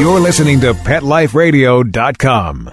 You're 0.00 0.16
listening 0.16 0.64
to 0.64 0.72
PetLifeRadio.com. 0.72 2.72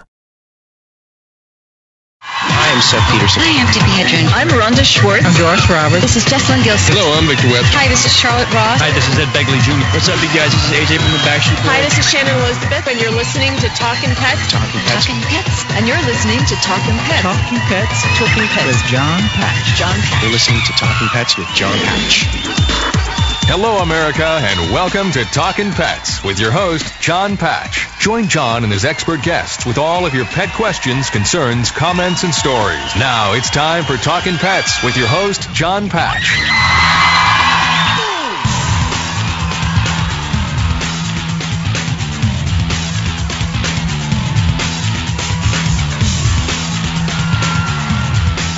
I'm 2.23 2.79
Seth 2.79 3.04
Peterson. 3.11 3.43
Hi, 3.43 3.52
I'm 3.59 3.68
Tippi 3.68 3.91
Hedren. 4.00 4.31
I'm 4.31 4.47
Rhonda 4.55 4.88
Schwartz. 4.88 5.27
I'm 5.27 5.36
Josh 5.36 5.68
Roberts. 5.68 6.07
This 6.07 6.16
is 6.16 6.23
Jesslyn 6.23 6.63
Gilson. 6.63 6.95
Hello, 6.95 7.04
I'm 7.20 7.27
Victor 7.27 7.52
Webb. 7.52 7.68
Hi, 7.75 7.91
this 7.91 8.07
is 8.07 8.16
Charlotte 8.16 8.48
Ross. 8.55 8.79
Hi, 8.79 8.95
this 8.95 9.04
is 9.11 9.20
Ed 9.20 9.27
Begley 9.36 9.59
Jr. 9.68 9.75
What's 9.91 10.07
up, 10.07 10.16
you 10.23 10.32
guys? 10.32 10.55
This 10.55 10.71
is 10.71 10.73
AJ 10.88 11.04
from 11.04 11.11
the 11.11 11.20
Backstreet 11.27 11.59
Boys. 11.59 11.68
Hi, 11.68 11.84
this 11.84 12.00
is 12.00 12.07
Shannon 12.07 12.32
Elizabeth, 12.48 12.88
and 12.88 12.95
you're 12.95 13.11
listening 13.11 13.52
to 13.59 13.68
Talking 13.75 14.16
Pets. 14.16 14.48
Talking 14.48 14.80
Pets. 14.88 15.04
Talking 15.04 15.20
Pets. 15.28 15.68
And 15.75 15.84
you're 15.84 16.00
listening 16.07 16.39
to 16.48 16.55
Talking 16.64 16.96
Pets. 17.12 17.28
Talking 17.28 17.59
Pets 17.68 18.07
Talking 18.16 18.48
Pets. 18.55 18.71
with 18.71 18.80
John 18.88 19.20
Patch. 19.36 19.68
John 19.75 20.00
Patch. 20.00 20.23
You're 20.23 20.32
listening 20.32 20.64
to 20.64 20.71
Talking 20.80 21.12
Pets 21.12 21.36
with 21.36 21.52
John 21.52 21.75
Patch. 21.75 23.07
Hello, 23.50 23.77
America, 23.77 24.25
and 24.25 24.73
welcome 24.73 25.10
to 25.11 25.24
Talkin' 25.24 25.71
Pets 25.71 26.21
with 26.21 26.37
your 26.37 26.51
host, 26.51 26.86
John 27.00 27.37
Patch. 27.37 27.87
Join 27.97 28.28
John 28.28 28.65
and 28.65 28.73
his 28.73 28.83
expert 28.83 29.21
guests 29.21 29.65
with 29.65 29.78
all 29.78 30.06
of 30.06 30.14
your 30.14 30.25
pet 30.25 30.54
questions, 30.54 31.10
concerns, 31.10 31.71
comments, 31.71 32.23
and 32.23 32.36
stories. 32.36 32.95
Now 32.97 33.36
it's 33.36 33.50
time 33.50 33.86
for 33.86 33.95
Talkin' 33.95 34.36
Pets 34.36 34.83
with 34.83 34.97
your 34.97 35.08
host, 35.08 35.50
John 35.53 35.89
Patch. 35.89 36.28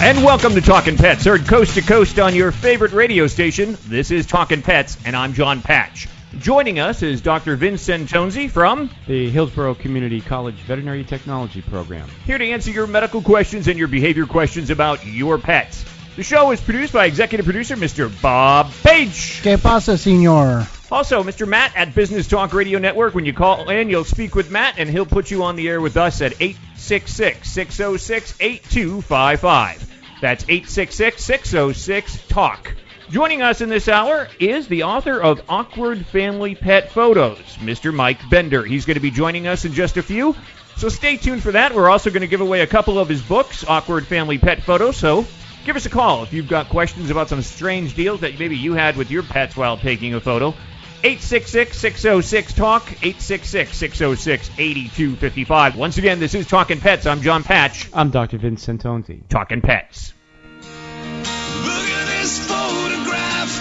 And 0.02 0.24
welcome 0.24 0.54
to 0.56 0.62
Talking 0.62 0.96
Pets, 0.96 1.26
heard 1.26 1.46
coast 1.46 1.76
to 1.76 1.82
coast 1.82 2.20
on 2.20 2.34
your 2.34 2.54
favorite 2.54 2.94
radio 2.94 3.28
station. 3.28 3.78
This 3.86 4.12
is 4.12 4.26
Talking 4.26 4.62
Pets, 4.62 4.98
and 5.04 5.14
I'm 5.14 5.34
John 5.34 5.62
Patch. 5.62 6.08
Joining 6.38 6.80
us 6.80 7.04
is 7.04 7.20
Dr. 7.20 7.58
Vincent 7.58 8.08
Santonzi 8.10 8.50
from 8.50 8.90
the 9.08 9.30
Hillsborough 9.30 9.76
Community 9.76 10.22
College 10.22 10.56
Veterinary 10.56 11.04
Technology 11.04 11.62
Program. 11.62 12.08
here 12.26 12.38
to 12.38 12.50
answer 12.50 12.72
your 12.72 12.88
medical 12.88 13.22
questions 13.22 13.68
and 13.68 13.78
your 13.78 13.90
behavior 13.90 14.26
questions 14.26 14.70
about 14.70 15.06
your 15.06 15.38
pets. 15.38 15.84
The 16.16 16.24
show 16.24 16.52
is 16.52 16.62
produced 16.62 16.94
by 16.94 17.06
executive 17.06 17.46
producer 17.46 17.76
Mr. 17.76 18.10
Bob 18.22 18.72
Page. 18.84 19.42
¿Qué 19.44 19.62
pasa, 19.62 19.94
señor? 19.98 20.66
Also, 20.92 21.24
Mr. 21.24 21.46
Matt 21.46 21.76
at 21.76 21.94
Business 21.94 22.28
Talk 22.28 22.54
Radio 22.54 22.80
Network. 22.80 23.14
When 23.14 23.26
you 23.26 23.34
call 23.34 23.70
in, 23.70 23.90
you'll 23.90 24.06
speak 24.06 24.34
with 24.34 24.50
Matt, 24.50 24.76
and 24.78 24.90
he'll 24.90 25.06
put 25.06 25.30
you 25.30 25.44
on 25.44 25.58
the 25.58 25.68
air 25.68 25.82
with 25.82 25.98
us 25.98 26.22
at 26.22 26.34
866 26.42 27.48
606 27.50 28.34
8255. 28.40 29.89
That's 30.22 30.44
866 30.44 31.24
606 31.24 32.20
TALK. 32.28 32.76
Joining 33.10 33.42
us 33.42 33.62
in 33.62 33.70
this 33.70 33.88
hour 33.88 34.28
is 34.40 34.68
the 34.68 34.84
author 34.84 35.20
of 35.20 35.42
Awkward 35.48 36.06
Family 36.06 36.56
Pet 36.56 36.92
Photos, 36.92 37.40
Mr. 37.58 37.94
Mike 37.94 38.20
Bender. 38.30 38.64
He's 38.64 38.86
going 38.86 38.96
to 38.96 39.02
be 39.02 39.12
joining 39.12 39.48
us 39.48 39.66
in 39.66 39.74
just 39.74 39.98
a 39.98 40.04
few, 40.04 40.36
so 40.76 40.90
stay 40.90 41.16
tuned 41.18 41.42
for 41.42 41.54
that. 41.54 41.74
We're 41.74 41.90
also 41.90 42.10
going 42.10 42.22
to 42.22 42.28
give 42.28 42.42
away 42.42 42.62
a 42.62 42.68
couple 42.68 43.00
of 43.00 43.08
his 43.08 43.22
books, 43.22 43.66
Awkward 43.66 44.06
Family 44.08 44.38
Pet 44.38 44.62
Photos, 44.62 44.98
so 44.98 45.26
give 45.66 45.76
us 45.76 45.86
a 45.86 45.90
call 45.90 46.24
if 46.24 46.34
you've 46.34 46.50
got 46.50 46.70
questions 46.70 47.10
about 47.10 47.30
some 47.30 47.42
strange 47.42 47.96
deals 47.96 48.20
that 48.20 48.38
maybe 48.38 48.58
you 48.58 48.74
had 48.74 48.98
with 48.98 49.10
your 49.10 49.24
pets 49.24 49.56
while 49.56 49.78
taking 49.78 50.14
a 50.14 50.20
photo. 50.20 50.54
866-606-TALK, 51.04 52.84
866-606-8255. 52.84 55.76
Once 55.76 55.98
again, 55.98 56.20
this 56.20 56.36
is 56.36 56.46
Talking 56.46 56.82
Pets. 56.82 57.06
I'm 57.06 57.22
John 57.22 57.44
Patch. 57.44 57.90
I'm 57.94 58.10
Dr. 58.10 58.38
Vince 58.38 58.68
Santonzi. 58.68 59.26
Talking 59.30 59.62
Pets. 59.62 60.14
Look 60.60 60.68
at 60.68 62.06
this 62.20 62.46
photograph. 62.46 63.52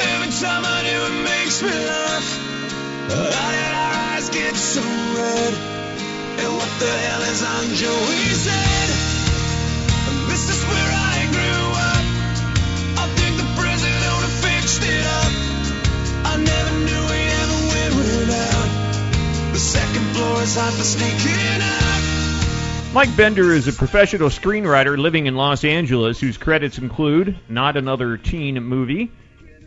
Every 0.00 0.32
time 0.40 0.64
I 0.64 0.80
do 0.88 1.04
it 1.04 1.20
makes 1.24 1.62
me 1.62 1.68
laugh. 1.68 2.24
How 3.12 3.50
did 3.52 3.74
our 3.74 3.92
eyes 4.16 4.30
get 4.30 4.56
so 4.56 4.80
red? 4.80 5.52
And 6.40 6.56
what 6.56 6.72
the 6.80 6.88
hell 6.88 7.22
is 7.28 7.42
on 7.44 7.74
Joey's 7.74 8.46
head? 8.48 8.88
This 10.30 10.48
is 10.48 10.64
where 10.64 10.92
I 10.94 11.26
grew 11.30 11.72
up. 11.72 11.77
Mike 22.94 23.16
Bender 23.16 23.52
is 23.52 23.68
a 23.68 23.72
professional 23.72 24.28
screenwriter 24.28 24.98
living 24.98 25.26
in 25.26 25.36
Los 25.36 25.62
Angeles 25.62 26.18
whose 26.18 26.36
credits 26.36 26.78
include 26.78 27.38
Not 27.48 27.76
Another 27.76 28.16
Teen 28.16 28.62
Movie 28.64 29.12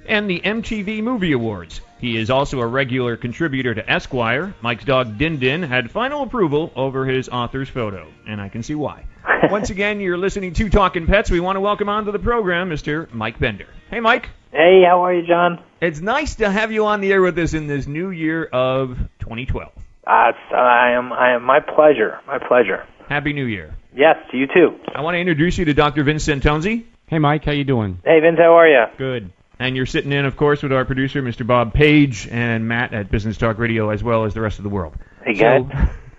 and 0.07 0.29
the 0.29 0.39
MTV 0.39 1.03
Movie 1.03 1.31
Awards. 1.31 1.81
He 1.99 2.17
is 2.17 2.29
also 2.29 2.59
a 2.59 2.67
regular 2.67 3.15
contributor 3.15 3.75
to 3.75 3.89
Esquire. 3.89 4.53
Mike's 4.61 4.83
dog 4.83 5.17
Din 5.17 5.37
Din 5.37 5.61
had 5.61 5.91
final 5.91 6.23
approval 6.23 6.73
over 6.75 7.05
his 7.05 7.29
author's 7.29 7.69
photo, 7.69 8.07
and 8.27 8.41
I 8.41 8.49
can 8.49 8.63
see 8.63 8.75
why. 8.75 9.05
Once 9.51 9.69
again, 9.69 9.99
you're 9.99 10.17
listening 10.17 10.53
to 10.53 10.69
Talking 10.69 11.05
Pets. 11.05 11.29
We 11.29 11.39
want 11.39 11.57
to 11.57 11.61
welcome 11.61 11.89
onto 11.89 12.11
the 12.11 12.19
program 12.19 12.69
Mr. 12.69 13.11
Mike 13.13 13.39
Bender. 13.39 13.67
Hey, 13.89 13.99
Mike. 13.99 14.29
Hey, 14.51 14.83
how 14.85 15.05
are 15.05 15.13
you, 15.13 15.25
John? 15.25 15.63
It's 15.79 16.01
nice 16.01 16.35
to 16.35 16.49
have 16.49 16.71
you 16.71 16.87
on 16.87 17.01
the 17.01 17.11
air 17.11 17.21
with 17.21 17.37
us 17.37 17.53
in 17.53 17.67
this 17.67 17.87
new 17.87 18.09
year 18.09 18.43
of 18.45 18.97
2012. 19.19 19.71
Uh, 20.11 20.33
I 20.53 20.91
am, 20.91 21.13
I 21.13 21.35
am. 21.35 21.43
My 21.43 21.61
pleasure. 21.61 22.19
My 22.27 22.37
pleasure. 22.37 22.85
Happy 23.07 23.31
New 23.31 23.45
Year. 23.45 23.73
Yes, 23.95 24.17
to 24.31 24.37
you 24.37 24.45
too. 24.45 24.77
I 24.93 25.01
want 25.01 25.15
to 25.15 25.19
introduce 25.19 25.57
you 25.57 25.63
to 25.65 25.73
Dr. 25.73 26.03
Vince 26.03 26.27
Santonzi. 26.27 26.83
Hey, 27.07 27.17
Mike, 27.17 27.45
how 27.45 27.53
you 27.53 27.63
doing? 27.63 28.01
Hey, 28.03 28.19
Vince, 28.19 28.37
how 28.37 28.57
are 28.57 28.67
you? 28.67 28.83
Good. 28.97 29.31
And 29.57 29.77
you're 29.77 29.85
sitting 29.85 30.11
in, 30.11 30.25
of 30.25 30.35
course, 30.35 30.63
with 30.63 30.73
our 30.73 30.83
producer, 30.83 31.21
Mr. 31.21 31.47
Bob 31.47 31.73
Page, 31.73 32.27
and 32.29 32.67
Matt 32.67 32.93
at 32.93 33.09
Business 33.09 33.37
Talk 33.37 33.57
Radio, 33.57 33.89
as 33.89 34.03
well 34.03 34.25
as 34.25 34.33
the 34.33 34.41
rest 34.41 34.59
of 34.59 34.63
the 34.63 34.69
world. 34.69 34.95
Hey, 35.23 35.33
guys. 35.33 35.63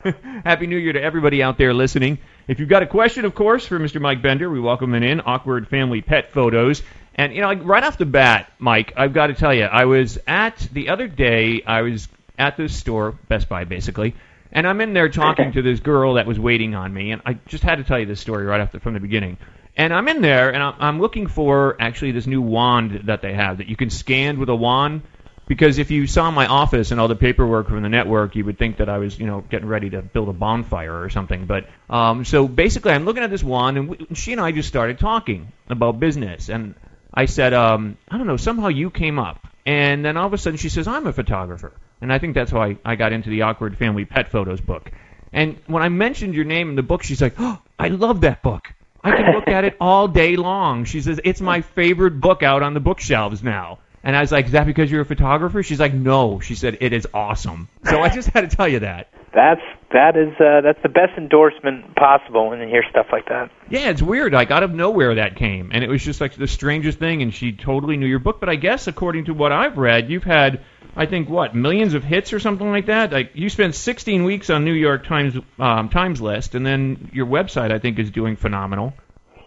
So, 0.04 0.12
Happy 0.44 0.66
New 0.66 0.78
Year 0.78 0.94
to 0.94 1.02
everybody 1.02 1.42
out 1.42 1.58
there 1.58 1.74
listening. 1.74 2.16
If 2.48 2.60
you've 2.60 2.70
got 2.70 2.82
a 2.82 2.86
question, 2.86 3.26
of 3.26 3.34
course, 3.34 3.66
for 3.66 3.78
Mr. 3.78 4.00
Mike 4.00 4.22
Bender, 4.22 4.48
we 4.48 4.58
welcome 4.58 4.94
it 4.94 5.02
in. 5.02 5.20
Awkward 5.20 5.68
family 5.68 6.00
pet 6.00 6.32
photos. 6.32 6.82
And, 7.14 7.34
you 7.34 7.42
know, 7.42 7.46
like 7.46 7.62
right 7.62 7.84
off 7.84 7.98
the 7.98 8.06
bat, 8.06 8.50
Mike, 8.58 8.94
I've 8.96 9.12
got 9.12 9.26
to 9.26 9.34
tell 9.34 9.52
you, 9.52 9.64
I 9.64 9.84
was 9.84 10.18
at, 10.26 10.56
the 10.72 10.88
other 10.88 11.08
day, 11.08 11.62
I 11.66 11.82
was 11.82 12.08
at 12.38 12.56
this 12.56 12.76
store, 12.76 13.12
Best 13.28 13.48
Buy 13.48 13.64
basically, 13.64 14.14
and 14.52 14.66
I'm 14.66 14.80
in 14.80 14.92
there 14.92 15.08
talking 15.08 15.52
to 15.52 15.62
this 15.62 15.80
girl 15.80 16.14
that 16.14 16.26
was 16.26 16.38
waiting 16.38 16.74
on 16.74 16.92
me, 16.92 17.12
and 17.12 17.22
I 17.24 17.34
just 17.46 17.62
had 17.62 17.76
to 17.76 17.84
tell 17.84 17.98
you 17.98 18.06
this 18.06 18.20
story 18.20 18.44
right 18.44 18.60
after 18.60 18.80
from 18.80 18.94
the 18.94 19.00
beginning. 19.00 19.38
And 19.76 19.94
I'm 19.94 20.06
in 20.08 20.20
there, 20.20 20.52
and 20.52 20.62
I'm, 20.62 20.74
I'm 20.78 21.00
looking 21.00 21.26
for 21.26 21.76
actually 21.80 22.12
this 22.12 22.26
new 22.26 22.42
wand 22.42 23.04
that 23.04 23.22
they 23.22 23.32
have 23.32 23.58
that 23.58 23.68
you 23.68 23.76
can 23.76 23.88
scan 23.88 24.38
with 24.38 24.50
a 24.50 24.54
wand. 24.54 25.02
Because 25.48 25.78
if 25.78 25.90
you 25.90 26.06
saw 26.06 26.30
my 26.30 26.46
office 26.46 26.92
and 26.92 27.00
all 27.00 27.08
the 27.08 27.16
paperwork 27.16 27.68
from 27.68 27.82
the 27.82 27.88
network, 27.88 28.36
you 28.36 28.44
would 28.44 28.58
think 28.58 28.76
that 28.76 28.88
I 28.88 28.98
was, 28.98 29.18
you 29.18 29.26
know, 29.26 29.40
getting 29.40 29.68
ready 29.68 29.90
to 29.90 30.00
build 30.00 30.28
a 30.28 30.32
bonfire 30.32 31.02
or 31.02 31.10
something. 31.10 31.46
But 31.46 31.66
um, 31.90 32.24
so 32.24 32.46
basically, 32.46 32.92
I'm 32.92 33.04
looking 33.04 33.24
at 33.24 33.30
this 33.30 33.42
wand, 33.42 33.76
and 33.76 33.88
we, 33.88 34.06
she 34.14 34.32
and 34.32 34.40
I 34.40 34.52
just 34.52 34.68
started 34.68 34.98
talking 34.98 35.52
about 35.68 35.98
business. 35.98 36.48
And 36.48 36.74
I 37.12 37.26
said, 37.26 37.54
um, 37.54 37.98
I 38.08 38.18
don't 38.18 38.26
know, 38.26 38.36
somehow 38.36 38.68
you 38.68 38.90
came 38.90 39.18
up, 39.18 39.46
and 39.66 40.04
then 40.04 40.16
all 40.16 40.26
of 40.26 40.32
a 40.32 40.38
sudden 40.38 40.58
she 40.58 40.68
says, 40.68 40.86
I'm 40.86 41.06
a 41.06 41.12
photographer, 41.12 41.72
and 42.02 42.12
I 42.12 42.18
think 42.18 42.34
that's 42.34 42.50
how 42.50 42.60
I, 42.60 42.76
I 42.84 42.96
got 42.96 43.12
into 43.12 43.30
the 43.30 43.42
awkward 43.42 43.78
family 43.78 44.04
pet 44.04 44.30
photos 44.30 44.60
book. 44.60 44.90
And 45.32 45.58
when 45.66 45.82
I 45.82 45.88
mentioned 45.88 46.34
your 46.34 46.44
name 46.44 46.68
in 46.68 46.76
the 46.76 46.82
book, 46.82 47.02
she's 47.02 47.22
like, 47.22 47.34
oh, 47.38 47.58
I 47.78 47.88
love 47.88 48.20
that 48.22 48.42
book. 48.42 48.68
I 49.02 49.12
can 49.12 49.32
look 49.34 49.48
at 49.48 49.64
it 49.64 49.76
all 49.80 50.08
day 50.08 50.36
long. 50.36 50.84
She 50.84 51.00
says, 51.00 51.20
it's 51.24 51.40
my 51.40 51.62
favorite 51.62 52.20
book 52.20 52.42
out 52.42 52.62
on 52.62 52.74
the 52.74 52.80
bookshelves 52.80 53.42
now. 53.42 53.78
And 54.04 54.16
I 54.16 54.20
was 54.20 54.32
like, 54.32 54.46
is 54.46 54.52
that 54.52 54.66
because 54.66 54.90
you're 54.90 55.02
a 55.02 55.06
photographer? 55.06 55.62
She's 55.62 55.80
like, 55.80 55.94
no. 55.94 56.40
She 56.40 56.54
said, 56.54 56.78
it 56.80 56.92
is 56.92 57.06
awesome. 57.14 57.68
So 57.88 58.00
I 58.00 58.08
just 58.08 58.28
had 58.28 58.48
to 58.48 58.56
tell 58.56 58.68
you 58.68 58.80
that. 58.80 59.08
That's 59.32 59.60
that 59.92 60.16
is 60.16 60.32
uh, 60.40 60.60
that's 60.62 60.82
the 60.82 60.88
best 60.88 61.16
endorsement 61.16 61.94
possible 61.96 62.50
when 62.50 62.60
you 62.60 62.66
hear 62.66 62.84
stuff 62.90 63.06
like 63.12 63.28
that. 63.28 63.50
Yeah, 63.70 63.90
it's 63.90 64.02
weird. 64.02 64.32
Like 64.32 64.50
out 64.50 64.62
of 64.62 64.72
nowhere 64.72 65.16
that 65.16 65.36
came, 65.36 65.70
and 65.72 65.84
it 65.84 65.88
was 65.88 66.04
just 66.04 66.20
like 66.20 66.34
the 66.34 66.48
strangest 66.48 66.98
thing. 66.98 67.22
And 67.22 67.32
she 67.32 67.52
totally 67.52 67.96
knew 67.96 68.06
your 68.06 68.18
book. 68.18 68.40
But 68.40 68.48
I 68.48 68.56
guess 68.56 68.86
according 68.86 69.26
to 69.26 69.34
what 69.34 69.52
I've 69.52 69.78
read, 69.78 70.10
you've 70.10 70.24
had, 70.24 70.64
I 70.96 71.06
think, 71.06 71.28
what 71.28 71.54
millions 71.54 71.94
of 71.94 72.04
hits 72.04 72.32
or 72.32 72.40
something 72.40 72.70
like 72.70 72.86
that. 72.86 73.12
Like 73.12 73.32
you 73.34 73.48
spent 73.48 73.74
16 73.74 74.24
weeks 74.24 74.50
on 74.50 74.64
New 74.64 74.72
York 74.72 75.06
Times 75.06 75.36
um, 75.58 75.88
Times 75.88 76.20
list, 76.20 76.54
and 76.54 76.66
then 76.66 77.10
your 77.12 77.26
website 77.26 77.70
I 77.70 77.78
think 77.78 77.98
is 77.98 78.10
doing 78.10 78.36
phenomenal. 78.36 78.94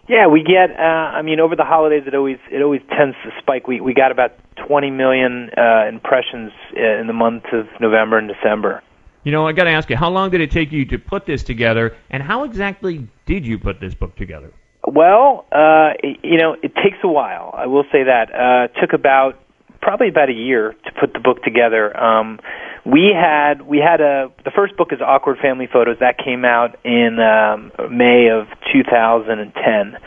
Yeah, 0.08 0.28
we 0.28 0.44
get. 0.44 0.70
Uh, 0.78 0.82
I 0.82 1.22
mean, 1.22 1.40
over 1.40 1.56
the 1.56 1.64
holidays, 1.64 2.04
it 2.06 2.14
always 2.14 2.38
it 2.50 2.62
always 2.62 2.82
tends 2.96 3.16
to 3.24 3.30
spike. 3.40 3.66
We 3.66 3.80
we 3.80 3.92
got 3.92 4.12
about 4.12 4.32
20 4.68 4.90
million 4.90 5.50
uh, 5.56 5.86
impressions 5.88 6.52
uh, 6.76 7.00
in 7.00 7.06
the 7.06 7.12
month 7.12 7.44
of 7.52 7.66
November 7.80 8.18
and 8.18 8.28
December. 8.28 8.82
You 9.26 9.32
know, 9.32 9.44
I 9.48 9.50
got 9.50 9.64
to 9.64 9.70
ask 9.70 9.90
you, 9.90 9.96
how 9.96 10.08
long 10.08 10.30
did 10.30 10.40
it 10.40 10.52
take 10.52 10.70
you 10.70 10.84
to 10.84 11.00
put 11.00 11.26
this 11.26 11.42
together, 11.42 11.96
and 12.10 12.22
how 12.22 12.44
exactly 12.44 13.08
did 13.26 13.44
you 13.44 13.58
put 13.58 13.80
this 13.80 13.92
book 13.92 14.14
together? 14.14 14.52
Well, 14.86 15.46
uh, 15.50 15.94
you 16.22 16.38
know, 16.38 16.54
it 16.62 16.76
takes 16.76 16.98
a 17.02 17.08
while. 17.08 17.52
I 17.52 17.66
will 17.66 17.82
say 17.90 18.04
that. 18.04 18.32
Uh, 18.32 18.68
took 18.80 18.92
about 18.92 19.42
probably 19.82 20.10
about 20.10 20.28
a 20.28 20.32
year 20.32 20.76
to 20.84 20.92
put 21.00 21.12
the 21.12 21.18
book 21.18 21.42
together. 21.42 21.96
Um, 21.96 22.38
we 22.84 23.12
had 23.12 23.62
we 23.62 23.78
had 23.78 24.00
a 24.00 24.30
the 24.44 24.52
first 24.54 24.76
book 24.76 24.92
is 24.92 25.00
Awkward 25.00 25.38
Family 25.42 25.66
Photos 25.72 25.96
that 25.98 26.18
came 26.24 26.44
out 26.44 26.78
in 26.84 27.18
um, 27.18 27.72
May 27.90 28.28
of 28.30 28.46
2010. 28.72 29.98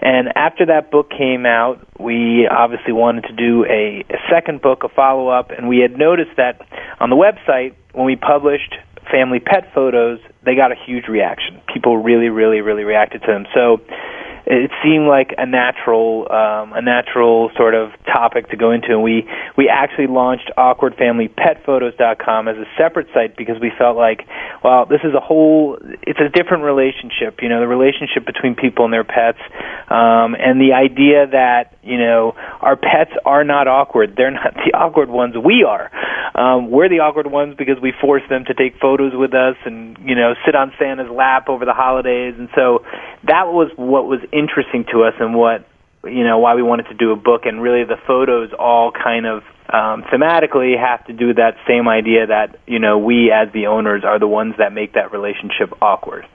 And 0.00 0.28
after 0.36 0.66
that 0.66 0.90
book 0.90 1.10
came 1.10 1.44
out, 1.44 1.84
we 1.98 2.46
obviously 2.46 2.92
wanted 2.92 3.22
to 3.24 3.32
do 3.32 3.64
a, 3.64 4.04
a 4.08 4.18
second 4.30 4.62
book, 4.62 4.84
a 4.84 4.88
follow 4.88 5.28
up, 5.28 5.50
and 5.50 5.68
we 5.68 5.78
had 5.78 5.98
noticed 5.98 6.36
that 6.36 6.60
on 7.00 7.10
the 7.10 7.16
website 7.16 7.74
when 7.92 8.06
we 8.06 8.14
published 8.14 8.74
family 9.10 9.40
pet 9.40 9.72
photos, 9.74 10.20
they 10.44 10.54
got 10.54 10.70
a 10.70 10.76
huge 10.86 11.08
reaction. 11.08 11.60
People 11.72 11.98
really, 11.98 12.28
really, 12.28 12.60
really 12.60 12.84
reacted 12.84 13.22
to 13.22 13.26
them. 13.26 13.46
So 13.54 13.80
it 14.48 14.70
seemed 14.82 15.06
like 15.06 15.34
a 15.36 15.44
natural 15.44 16.24
um, 16.32 16.72
a 16.72 16.80
natural 16.80 17.50
sort 17.54 17.74
of 17.74 17.92
topic 18.06 18.48
to 18.48 18.56
go 18.56 18.70
into. 18.70 18.88
And 18.92 19.02
we 19.02 19.28
we 19.58 19.68
actually 19.68 20.06
launched 20.06 20.50
awkwardfamilypetphotos.com 20.56 22.48
as 22.48 22.56
a 22.56 22.64
separate 22.78 23.08
site 23.12 23.36
because 23.36 23.60
we 23.60 23.70
felt 23.76 23.98
like 23.98 24.26
well 24.64 24.86
this 24.86 25.00
is 25.04 25.12
a 25.12 25.20
whole 25.20 25.76
it's 26.00 26.18
a 26.18 26.30
different 26.30 26.64
relationship 26.64 27.40
you 27.42 27.50
know 27.50 27.60
the 27.60 27.68
relationship 27.68 28.24
between 28.24 28.54
people 28.54 28.86
and 28.86 28.94
their 28.94 29.04
pets. 29.04 29.38
Um, 29.90 30.34
and 30.34 30.60
the 30.60 30.72
idea 30.72 31.26
that 31.28 31.76
you 31.82 31.98
know 31.98 32.32
our 32.62 32.76
pets 32.76 33.12
are 33.26 33.44
not 33.44 33.68
awkward. 33.68 34.14
They're 34.16 34.30
not 34.30 34.54
the 34.54 34.72
awkward 34.72 35.10
ones 35.10 35.34
we 35.36 35.62
are. 35.68 35.92
Um, 36.34 36.70
we're 36.70 36.88
the 36.88 37.00
awkward 37.00 37.26
ones 37.26 37.56
because 37.56 37.76
we 37.82 37.92
force 38.00 38.22
them 38.30 38.44
to 38.46 38.54
take 38.54 38.78
photos 38.80 39.12
with 39.14 39.34
us 39.34 39.56
and 39.66 39.98
you 40.04 40.14
know 40.14 40.34
sit 40.46 40.54
on 40.54 40.72
Santa's 40.78 41.10
lap 41.10 41.48
over 41.48 41.66
the 41.66 41.74
holidays. 41.74 42.34
And 42.38 42.48
so 42.54 42.84
that 43.24 43.52
was 43.52 43.70
what 43.76 44.06
was 44.06 44.20
interesting 44.38 44.84
to 44.92 45.04
us 45.04 45.14
and 45.18 45.34
what 45.34 45.66
you 46.04 46.24
know 46.24 46.38
why 46.38 46.54
we 46.54 46.62
wanted 46.62 46.84
to 46.84 46.94
do 46.94 47.12
a 47.12 47.16
book 47.16 47.42
and 47.44 47.60
really 47.60 47.84
the 47.84 47.98
photos 48.06 48.50
all 48.58 48.92
kind 48.92 49.26
of 49.26 49.42
um, 49.68 50.02
thematically 50.04 50.78
have 50.78 51.04
to 51.06 51.12
do 51.12 51.28
with 51.28 51.36
that 51.36 51.56
same 51.66 51.88
idea 51.88 52.26
that 52.26 52.58
you 52.66 52.78
know 52.78 52.98
we 52.98 53.30
as 53.30 53.52
the 53.52 53.66
owners 53.66 54.04
are 54.04 54.18
the 54.18 54.28
ones 54.28 54.54
that 54.58 54.72
make 54.72 54.94
that 54.94 55.12
relationship 55.12 55.72
awkward. 55.82 56.26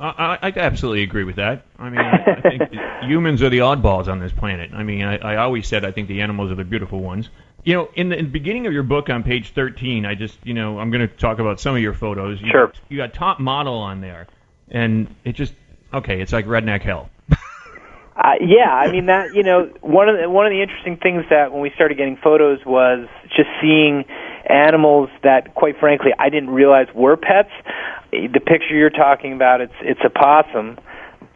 I, 0.00 0.38
I 0.42 0.52
absolutely 0.56 1.02
agree 1.02 1.24
with 1.24 1.36
that. 1.36 1.66
I 1.78 1.90
mean, 1.90 1.98
I, 1.98 2.36
I 2.36 2.40
think 2.40 2.62
humans 3.02 3.42
are 3.42 3.48
the 3.48 3.58
oddballs 3.58 4.06
on 4.06 4.20
this 4.20 4.32
planet. 4.32 4.70
I 4.72 4.84
mean, 4.84 5.02
I, 5.02 5.16
I 5.16 5.36
always 5.38 5.66
said 5.66 5.84
I 5.84 5.90
think 5.90 6.08
the 6.08 6.20
animals 6.20 6.52
are 6.52 6.54
the 6.54 6.64
beautiful 6.64 7.00
ones. 7.00 7.28
You 7.64 7.74
know, 7.74 7.88
in 7.94 8.08
the, 8.08 8.16
in 8.16 8.26
the 8.26 8.30
beginning 8.30 8.66
of 8.68 8.72
your 8.72 8.84
book 8.84 9.10
on 9.10 9.24
page 9.24 9.52
13, 9.54 10.06
I 10.06 10.14
just, 10.14 10.38
you 10.44 10.54
know, 10.54 10.78
I'm 10.78 10.90
going 10.90 11.06
to 11.06 11.12
talk 11.12 11.40
about 11.40 11.60
some 11.60 11.74
of 11.74 11.82
your 11.82 11.94
photos. 11.94 12.40
You, 12.40 12.48
Sure. 12.50 12.72
You 12.88 12.96
got 12.96 13.12
top 13.12 13.40
model 13.40 13.74
on 13.74 14.00
there, 14.00 14.28
and 14.70 15.12
it 15.24 15.32
just, 15.32 15.52
okay, 15.92 16.20
it's 16.20 16.32
like 16.32 16.46
redneck 16.46 16.82
hell. 16.82 17.10
Uh, 18.18 18.34
yeah, 18.40 18.68
I 18.68 18.90
mean 18.90 19.06
that. 19.06 19.32
You 19.32 19.44
know, 19.44 19.70
one 19.80 20.08
of 20.08 20.18
the, 20.18 20.28
one 20.28 20.44
of 20.44 20.50
the 20.50 20.60
interesting 20.60 20.96
things 20.96 21.22
that 21.30 21.52
when 21.52 21.60
we 21.62 21.70
started 21.76 21.96
getting 21.96 22.16
photos 22.16 22.58
was 22.66 23.06
just 23.28 23.48
seeing 23.62 24.04
animals 24.50 25.08
that, 25.22 25.54
quite 25.54 25.78
frankly, 25.78 26.10
I 26.18 26.28
didn't 26.28 26.50
realize 26.50 26.88
were 26.96 27.16
pets. 27.16 27.52
The 28.10 28.40
picture 28.40 28.74
you're 28.74 28.90
talking 28.90 29.32
about, 29.32 29.60
it's 29.60 29.78
it's 29.82 30.00
a 30.04 30.10
possum, 30.10 30.78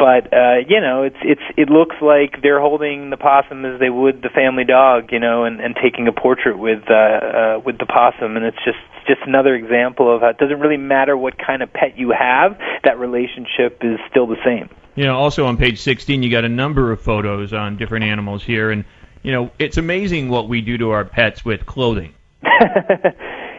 but 0.03 0.33
uh, 0.33 0.59
you 0.67 0.81
know, 0.81 1.05
it's 1.05 1.23
it's 1.23 1.47
it 1.57 1.71
looks 1.71 1.95
like 2.03 2.43
they're 2.43 2.61
holding 2.61 3.11
the 3.11 3.17
possum 3.17 3.65
as 3.65 3.79
they 3.79 3.89
would 3.89 4.21
the 4.21 4.31
family 4.35 4.65
dog, 4.65 5.13
you 5.13 5.21
know, 5.21 5.45
and 5.45 5.61
and 5.61 5.77
taking 5.81 6.09
a 6.09 6.13
portrait 6.13 6.59
with 6.59 6.83
uh, 6.91 6.95
uh, 6.95 7.61
with 7.65 7.79
the 7.79 7.87
possum, 7.87 8.37
and 8.37 8.45
it's 8.45 8.59
just 8.65 8.83
just 9.07 9.21
another 9.29 9.55
example 9.55 10.13
of 10.13 10.23
how 10.23 10.31
it 10.31 10.39
doesn't 10.39 10.59
really 10.59 10.77
matter 10.77 11.17
what 11.17 11.35
kind 11.39 11.63
of 11.63 11.73
pet 11.73 11.97
you 11.97 12.11
have, 12.11 12.59
that 12.83 12.99
relationship 12.99 13.79
is 13.83 14.01
still 14.11 14.27
the 14.27 14.43
same. 14.45 14.69
You 14.97 15.05
know, 15.05 15.17
also 15.17 15.47
on 15.47 15.57
page 15.57 15.81
16, 15.81 16.25
you 16.25 16.33
got 16.33 16.45
a 16.45 16.49
number 16.49 16.91
of 16.91 17.01
photos 17.01 17.53
on 17.53 17.77
different 17.77 18.05
animals 18.05 18.43
here, 18.43 18.73
and 18.73 18.85
you 19.23 19.31
know, 19.31 19.53
it's 19.61 19.77
amazing 19.77 20.31
what 20.31 20.49
we 20.49 20.63
do 20.63 20.79
to 20.79 20.91
our 20.91 21.05
pets 21.05 21.45
with 21.45 21.65
clothing. 21.65 22.13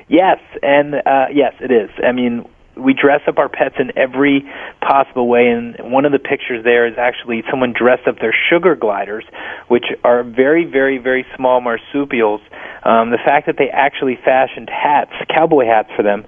yes, 0.10 0.40
and 0.62 0.96
uh, 0.96 1.28
yes, 1.34 1.54
it 1.62 1.72
is. 1.72 1.90
I 2.06 2.12
mean, 2.12 2.44
we 2.76 2.94
dress 2.94 3.22
up 3.28 3.38
our 3.38 3.50
pets 3.50 3.76
in 3.80 3.98
every 3.98 4.44
possible 4.82 5.28
way, 5.28 5.48
and 5.48 5.92
one 5.92 6.06
of 6.06 6.12
the 6.12 6.20
pictures 6.20 6.64
there 6.64 6.88
is 6.88 6.96
actually 6.98 7.44
someone 7.50 7.74
dressed 7.74 8.08
up 8.08 8.20
their 8.20 8.36
sugar 8.50 8.76
gliders, 8.76 9.26
which 9.68 9.86
are 10.04 10.24
very, 10.24 10.66
very, 10.66 10.98
very 10.98 11.26
small 11.36 11.62
marsupials. 11.62 12.42
Um, 12.84 13.12
the 13.12 13.20
fact 13.24 13.48
that 13.48 13.56
they 13.58 13.70
actually 13.70 14.18
fashioned 14.24 14.70
hats, 14.70 15.12
cowboy 15.30 15.66
hats 15.66 15.90
for 15.96 16.04
them, 16.04 16.26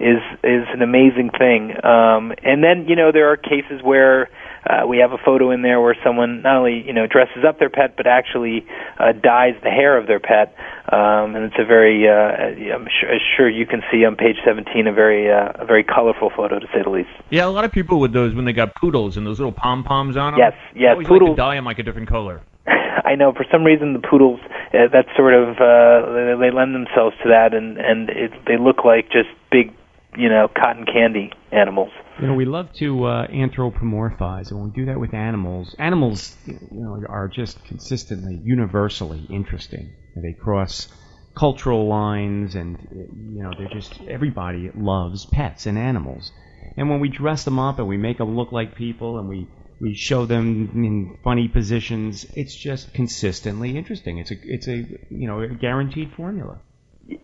is 0.00 0.22
is 0.44 0.64
an 0.72 0.82
amazing 0.82 1.30
thing. 1.36 1.74
Um, 1.84 2.32
and 2.42 2.62
then 2.62 2.86
you 2.88 2.96
know 2.96 3.10
there 3.12 3.30
are 3.30 3.36
cases 3.36 3.82
where 3.82 4.30
uh, 4.66 4.86
we 4.86 4.98
have 4.98 5.12
a 5.12 5.18
photo 5.18 5.50
in 5.50 5.62
there 5.62 5.80
where 5.80 5.96
someone 6.04 6.42
not 6.42 6.56
only 6.56 6.82
you 6.86 6.92
know 6.92 7.06
dresses 7.06 7.44
up 7.46 7.58
their 7.58 7.70
pet 7.70 7.96
but 7.96 8.06
actually 8.06 8.66
uh, 8.98 9.12
dyes 9.12 9.54
the 9.62 9.70
hair 9.70 9.96
of 9.96 10.06
their 10.06 10.20
pet, 10.20 10.54
um, 10.92 11.34
and 11.36 11.44
it's 11.44 11.58
a 11.58 11.64
very 11.64 12.08
uh, 12.08 12.74
I'm 12.74 12.86
sure, 13.00 13.10
sure 13.36 13.48
you 13.48 13.66
can 13.66 13.82
see 13.90 14.04
on 14.04 14.16
page 14.16 14.36
17 14.44 14.86
a 14.86 14.92
very 14.92 15.30
uh, 15.30 15.52
a 15.62 15.64
very 15.64 15.84
colorful 15.84 16.30
photo 16.34 16.58
to 16.58 16.66
say 16.72 16.82
the 16.82 16.90
least. 16.90 17.10
Yeah, 17.30 17.46
a 17.46 17.48
lot 17.48 17.64
of 17.64 17.72
people 17.72 18.00
with 18.00 18.12
those 18.12 18.34
when 18.34 18.44
they 18.44 18.52
got 18.52 18.74
poodles 18.74 19.16
and 19.16 19.26
those 19.26 19.38
little 19.38 19.52
pom 19.52 19.84
poms 19.84 20.16
on 20.16 20.32
them. 20.32 20.40
Yes, 20.40 20.54
yes, 20.74 20.96
poodles. 21.06 21.30
like 21.30 21.36
dye 21.36 21.54
them 21.54 21.64
like 21.64 21.78
a 21.78 21.82
different 21.82 22.08
color. 22.08 22.42
I 22.66 23.14
know 23.14 23.32
for 23.32 23.44
some 23.50 23.64
reason 23.64 23.92
the 23.92 24.00
poodles 24.00 24.40
uh, 24.74 24.88
that 24.92 25.06
sort 25.16 25.34
of 25.34 25.56
uh, 25.56 26.12
they, 26.12 26.48
they 26.48 26.50
lend 26.54 26.74
themselves 26.74 27.16
to 27.22 27.28
that, 27.30 27.54
and 27.54 27.78
and 27.78 28.10
it, 28.10 28.32
they 28.46 28.58
look 28.58 28.84
like 28.84 29.06
just 29.10 29.28
big 29.50 29.72
you 30.16 30.28
know 30.28 30.48
cotton 30.48 30.84
candy 30.84 31.32
animals. 31.52 31.90
You 32.20 32.26
know, 32.26 32.34
we 32.34 32.44
love 32.44 32.72
to 32.74 33.04
uh, 33.04 33.26
anthropomorphize, 33.28 34.50
and 34.50 34.60
when 34.60 34.70
we 34.70 34.80
do 34.80 34.86
that 34.86 34.98
with 34.98 35.14
animals, 35.14 35.74
animals, 35.78 36.36
you 36.46 36.58
know, 36.72 37.00
are 37.08 37.28
just 37.28 37.62
consistently, 37.64 38.40
universally 38.44 39.24
interesting. 39.30 39.92
They 40.16 40.32
cross 40.32 40.88
cultural 41.36 41.86
lines, 41.88 42.54
and 42.56 42.76
you 42.90 43.42
know, 43.42 43.52
they're 43.56 43.68
just 43.68 44.00
everybody 44.08 44.70
loves 44.74 45.26
pets 45.26 45.66
and 45.66 45.78
animals. 45.78 46.32
And 46.76 46.90
when 46.90 47.00
we 47.00 47.08
dress 47.08 47.44
them 47.44 47.58
up 47.58 47.78
and 47.78 47.88
we 47.88 47.96
make 47.96 48.18
them 48.18 48.36
look 48.36 48.50
like 48.52 48.74
people, 48.74 49.18
and 49.18 49.28
we 49.28 49.46
we 49.80 49.94
show 49.94 50.26
them 50.26 50.72
in 50.74 51.16
funny 51.22 51.46
positions, 51.46 52.26
it's 52.34 52.56
just 52.56 52.92
consistently 52.94 53.76
interesting. 53.76 54.18
It's 54.18 54.32
a 54.32 54.36
it's 54.42 54.68
a 54.68 54.84
you 55.10 55.28
know 55.28 55.40
a 55.40 55.48
guaranteed 55.48 56.12
formula 56.16 56.58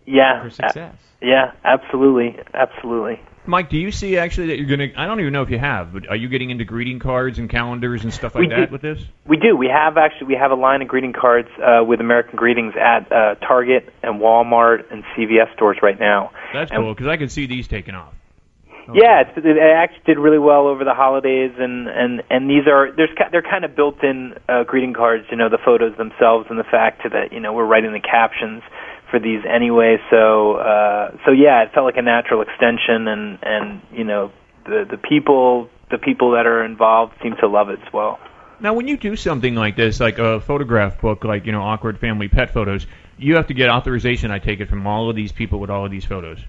Yeah, 0.05 0.43
for 0.43 0.49
success. 0.49 0.95
yeah, 1.21 1.51
absolutely, 1.65 2.37
absolutely. 2.53 3.19
Mike, 3.47 3.69
do 3.69 3.77
you 3.77 3.91
see 3.91 4.17
actually 4.17 4.47
that 4.47 4.57
you're 4.57 4.67
gonna? 4.77 4.89
I 4.97 5.05
don't 5.05 5.19
even 5.19 5.33
know 5.33 5.43
if 5.43 5.49
you 5.49 5.59
have, 5.59 5.93
but 5.93 6.07
are 6.09 6.15
you 6.15 6.27
getting 6.29 6.49
into 6.49 6.65
greeting 6.65 6.99
cards 6.99 7.37
and 7.39 7.49
calendars 7.49 8.03
and 8.03 8.13
stuff 8.13 8.35
like 8.35 8.41
We 8.43 8.47
that 8.49 8.55
did- 8.55 8.71
with 8.71 8.81
this? 8.81 8.99
We 9.27 9.37
do. 9.37 9.55
We 9.55 9.67
have 9.67 9.97
actually 9.97 10.27
we 10.27 10.35
have 10.35 10.51
a 10.51 10.55
line 10.55 10.81
of 10.81 10.87
greeting 10.87 11.13
cards 11.13 11.49
uh, 11.61 11.83
with 11.83 11.99
American 11.99 12.35
greetings 12.37 12.73
at 12.75 13.11
uh, 13.11 13.35
Target 13.35 13.93
and 14.03 14.19
Walmart 14.19 14.91
and 14.91 15.03
CVS 15.15 15.53
stores 15.53 15.77
right 15.81 15.99
now. 15.99 16.31
That's 16.53 16.71
And- 16.71 16.81
cool 16.81 16.93
because 16.93 17.07
I 17.07 17.17
can 17.17 17.29
see 17.29 17.45
these 17.45 17.67
taking 17.67 17.95
off. 17.95 18.13
Yeah, 18.93 19.21
it's, 19.25 19.31
it 19.35 19.57
actually 19.57 20.03
did 20.05 20.19
really 20.19 20.37
well 20.37 20.67
over 20.67 20.83
the 20.83 20.93
holidays, 20.93 21.51
and 21.57 21.87
and 21.87 22.21
and 22.29 22.47
these 22.47 22.67
are 22.67 22.91
there's 22.95 23.09
they're 23.31 23.41
kind 23.41 23.65
of 23.65 23.75
built-in 23.75 24.35
uh, 24.47 24.63
greeting 24.63 24.93
cards. 24.93 25.25
You 25.31 25.37
know, 25.37 25.49
the 25.49 25.57
photos 25.57 25.97
themselves 25.97 26.45
and 26.51 26.59
the 26.59 26.63
fact 26.69 27.01
that 27.03 27.33
you 27.33 27.39
know 27.39 27.51
we're 27.53 27.65
writing 27.65 27.93
the 27.93 27.99
captions 27.99 28.61
for 29.09 29.19
these 29.19 29.41
anyway. 29.47 29.97
So 30.09 30.55
uh, 30.55 31.11
so 31.25 31.31
yeah, 31.31 31.63
it 31.63 31.71
felt 31.73 31.85
like 31.85 31.97
a 31.97 32.01
natural 32.01 32.41
extension, 32.41 33.07
and 33.07 33.39
and 33.41 33.81
you 33.91 34.03
know 34.03 34.31
the 34.65 34.85
the 34.89 34.97
people 34.97 35.69
the 35.91 35.97
people 35.97 36.31
that 36.31 36.45
are 36.45 36.63
involved 36.63 37.13
seem 37.21 37.35
to 37.39 37.47
love 37.47 37.69
it 37.69 37.79
as 37.85 37.93
well. 37.93 38.19
Now, 38.59 38.73
when 38.73 38.87
you 38.87 38.97
do 38.97 39.15
something 39.15 39.53
like 39.53 39.75
this, 39.75 39.99
like 39.99 40.17
a 40.17 40.39
photograph 40.39 41.01
book, 41.01 41.23
like 41.23 41.45
you 41.45 41.51
know, 41.51 41.61
awkward 41.61 41.99
family 41.99 42.27
pet 42.27 42.53
photos, 42.53 42.87
you 43.17 43.35
have 43.35 43.47
to 43.47 43.53
get 43.53 43.69
authorization. 43.69 44.31
I 44.31 44.39
take 44.39 44.59
it 44.59 44.69
from 44.69 44.87
all 44.87 45.09
of 45.09 45.15
these 45.15 45.31
people 45.31 45.59
with 45.59 45.69
all 45.69 45.85
of 45.85 45.91
these 45.91 46.05
photos. 46.05 46.39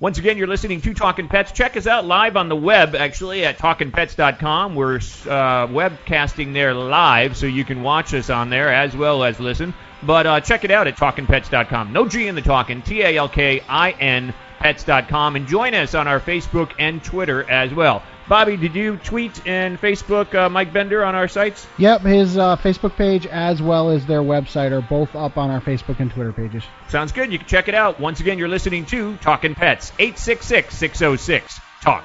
Once 0.00 0.18
again, 0.18 0.36
you're 0.36 0.48
listening 0.48 0.80
to 0.80 0.92
Talking 0.92 1.28
Pets. 1.28 1.52
Check 1.52 1.76
us 1.76 1.86
out 1.86 2.04
live 2.04 2.36
on 2.36 2.48
the 2.48 2.56
web, 2.56 2.96
actually, 2.96 3.44
at 3.44 3.58
talkingpets.com. 3.58 4.74
We're 4.74 4.96
uh, 4.96 5.68
webcasting 5.68 6.52
there 6.52 6.74
live, 6.74 7.36
so 7.36 7.46
you 7.46 7.64
can 7.64 7.80
watch 7.82 8.12
us 8.12 8.28
on 8.28 8.50
there 8.50 8.72
as 8.72 8.96
well 8.96 9.22
as 9.22 9.38
listen. 9.38 9.72
But 10.02 10.26
uh, 10.26 10.40
check 10.40 10.64
it 10.64 10.72
out 10.72 10.88
at 10.88 10.96
talkingpets.com. 10.96 11.92
No 11.92 12.08
G 12.08 12.26
in 12.26 12.34
the 12.34 12.42
talking. 12.42 12.82
T 12.82 13.02
A 13.02 13.16
L 13.16 13.28
K 13.28 13.62
I 13.68 13.92
N 13.92 14.34
pets.com. 14.58 15.36
And 15.36 15.46
join 15.46 15.74
us 15.74 15.94
on 15.94 16.08
our 16.08 16.18
Facebook 16.18 16.72
and 16.78 17.02
Twitter 17.02 17.48
as 17.48 17.72
well. 17.72 18.02
Bobby, 18.28 18.56
did 18.56 18.74
you 18.74 18.96
tweet 18.98 19.46
and 19.46 19.78
Facebook 19.78 20.34
uh, 20.34 20.48
Mike 20.48 20.72
Bender 20.72 21.04
on 21.04 21.14
our 21.14 21.28
sites? 21.28 21.66
Yep, 21.78 22.00
his 22.02 22.38
uh, 22.38 22.56
Facebook 22.56 22.96
page 22.96 23.26
as 23.26 23.60
well 23.60 23.90
as 23.90 24.06
their 24.06 24.22
website 24.22 24.72
are 24.72 24.80
both 24.80 25.14
up 25.14 25.36
on 25.36 25.50
our 25.50 25.60
Facebook 25.60 26.00
and 26.00 26.10
Twitter 26.10 26.32
pages. 26.32 26.64
Sounds 26.88 27.12
good. 27.12 27.30
You 27.30 27.38
can 27.38 27.46
check 27.46 27.68
it 27.68 27.74
out. 27.74 28.00
Once 28.00 28.20
again, 28.20 28.38
you're 28.38 28.48
listening 28.48 28.86
to 28.86 29.16
Talking 29.18 29.54
Pets. 29.54 29.92
866 29.98 30.74
606 30.74 31.60
TALK. 31.82 32.04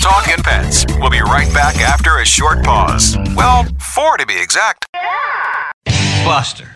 Talking 0.00 0.44
Pets. 0.44 0.84
We'll 1.00 1.10
be 1.10 1.20
right 1.20 1.52
back 1.54 1.76
after 1.76 2.18
a 2.18 2.24
short 2.26 2.62
pause. 2.62 3.16
Well, 3.34 3.64
four 3.94 4.18
to 4.18 4.26
be 4.26 4.38
exact. 4.38 4.86
Buster, 6.24 6.75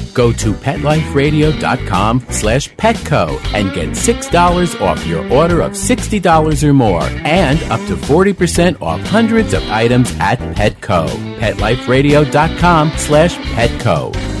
Go 0.13 0.31
to 0.33 0.53
PetLifeRadio.com 0.53 2.25
slash 2.29 2.69
Petco 2.75 3.39
and 3.53 3.73
get 3.73 3.89
$6 3.89 4.81
off 4.81 5.05
your 5.05 5.31
order 5.31 5.61
of 5.61 5.73
$60 5.73 6.63
or 6.63 6.73
more 6.73 7.03
and 7.03 7.61
up 7.71 7.79
to 7.87 7.95
40% 7.95 8.81
off 8.81 9.01
hundreds 9.07 9.53
of 9.53 9.63
items 9.69 10.13
at 10.19 10.39
Petco. 10.55 11.07
PetLifeRadio.com 11.39 12.91
slash 12.97 13.35
Petco. 13.37 14.40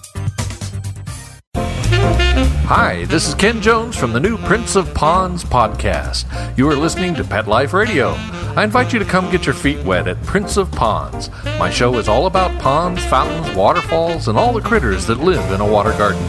Hi, 2.65 3.03
this 3.05 3.27
is 3.27 3.35
Ken 3.35 3.61
Jones 3.61 3.97
from 3.97 4.13
the 4.13 4.19
new 4.19 4.37
Prince 4.37 4.75
of 4.75 4.93
Ponds 4.93 5.43
podcast. 5.43 6.25
You 6.57 6.69
are 6.69 6.75
listening 6.75 7.13
to 7.15 7.23
Pet 7.23 7.47
Life 7.47 7.73
Radio. 7.73 8.11
I 8.55 8.63
invite 8.63 8.93
you 8.93 8.99
to 8.99 9.05
come 9.05 9.29
get 9.29 9.45
your 9.45 9.55
feet 9.55 9.83
wet 9.83 10.07
at 10.07 10.21
Prince 10.23 10.55
of 10.55 10.71
Ponds. 10.71 11.29
My 11.59 11.69
show 11.69 11.97
is 11.97 12.07
all 12.07 12.27
about 12.27 12.57
ponds, 12.61 13.03
fountains, 13.05 13.53
waterfalls, 13.55 14.27
and 14.29 14.37
all 14.37 14.53
the 14.53 14.61
critters 14.61 15.05
that 15.07 15.19
live 15.19 15.51
in 15.51 15.59
a 15.59 15.67
water 15.69 15.91
garden. 15.91 16.25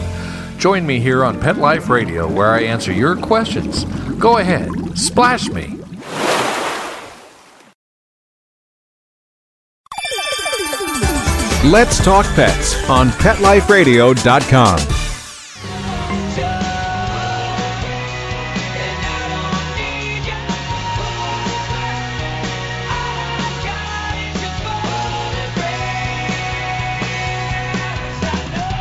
Join 0.59 0.85
me 0.85 0.99
here 0.99 1.25
on 1.25 1.41
Pet 1.41 1.59
Life 1.59 1.89
Radio 1.89 2.29
where 2.31 2.51
I 2.51 2.62
answer 2.62 2.93
your 2.93 3.15
questions. 3.17 3.85
Go 4.19 4.39
ahead, 4.39 4.69
splash 4.99 5.49
me. 5.49 5.79
Let's 11.65 12.05
Talk 12.05 12.27
Pets 12.35 12.89
on 12.91 13.11
PetLifeRadio.com. 13.11 14.92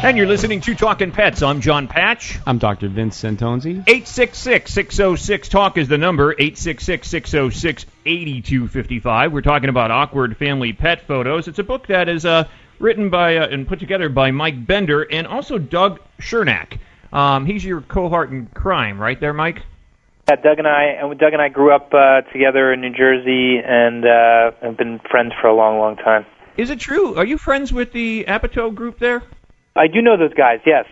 And 0.03 0.17
you're 0.17 0.25
listening 0.25 0.61
to 0.61 0.73
Talking 0.73 1.11
Pets. 1.11 1.43
I'm 1.43 1.61
John 1.61 1.87
Patch. 1.87 2.39
I'm 2.47 2.57
Dr. 2.57 2.87
Vince 2.87 3.21
Santonzi. 3.21 3.83
866 3.87 4.73
606 4.73 5.47
TALK 5.47 5.77
is 5.77 5.87
the 5.89 5.99
number. 5.99 6.31
866 6.31 7.07
606 7.07 7.85
8255. 8.07 9.31
We're 9.31 9.41
talking 9.41 9.69
about 9.69 9.91
awkward 9.91 10.37
family 10.37 10.73
pet 10.73 11.05
photos. 11.05 11.47
It's 11.47 11.59
a 11.59 11.63
book 11.63 11.85
that 11.85 12.09
is 12.09 12.25
uh, 12.25 12.47
written 12.79 13.11
by 13.11 13.37
uh, 13.37 13.47
and 13.49 13.67
put 13.67 13.77
together 13.77 14.09
by 14.09 14.31
Mike 14.31 14.65
Bender 14.65 15.03
and 15.03 15.27
also 15.27 15.59
Doug 15.59 15.99
Chernack. 16.19 16.79
Um, 17.13 17.45
he's 17.45 17.63
your 17.63 17.81
cohort 17.81 18.31
in 18.31 18.47
crime, 18.47 18.99
right 18.99 19.19
there, 19.19 19.33
Mike? 19.33 19.61
Yeah, 20.27 20.37
Doug 20.37 20.57
and 20.57 20.67
I, 20.67 20.97
and 20.99 21.19
Doug 21.19 21.33
and 21.33 21.41
I 21.43 21.49
grew 21.49 21.75
up 21.75 21.93
uh, 21.93 22.21
together 22.33 22.73
in 22.73 22.81
New 22.81 22.91
Jersey, 22.93 23.59
and 23.63 24.03
uh, 24.03 24.51
have 24.63 24.77
been 24.77 24.99
friends 25.11 25.33
for 25.39 25.47
a 25.47 25.53
long, 25.53 25.77
long 25.77 25.95
time. 25.95 26.25
Is 26.57 26.71
it 26.71 26.79
true? 26.79 27.15
Are 27.17 27.25
you 27.25 27.37
friends 27.37 27.71
with 27.71 27.91
the 27.91 28.25
Apatow 28.27 28.73
group 28.73 28.97
there? 28.97 29.21
I 29.75 29.87
do 29.87 30.01
know 30.01 30.17
those 30.17 30.33
guys. 30.33 30.59
Yes, 30.65 30.85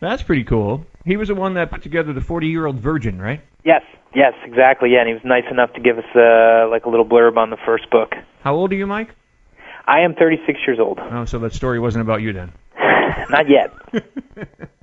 That's 0.00 0.22
pretty 0.22 0.44
cool. 0.44 0.86
He 1.04 1.16
was 1.16 1.28
the 1.28 1.34
one 1.34 1.54
that 1.54 1.70
put 1.70 1.82
together 1.82 2.12
the 2.12 2.20
40 2.20 2.46
year 2.48 2.66
old 2.66 2.76
virgin, 2.80 3.20
right? 3.20 3.40
yes, 3.64 3.82
yes, 4.14 4.32
exactly. 4.44 4.90
Yeah, 4.92 5.00
and 5.00 5.08
he 5.08 5.14
was 5.14 5.22
nice 5.24 5.44
enough 5.50 5.72
to 5.74 5.80
give 5.80 5.98
us 5.98 6.04
uh, 6.14 6.68
like 6.70 6.84
a 6.86 6.88
little 6.88 7.06
blurb 7.06 7.36
on 7.36 7.50
the 7.50 7.56
first 7.64 7.90
book. 7.90 8.14
How 8.42 8.54
old 8.54 8.72
are 8.72 8.76
you, 8.76 8.86
Mike? 8.86 9.14
I 9.86 10.00
am 10.00 10.14
36 10.14 10.58
years 10.66 10.78
old. 10.80 10.98
Oh, 11.00 11.24
so 11.24 11.38
that 11.40 11.52
story 11.54 11.78
wasn't 11.80 12.02
about 12.02 12.22
you 12.22 12.32
then. 12.32 12.52
Not 13.30 13.48
yet. 13.48 13.72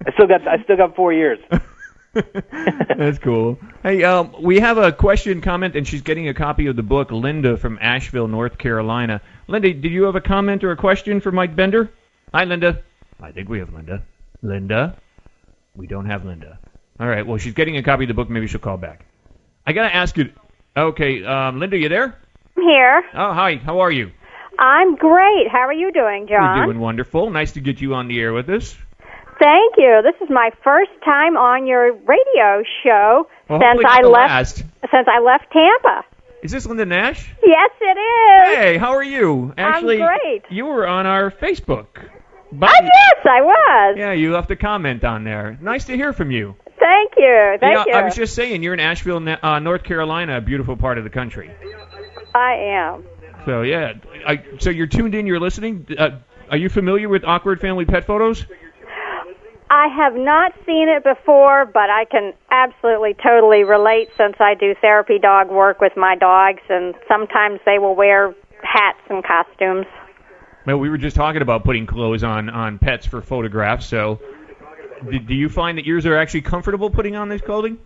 I 0.06 0.12
still 0.14 0.28
got 0.28 0.48
I 0.48 0.62
still 0.64 0.78
got 0.78 0.96
four 0.96 1.14
years. 1.14 1.40
That's 2.98 3.20
cool. 3.20 3.60
Hey, 3.84 4.04
um, 4.04 4.34
we 4.42 4.60
have 4.60 4.78
a 4.78 4.92
question, 4.92 5.42
comment, 5.42 5.76
and 5.76 5.88
she's 5.88 6.02
getting 6.02 6.28
a 6.28 6.34
copy 6.34 6.68
of 6.68 6.76
the 6.76 6.84
book. 6.84 7.12
Linda 7.12 7.56
from 7.58 7.78
Asheville, 7.82 8.28
North 8.28 8.58
Carolina. 8.58 9.22
Linda, 9.48 9.74
did 9.74 9.92
you 9.92 10.04
have 10.04 10.16
a 10.16 10.22
comment 10.22 10.64
or 10.64 10.72
a 10.72 10.78
question 10.78 11.22
for 11.22 11.32
Mike 11.32 11.56
Bender? 11.56 11.90
Hi, 12.34 12.44
Linda. 12.46 12.82
I 13.22 13.32
think 13.32 13.50
we 13.50 13.60
have 13.60 13.74
Linda. 13.74 14.04
Linda? 14.42 14.96
We 15.76 15.88
don't 15.88 16.06
have 16.06 16.26
Linda. 16.26 16.60
All 17.00 17.08
right. 17.08 17.26
Well, 17.26 17.38
she's 17.38 17.54
getting 17.54 17.78
a 17.78 17.84
copy 17.84 18.04
of 18.06 18.08
the 18.10 18.14
book. 18.14 18.30
Maybe 18.30 18.48
she'll 18.48 18.60
call 18.60 18.78
back. 18.78 19.06
I 19.66 19.74
gotta 19.74 19.94
ask 19.94 20.18
you. 20.18 20.32
Okay, 20.76 21.24
um, 21.26 21.60
Linda, 21.60 21.78
you 21.78 21.90
there? 21.90 22.16
I'm 22.58 22.64
here. 22.64 23.04
Oh, 23.14 23.34
hi. 23.34 23.56
How 23.56 23.80
are 23.80 23.92
you? 23.92 24.12
I'm 24.58 24.96
great. 24.96 25.48
How 25.52 25.68
are 25.68 25.74
you 25.74 25.92
doing, 25.92 26.28
John? 26.28 26.60
We're 26.60 26.66
doing 26.66 26.80
wonderful. 26.80 27.30
Nice 27.30 27.54
to 27.54 27.62
get 27.62 27.80
you 27.82 27.94
on 27.96 28.08
the 28.08 28.20
air 28.20 28.34
with 28.34 28.50
us. 28.50 28.76
Thank 29.40 29.76
you. 29.78 30.02
This 30.04 30.16
is 30.22 30.30
my 30.30 30.50
first 30.64 30.92
time 31.06 31.38
on 31.38 31.66
your 31.66 31.94
radio 31.94 32.64
show 32.84 33.28
Well, 33.50 33.62
since 33.62 33.84
I 33.88 34.02
left 34.02 34.14
last. 34.32 34.58
since 34.58 35.08
I 35.08 35.20
left 35.22 35.46
Tampa. 35.54 36.06
Is 36.44 36.52
this 36.52 36.66
Linda 36.66 36.86
Nash? 36.86 37.30
Yes, 37.44 37.72
it 37.82 37.98
is. 37.98 38.58
Hey, 38.58 38.78
how 38.78 38.92
are 38.96 39.04
you? 39.04 39.54
Actually, 39.58 40.02
I'm 40.02 40.08
great. 40.22 40.44
you 40.50 40.66
were 40.66 40.86
on 40.88 41.06
our 41.06 41.32
Facebook. 41.32 41.88
But, 42.52 42.70
Oh, 42.70 42.84
yes, 42.84 43.26
I 43.26 43.42
was. 43.42 43.96
Yeah, 43.98 44.12
you 44.14 44.34
left 44.34 44.50
a 44.52 44.56
comment 44.56 45.04
on 45.04 45.24
there. 45.24 45.58
Nice 45.62 45.86
to 45.86 45.96
hear 45.96 46.14
from 46.14 46.32
you. 46.32 46.56
Thank 46.80 47.14
you. 47.18 47.58
Thank 47.60 47.76
yeah, 47.76 47.84
you. 47.86 47.94
I 47.94 48.04
was 48.04 48.16
just 48.16 48.34
saying, 48.34 48.64
you're 48.64 48.74
in 48.74 48.80
Asheville, 48.80 49.24
uh, 49.42 49.60
North 49.60 49.84
Carolina, 49.84 50.38
a 50.38 50.42
beautiful 50.42 50.78
part 50.78 50.98
of 50.98 51.04
the 51.04 51.10
country. 51.10 51.52
I 52.34 52.54
am. 52.56 53.04
So 53.46 53.62
yeah, 53.62 53.94
I, 54.26 54.44
so 54.60 54.70
you're 54.70 54.88
tuned 54.88 55.16
in, 55.16 55.26
you're 55.26 55.40
listening. 55.40 55.88
Uh, 55.98 56.20
are 56.50 56.58
you 56.58 56.70
familiar 56.70 57.10
with 57.10 57.24
awkward 57.24 57.62
family 57.62 57.86
pet 57.86 58.06
photos? 58.06 58.46
I 59.70 59.88
have 59.88 60.16
not 60.16 60.54
seen 60.66 60.90
it 60.90 61.04
before, 61.04 61.66
but 61.66 61.90
I 61.90 62.06
can 62.06 62.34
absolutely 62.50 63.16
totally 63.22 63.64
relate 63.64 64.10
since 64.18 64.36
I 64.40 64.56
do 64.56 64.74
therapy 64.82 65.20
dog 65.20 65.50
work 65.50 65.80
with 65.80 65.96
my 65.96 66.16
dogs, 66.16 66.62
and 66.70 66.96
sometimes 67.08 67.60
they 67.66 67.78
will 67.78 67.96
wear 67.96 68.34
hats 68.64 69.00
and 69.10 69.24
costumes. 69.24 69.86
Well, 70.70 70.78
we 70.78 70.92
were 70.92 71.00
just 71.00 71.16
talking 71.16 71.42
about 71.42 71.64
putting 71.64 71.88
clothes 71.88 72.24
on 72.24 72.48
on 72.48 72.78
pets 72.78 73.08
for 73.08 73.24
photographs. 73.24 73.88
So, 73.88 74.20
do, 75.10 75.18
do 75.18 75.34
you 75.34 75.50
find 75.50 75.80
that 75.80 75.86
yours 75.86 76.06
are 76.06 76.16
actually 76.16 76.42
comfortable 76.42 76.92
putting 76.92 77.16
on 77.16 77.28
this 77.28 77.42
clothing? 77.42 77.80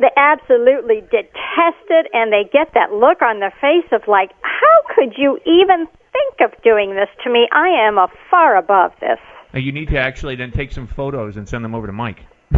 They 0.00 0.08
absolutely 0.16 1.02
detest 1.02 1.86
it, 1.88 2.08
and 2.12 2.32
they 2.32 2.42
get 2.52 2.74
that 2.74 2.90
look 2.90 3.22
on 3.22 3.38
their 3.38 3.54
face 3.60 3.86
of 3.92 4.08
like, 4.08 4.32
how 4.42 4.94
could 4.96 5.14
you 5.16 5.38
even 5.46 5.86
think 5.86 6.40
of 6.40 6.50
doing 6.64 6.96
this 6.96 7.08
to 7.22 7.30
me? 7.30 7.46
I 7.52 7.68
am 7.86 7.96
a 7.96 8.08
far 8.28 8.56
above 8.56 8.90
this. 8.98 9.20
Uh, 9.54 9.58
you 9.58 9.70
need 9.70 9.90
to 9.90 9.98
actually 9.98 10.34
then 10.34 10.50
take 10.50 10.72
some 10.72 10.88
photos 10.88 11.36
and 11.36 11.48
send 11.48 11.64
them 11.64 11.76
over 11.76 11.86
to 11.86 11.92
Mike. 11.92 12.18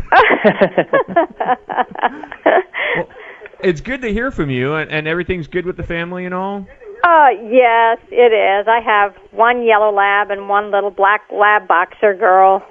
It's 3.61 3.81
good 3.81 4.03
to 4.03 4.13
hear 4.13 4.31
from 4.31 4.51
you, 4.51 4.75
and, 4.75 4.91
and 4.91 5.09
everything's 5.09 5.49
good 5.49 5.67
with 5.67 5.77
the 5.77 5.83
family 5.83 6.25
and 6.25 6.33
all. 6.33 6.65
Uh, 7.05 7.29
yes, 7.51 7.99
it 8.11 8.33
is. 8.33 8.67
I 8.69 8.81
have 8.85 9.15
one 9.33 9.65
yellow 9.65 9.93
lab 9.93 10.31
and 10.31 10.49
one 10.49 10.71
little 10.71 10.91
black 10.91 11.23
lab 11.33 11.69
boxer 11.69 12.15
girl. 12.15 12.67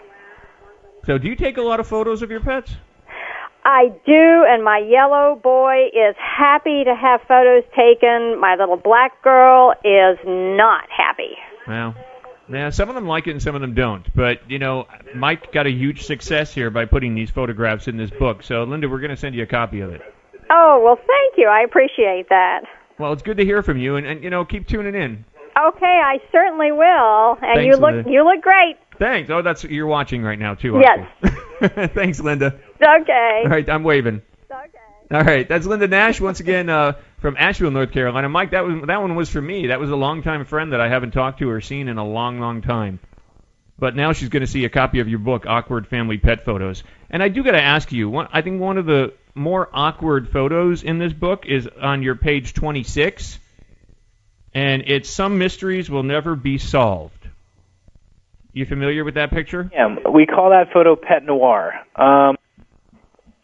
So, 1.05 1.17
do 1.17 1.27
you 1.27 1.35
take 1.35 1.57
a 1.57 1.61
lot 1.61 1.79
of 1.79 1.87
photos 1.87 2.21
of 2.21 2.29
your 2.29 2.41
pets? 2.41 2.75
I 3.63 3.89
do, 4.05 4.45
and 4.47 4.63
my 4.63 4.77
yellow 4.79 5.39
boy 5.41 5.87
is 5.87 6.15
happy 6.17 6.83
to 6.85 6.95
have 6.95 7.21
photos 7.27 7.63
taken. 7.75 8.39
My 8.39 8.55
little 8.57 8.77
black 8.77 9.21
girl 9.21 9.73
is 9.83 10.17
not 10.25 10.85
happy. 10.89 11.35
Well, 11.67 11.95
yeah, 12.49 12.69
some 12.69 12.87
of 12.87 12.95
them 12.95 13.07
like 13.07 13.27
it 13.27 13.31
and 13.31 13.41
some 13.41 13.55
of 13.55 13.61
them 13.61 13.73
don't. 13.73 14.05
But 14.15 14.49
you 14.49 14.59
know, 14.59 14.87
Mike 15.13 15.51
got 15.51 15.67
a 15.67 15.71
huge 15.71 16.03
success 16.03 16.53
here 16.53 16.69
by 16.69 16.85
putting 16.85 17.13
these 17.13 17.29
photographs 17.29 17.87
in 17.87 17.97
this 17.97 18.09
book. 18.09 18.43
So, 18.43 18.63
Linda, 18.63 18.87
we're 18.87 18.99
going 18.99 19.11
to 19.11 19.17
send 19.17 19.35
you 19.35 19.43
a 19.43 19.47
copy 19.47 19.81
of 19.81 19.91
it. 19.91 20.01
Oh, 20.49 20.81
well, 20.83 20.95
thank 20.95 21.37
you. 21.37 21.47
I 21.47 21.61
appreciate 21.61 22.29
that. 22.29 22.61
Well, 22.99 23.13
it's 23.13 23.21
good 23.21 23.37
to 23.37 23.45
hear 23.45 23.61
from 23.61 23.77
you, 23.77 23.95
and, 23.95 24.07
and 24.07 24.23
you 24.23 24.29
know, 24.29 24.45
keep 24.45 24.67
tuning 24.67 24.95
in. 24.95 25.25
Okay, 25.57 25.85
I 25.85 26.19
certainly 26.31 26.71
will. 26.71 27.37
And 27.41 27.55
Thanks, 27.55 27.65
you 27.65 27.81
look 27.81 27.93
Linda. 27.93 28.09
you 28.09 28.23
look 28.23 28.41
great. 28.41 28.77
Thanks. 28.99 29.29
Oh, 29.29 29.41
that's 29.41 29.63
you're 29.63 29.87
watching 29.87 30.23
right 30.23 30.37
now 30.37 30.55
too. 30.55 30.81
Yes. 30.81 31.91
Thanks, 31.93 32.19
Linda. 32.19 32.59
Okay. 32.75 33.41
All 33.43 33.49
right, 33.49 33.67
I'm 33.69 33.83
waving. 33.83 34.21
Okay. 34.51 34.77
All 35.09 35.23
right, 35.23 35.47
that's 35.47 35.65
Linda 35.65 35.87
Nash 35.87 36.19
once 36.19 36.41
again 36.41 36.69
uh, 36.69 36.93
from 37.19 37.37
Asheville, 37.37 37.71
North 37.71 37.91
Carolina. 37.91 38.29
Mike, 38.29 38.51
that 38.51 38.65
was 38.65 38.83
that 38.87 39.01
one 39.01 39.15
was 39.15 39.29
for 39.29 39.41
me. 39.41 39.67
That 39.67 39.79
was 39.79 39.89
a 39.89 39.95
longtime 39.95 40.45
friend 40.45 40.73
that 40.73 40.81
I 40.81 40.89
haven't 40.89 41.11
talked 41.11 41.39
to 41.39 41.49
or 41.49 41.61
seen 41.61 41.87
in 41.87 41.97
a 41.97 42.05
long, 42.05 42.39
long 42.39 42.61
time. 42.61 42.99
But 43.79 43.95
now 43.95 44.13
she's 44.13 44.29
going 44.29 44.41
to 44.41 44.47
see 44.47 44.65
a 44.65 44.69
copy 44.69 44.99
of 44.99 45.07
your 45.07 45.19
book, 45.19 45.45
Awkward 45.45 45.87
Family 45.87 46.17
Pet 46.17 46.43
Photos. 46.43 46.83
And 47.09 47.21
I 47.21 47.29
do 47.29 47.43
got 47.43 47.51
to 47.51 47.61
ask 47.61 47.91
you, 47.91 48.09
one, 48.09 48.27
I 48.31 48.41
think 48.41 48.59
one 48.59 48.77
of 48.77 48.85
the 48.87 49.13
more 49.37 49.69
awkward 49.73 50.29
photos 50.29 50.83
in 50.83 50.97
this 50.97 51.13
book 51.13 51.45
is 51.45 51.67
on 51.81 52.03
your 52.03 52.15
page 52.15 52.53
26, 52.53 53.39
and 54.53 54.83
it's 54.87 55.09
some 55.09 55.37
mysteries 55.37 55.89
will 55.89 56.03
never 56.03 56.35
be 56.35 56.57
solved. 56.57 57.13
You 58.53 58.65
familiar 58.65 59.03
with 59.03 59.13
that 59.15 59.29
picture? 59.29 59.69
Yeah, 59.71 59.95
we 60.11 60.25
call 60.25 60.49
that 60.49 60.73
photo 60.73 60.95
pet 60.95 61.23
noir. 61.23 61.73
Um, 61.95 62.35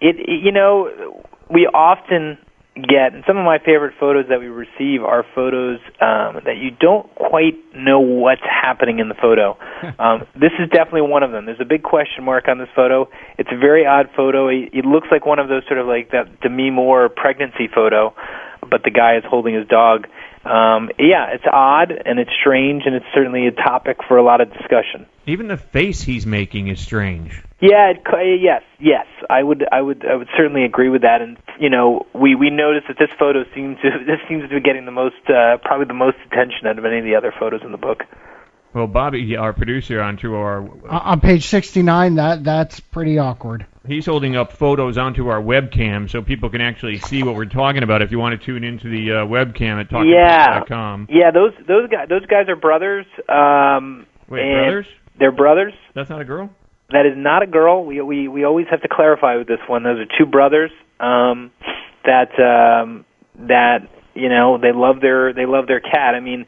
it, 0.02 0.16
it- 0.20 0.44
you 0.44 0.52
know, 0.52 1.24
we 1.50 1.68
often 1.68 2.38
get, 2.76 3.14
and 3.14 3.24
some 3.28 3.38
of 3.38 3.46
my 3.46 3.60
favorite 3.60 3.94
photos 4.00 4.26
that 4.30 4.40
we 4.40 4.48
receive 4.48 5.04
are 5.04 5.24
photos 5.36 5.80
um, 6.02 6.42
that 6.46 6.58
you 6.58 6.72
don't 6.72 7.06
quite 7.16 7.54
know 7.76 8.00
what's 8.00 8.42
happening 8.42 9.00
in 9.00 9.10
the 9.10 9.16
photo. 9.16 9.58
um, 10.00 10.26
this 10.34 10.52
is 10.58 10.70
definitely 10.70 11.06
one 11.06 11.22
of 11.22 11.32
them. 11.32 11.46
There's 11.46 11.62
a 11.62 11.70
big 11.70 11.84
question 11.84 12.24
mark 12.24 12.48
on 12.48 12.58
this 12.58 12.70
photo. 12.76 13.10
It's 13.38 13.50
a 13.52 13.58
very 13.58 13.86
odd 13.86 14.10
photo. 14.16 14.48
It, 14.48 14.74
it 14.74 14.86
looks 14.86 15.08
like 15.12 15.26
one 15.26 15.40
of 15.40 15.50
those 15.50 15.64
sort 15.68 15.80
of 15.80 15.88
like 15.88 16.12
that 16.12 16.42
Demi 16.42 16.72
Moore 16.72 17.10
pregnancy 17.10 17.70
photo, 17.74 18.14
but 18.62 18.82
the 18.84 18.92
guy 18.92 19.18
is 19.18 19.24
holding 19.28 19.54
his 19.54 19.68
dog. 19.68 20.08
Um, 20.46 20.90
yeah, 21.00 21.32
it's 21.32 21.46
odd 21.50 21.92
and 21.92 22.20
it's 22.20 22.32
strange, 22.40 22.84
and 22.86 22.96
it's 22.96 23.06
certainly 23.14 23.48
a 23.48 23.52
topic 23.52 23.98
for 24.08 24.18
a 24.18 24.24
lot 24.24 24.42
of 24.42 24.52
discussion. 24.52 25.06
Even 25.26 25.48
the 25.48 25.58
face 25.58 26.02
he's 26.02 26.26
making 26.26 26.68
is 26.68 26.82
strange. 26.82 27.42
Yeah, 27.62 27.92
it, 27.96 28.42
yes, 28.42 28.62
yes. 28.78 29.06
I 29.30 29.42
would, 29.42 29.66
I 29.72 29.82
would, 29.82 30.06
I 30.06 30.16
would 30.16 30.28
certainly 30.36 30.66
agree 30.66 30.90
with 30.90 31.04
that. 31.04 31.22
And 31.22 31.38
you 31.60 31.70
know, 31.70 32.06
we 32.14 32.36
we 32.36 32.50
noticed 32.50 32.88
that 32.90 32.98
this 33.00 33.12
photo 33.18 33.46
seems 33.56 33.80
to 33.82 33.90
this 34.06 34.20
seems 34.28 34.44
to 34.44 34.50
be 34.50 34.60
getting 34.60 34.84
the 34.84 34.92
most, 34.92 35.16
uh, 35.30 35.58
probably 35.64 35.86
the 35.86 35.94
most 35.94 36.18
attention 36.26 36.68
out 36.68 36.78
of 36.78 36.84
any 36.84 37.00
of 37.00 37.06
the 37.06 37.16
other 37.16 37.34
photos 37.38 37.62
in 37.64 37.72
the 37.72 37.78
book. 37.78 38.04
Well, 38.74 38.88
Bobby, 38.88 39.36
our 39.38 39.54
producer 39.54 40.02
onto 40.02 40.34
our, 40.36 40.64
Uh, 40.90 41.00
on 41.04 41.20
page 41.22 41.46
69, 41.46 42.16
that 42.16 42.44
that's 42.44 42.80
pretty 42.80 43.20
awkward. 43.20 43.66
he's 43.86 44.06
holding 44.06 44.36
up 44.36 44.52
photos 44.54 44.98
onto 44.98 45.28
our 45.28 45.42
webcam 45.42 46.10
so 46.10 46.22
people 46.22 46.50
can 46.50 46.62
actually 46.62 46.98
see 46.98 47.22
what 47.22 47.36
we're 47.36 47.46
talking 47.46 47.84
about. 47.84 48.02
If 48.02 48.12
you 48.12 48.18
want 48.20 48.40
to 48.40 48.44
tune 48.46 48.64
into 48.64 48.90
the 48.90 49.12
uh, 49.12 49.26
webcam 49.26 49.80
at 49.80 49.92
Yeah, 49.92 50.62
talkingpets.com. 50.62 51.08
yeah. 51.12 51.32
Those 51.32 51.54
those 51.68 51.88
guys 51.90 52.08
those 52.10 52.26
guys 52.26 52.50
are 52.50 52.56
brothers. 52.56 53.06
Um, 53.30 54.06
Wait, 54.30 54.42
brothers? 54.52 54.86
They're 55.20 55.32
brothers. 55.32 55.74
That's 55.94 56.10
not 56.10 56.22
a 56.22 56.26
girl. 56.26 56.50
That 56.90 57.06
is 57.06 57.14
not 57.16 57.44
a 57.44 57.48
girl. 57.48 57.86
We 57.86 58.02
we 58.02 58.28
we 58.28 58.44
always 58.44 58.66
have 58.72 58.82
to 58.82 58.88
clarify 58.88 59.36
with 59.38 59.48
this 59.48 59.60
one. 59.68 59.84
Those 59.84 60.00
are 60.00 60.06
two 60.18 60.26
brothers. 60.26 60.72
Um, 61.00 61.52
that 62.06 62.32
um, 62.40 63.06
that 63.48 63.88
you 64.14 64.30
know 64.30 64.58
they 64.58 64.72
love 64.74 65.02
their 65.02 65.34
they 65.34 65.46
love 65.46 65.68
their 65.68 65.80
cat. 65.80 66.16
I 66.16 66.20
mean, 66.20 66.46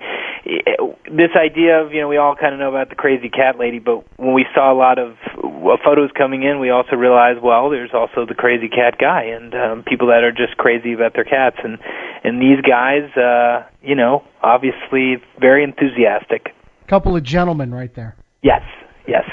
this 1.06 1.32
idea 1.36 1.82
of 1.82 1.94
you 1.94 2.02
know 2.02 2.08
we 2.08 2.18
all 2.18 2.36
kind 2.36 2.54
of 2.54 2.60
know 2.60 2.70
about 2.70 2.90
the 2.90 2.96
crazy 2.96 3.30
cat 3.30 3.58
lady, 3.60 3.80
but 3.80 4.06
when 4.18 4.34
we 4.34 4.46
saw 4.54 4.72
a 4.72 4.78
lot 4.78 5.00
of 5.00 5.18
uh, 5.38 5.78
photos 5.84 6.12
coming 6.18 6.44
in, 6.44 6.60
we 6.60 6.70
also 6.70 6.96
realized 6.96 7.42
well, 7.42 7.70
there's 7.70 7.94
also 7.94 8.26
the 8.26 8.36
crazy 8.36 8.70
cat 8.70 8.98
guy 9.00 9.24
and 9.24 9.54
um, 9.54 9.84
people 9.84 10.08
that 10.08 10.24
are 10.24 10.32
just 10.32 10.58
crazy 10.58 10.94
about 10.94 11.14
their 11.14 11.24
cats, 11.24 11.58
and 11.64 11.80
and 12.24 12.42
these 12.42 12.62
guys, 12.62 13.10
uh, 13.18 13.68
you 13.82 13.96
know, 13.96 14.24
obviously 14.42 15.18
very 15.40 15.64
enthusiastic. 15.64 16.54
Couple 16.88 17.16
of 17.16 17.24
gentlemen 17.24 17.74
right 17.74 17.94
there. 17.96 18.16
Yes, 18.44 18.62
yes. 19.08 19.24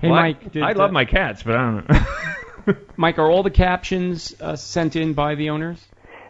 Hey, 0.00 0.08
Well, 0.08 0.20
Mike. 0.20 0.52
Did, 0.52 0.62
I 0.62 0.72
love 0.72 0.90
uh, 0.90 0.92
my 0.92 1.06
cats, 1.06 1.42
but 1.42 1.56
I 1.56 1.58
don't 1.58 1.88
know. 1.88 2.74
Mike, 2.96 3.18
are 3.18 3.30
all 3.30 3.42
the 3.42 3.50
captions 3.50 4.34
uh, 4.40 4.56
sent 4.56 4.94
in 4.94 5.14
by 5.14 5.34
the 5.34 5.50
owners? 5.50 5.82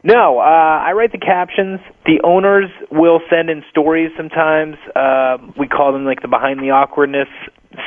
No, 0.05 0.39
uh, 0.39 0.43
I 0.43 0.93
write 0.93 1.13
the 1.13 1.19
captions. 1.19 1.81
The 2.07 2.21
owners 2.25 2.71
will 2.91 3.21
send 3.31 3.51
in 3.51 3.65
stories 3.71 4.11
sometimes. 4.17 4.77
Uh, 4.95 5.39
we 5.59 5.69
call 5.69 5.93
them 5.93 6.05
like 6.05 6.23
the 6.23 6.29
behind 6.29 6.61
the 6.61 6.71
awkwardness 6.71 7.29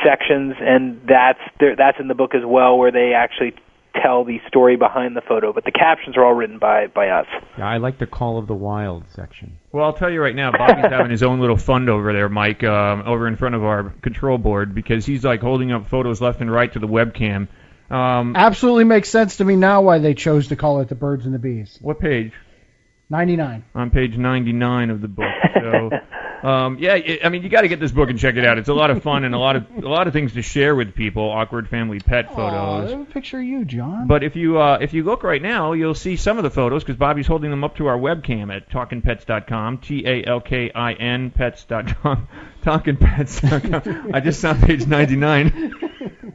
sections, 0.05 0.55
and 0.59 1.01
that's 1.07 1.39
there, 1.59 1.75
that's 1.75 1.97
in 1.99 2.07
the 2.07 2.15
book 2.15 2.35
as 2.35 2.43
well, 2.45 2.77
where 2.77 2.91
they 2.91 3.13
actually 3.15 3.53
tell 4.01 4.23
the 4.23 4.37
story 4.47 4.77
behind 4.77 5.15
the 5.15 5.21
photo. 5.21 5.51
But 5.53 5.65
the 5.65 5.71
captions 5.71 6.17
are 6.17 6.25
all 6.25 6.33
written 6.33 6.59
by 6.59 6.87
by 6.87 7.09
us. 7.09 7.27
Yeah, 7.57 7.67
I 7.67 7.77
like 7.77 7.97
the 7.97 8.07
Call 8.07 8.37
of 8.37 8.47
the 8.47 8.55
Wild 8.55 9.05
section. 9.15 9.57
Well, 9.71 9.85
I'll 9.85 9.93
tell 9.93 10.09
you 10.09 10.21
right 10.21 10.35
now, 10.35 10.51
Bobby's 10.51 10.85
having 10.91 11.11
his 11.11 11.23
own 11.23 11.39
little 11.39 11.57
fund 11.57 11.89
over 11.89 12.13
there, 12.13 12.29
Mike, 12.29 12.63
um, 12.63 13.03
over 13.05 13.27
in 13.27 13.35
front 13.37 13.55
of 13.55 13.63
our 13.63 13.89
control 14.01 14.37
board 14.37 14.75
because 14.75 15.05
he's 15.05 15.23
like 15.23 15.41
holding 15.41 15.71
up 15.71 15.89
photos 15.89 16.21
left 16.21 16.41
and 16.41 16.51
right 16.51 16.71
to 16.73 16.79
the 16.79 16.87
webcam. 16.87 17.47
Um, 17.91 18.35
Absolutely 18.35 18.85
makes 18.85 19.09
sense 19.09 19.37
to 19.37 19.45
me 19.45 19.55
now 19.55 19.81
why 19.81 19.99
they 19.99 20.13
chose 20.13 20.47
to 20.47 20.55
call 20.55 20.79
it 20.81 20.87
the 20.87 20.95
Birds 20.95 21.25
and 21.25 21.33
the 21.33 21.39
Bees. 21.39 21.77
what 21.81 21.99
page? 21.99 22.31
99. 23.09 23.65
On 23.75 23.89
page 23.91 24.15
99 24.15 24.89
of 24.89 25.01
the 25.01 25.09
book. 25.09 25.25
So, 25.53 26.47
um, 26.47 26.77
yeah, 26.79 26.95
it, 26.95 27.25
I 27.25 27.29
mean, 27.29 27.43
you 27.43 27.49
got 27.49 27.61
to 27.61 27.67
get 27.67 27.81
this 27.81 27.91
book 27.91 28.09
and 28.09 28.17
check 28.17 28.35
it 28.35 28.45
out. 28.45 28.57
It's 28.57 28.69
a 28.69 28.73
lot 28.73 28.89
of 28.89 29.03
fun 29.03 29.25
and 29.25 29.35
a 29.35 29.37
lot 29.37 29.57
of 29.57 29.65
a 29.83 29.87
lot 29.89 30.07
of 30.07 30.13
things 30.13 30.31
to 30.33 30.41
share 30.41 30.73
with 30.73 30.95
people. 30.95 31.29
Awkward 31.29 31.67
family 31.67 31.99
pet 31.99 32.29
photos. 32.29 32.93
Aw, 32.93 33.03
picture 33.11 33.41
you, 33.41 33.65
John. 33.65 34.07
But 34.07 34.23
if 34.23 34.37
you 34.37 34.57
uh, 34.59 34.77
if 34.79 34.93
you 34.93 35.03
look 35.03 35.23
right 35.23 35.41
now, 35.41 35.73
you'll 35.73 35.93
see 35.93 36.15
some 36.15 36.37
of 36.37 36.43
the 36.43 36.49
photos 36.49 36.85
because 36.85 36.95
Bobby's 36.95 37.27
holding 37.27 37.51
them 37.51 37.65
up 37.65 37.75
to 37.75 37.87
our 37.87 37.97
webcam 37.97 38.55
at 38.55 38.69
talkinpets.com, 38.69 39.79
T 39.79 40.07
A 40.07 40.23
L 40.25 40.39
K 40.39 40.71
I 40.73 40.93
N 40.93 41.31
pets.com, 41.31 42.29
talkinpets.com. 42.63 44.11
I 44.13 44.21
just 44.21 44.39
saw 44.39 44.53
page 44.53 44.87
99. 44.87 45.73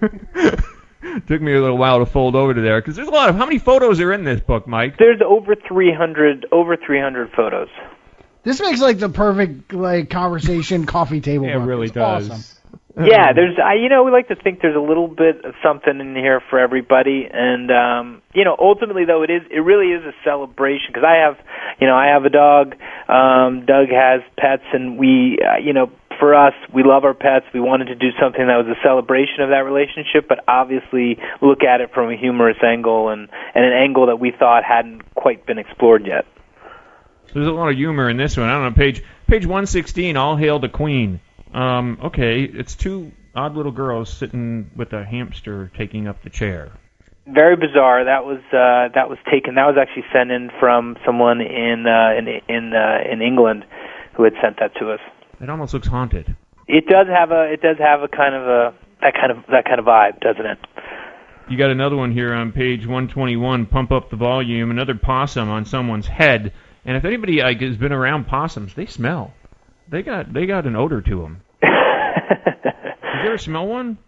Took 1.26 1.40
me 1.40 1.54
a 1.54 1.60
little 1.60 1.78
while 1.78 1.98
to 2.00 2.06
fold 2.06 2.34
over 2.34 2.54
to 2.54 2.60
there 2.60 2.80
because 2.80 2.96
there's 2.96 3.08
a 3.08 3.12
lot 3.12 3.28
of 3.28 3.36
how 3.36 3.44
many 3.44 3.58
photos 3.58 4.00
are 4.00 4.12
in 4.12 4.24
this 4.24 4.40
book, 4.40 4.66
Mike? 4.66 4.96
There's 4.98 5.20
over 5.24 5.54
300 5.54 6.46
over 6.52 6.76
300 6.76 7.30
photos. 7.32 7.68
This 8.42 8.60
makes 8.60 8.80
like 8.80 8.98
the 8.98 9.08
perfect 9.08 9.72
like 9.72 10.08
conversation 10.10 10.86
coffee 10.86 11.20
table. 11.20 11.46
Yeah, 11.46 11.56
it 11.56 11.58
book. 11.58 11.68
really 11.68 11.86
It's 11.86 11.94
does. 11.94 12.30
Awesome. 12.30 12.52
Yeah, 12.98 13.34
there's 13.34 13.58
I 13.62 13.74
you 13.74 13.90
know 13.90 14.04
we 14.04 14.10
like 14.10 14.28
to 14.28 14.36
think 14.36 14.62
there's 14.62 14.74
a 14.74 14.80
little 14.80 15.06
bit 15.06 15.44
of 15.44 15.52
something 15.62 16.00
in 16.00 16.16
here 16.16 16.40
for 16.48 16.58
everybody, 16.58 17.28
and 17.30 17.70
um, 17.70 18.22
you 18.32 18.42
know 18.42 18.56
ultimately 18.58 19.04
though 19.04 19.22
it 19.22 19.28
is 19.28 19.42
it 19.50 19.60
really 19.60 19.92
is 19.92 20.02
a 20.02 20.12
celebration 20.24 20.86
because 20.88 21.04
I 21.04 21.16
have 21.26 21.36
you 21.78 21.86
know 21.86 21.94
I 21.94 22.06
have 22.06 22.24
a 22.24 22.30
dog, 22.30 22.74
um, 23.06 23.66
Doug 23.66 23.88
has 23.92 24.22
pets, 24.38 24.64
and 24.72 24.96
we 24.96 25.38
uh, 25.44 25.58
you 25.58 25.74
know 25.74 25.90
for 26.18 26.34
us 26.34 26.54
we 26.72 26.82
love 26.82 27.04
our 27.04 27.14
pets. 27.14 27.46
We 27.52 27.60
wanted 27.60 27.86
to 27.86 27.94
do 27.94 28.08
something 28.20 28.46
that 28.46 28.56
was 28.56 28.66
a 28.66 28.80
celebration 28.82 29.40
of 29.40 29.50
that 29.50 29.64
relationship, 29.64 30.28
but 30.28 30.44
obviously 30.48 31.18
look 31.40 31.62
at 31.62 31.80
it 31.80 31.92
from 31.92 32.10
a 32.10 32.16
humorous 32.16 32.58
angle 32.62 33.08
and 33.10 33.28
and 33.54 33.64
an 33.64 33.72
angle 33.72 34.06
that 34.06 34.20
we 34.20 34.32
thought 34.36 34.64
hadn't 34.64 35.14
quite 35.14 35.46
been 35.46 35.58
explored 35.58 36.06
yet. 36.06 36.26
There's 37.32 37.46
a 37.46 37.52
lot 37.52 37.68
of 37.68 37.76
humor 37.76 38.08
in 38.08 38.16
this 38.16 38.36
one. 38.36 38.48
I 38.48 38.52
don't 38.52 38.72
know, 38.72 38.76
page 38.76 39.02
page 39.26 39.44
116. 39.44 40.16
All 40.16 40.36
hail 40.36 40.58
the 40.58 40.68
queen. 40.68 41.20
Um, 41.52 41.98
okay, 42.04 42.42
it's 42.42 42.74
two 42.74 43.12
odd 43.34 43.54
little 43.54 43.72
girls 43.72 44.12
sitting 44.12 44.70
with 44.74 44.92
a 44.92 45.04
hamster 45.04 45.70
taking 45.76 46.08
up 46.08 46.22
the 46.22 46.30
chair. 46.30 46.72
very 47.26 47.56
bizarre. 47.56 48.04
That 48.04 48.24
was 48.24 48.38
uh, 48.52 48.94
that 48.94 49.08
was 49.08 49.18
taken. 49.30 49.56
That 49.56 49.66
was 49.66 49.76
actually 49.80 50.04
sent 50.12 50.30
in 50.30 50.50
from 50.58 50.96
someone 51.04 51.40
in 51.40 51.86
uh, 51.86 52.16
in 52.18 52.28
in 52.48 52.72
uh, 52.72 52.98
in 53.10 53.20
England 53.22 53.64
who 54.14 54.24
had 54.24 54.34
sent 54.42 54.58
that 54.60 54.74
to 54.76 54.92
us. 54.92 55.00
It 55.40 55.50
almost 55.50 55.74
looks 55.74 55.88
haunted. 55.88 56.36
It 56.68 56.86
does 56.86 57.06
have 57.06 57.30
a 57.30 57.52
it 57.52 57.60
does 57.60 57.76
have 57.78 58.02
a 58.02 58.08
kind 58.08 58.34
of 58.34 58.42
a 58.42 58.74
that 59.00 59.14
kind 59.14 59.30
of 59.30 59.44
that 59.48 59.64
kind 59.64 59.78
of 59.78 59.86
vibe, 59.86 60.20
doesn't 60.20 60.46
it? 60.46 60.58
You 61.48 61.56
got 61.56 61.70
another 61.70 61.96
one 61.96 62.10
here 62.10 62.34
on 62.34 62.50
page 62.50 62.80
121. 62.80 63.66
Pump 63.66 63.92
up 63.92 64.10
the 64.10 64.16
volume. 64.16 64.70
Another 64.70 64.96
possum 64.96 65.48
on 65.48 65.64
someone's 65.64 66.08
head. 66.08 66.52
And 66.84 66.96
if 66.96 67.04
anybody 67.04 67.40
like, 67.40 67.60
has 67.60 67.76
been 67.76 67.92
around 67.92 68.26
possums, 68.26 68.74
they 68.74 68.86
smell. 68.86 69.32
They 69.88 70.02
got 70.02 70.32
they 70.32 70.46
got 70.46 70.66
an 70.66 70.74
odor 70.74 71.00
to 71.02 71.20
them. 71.22 71.42
Did 71.62 71.70
you 73.22 73.28
ever 73.28 73.38
smell 73.38 73.66
one? 73.66 73.98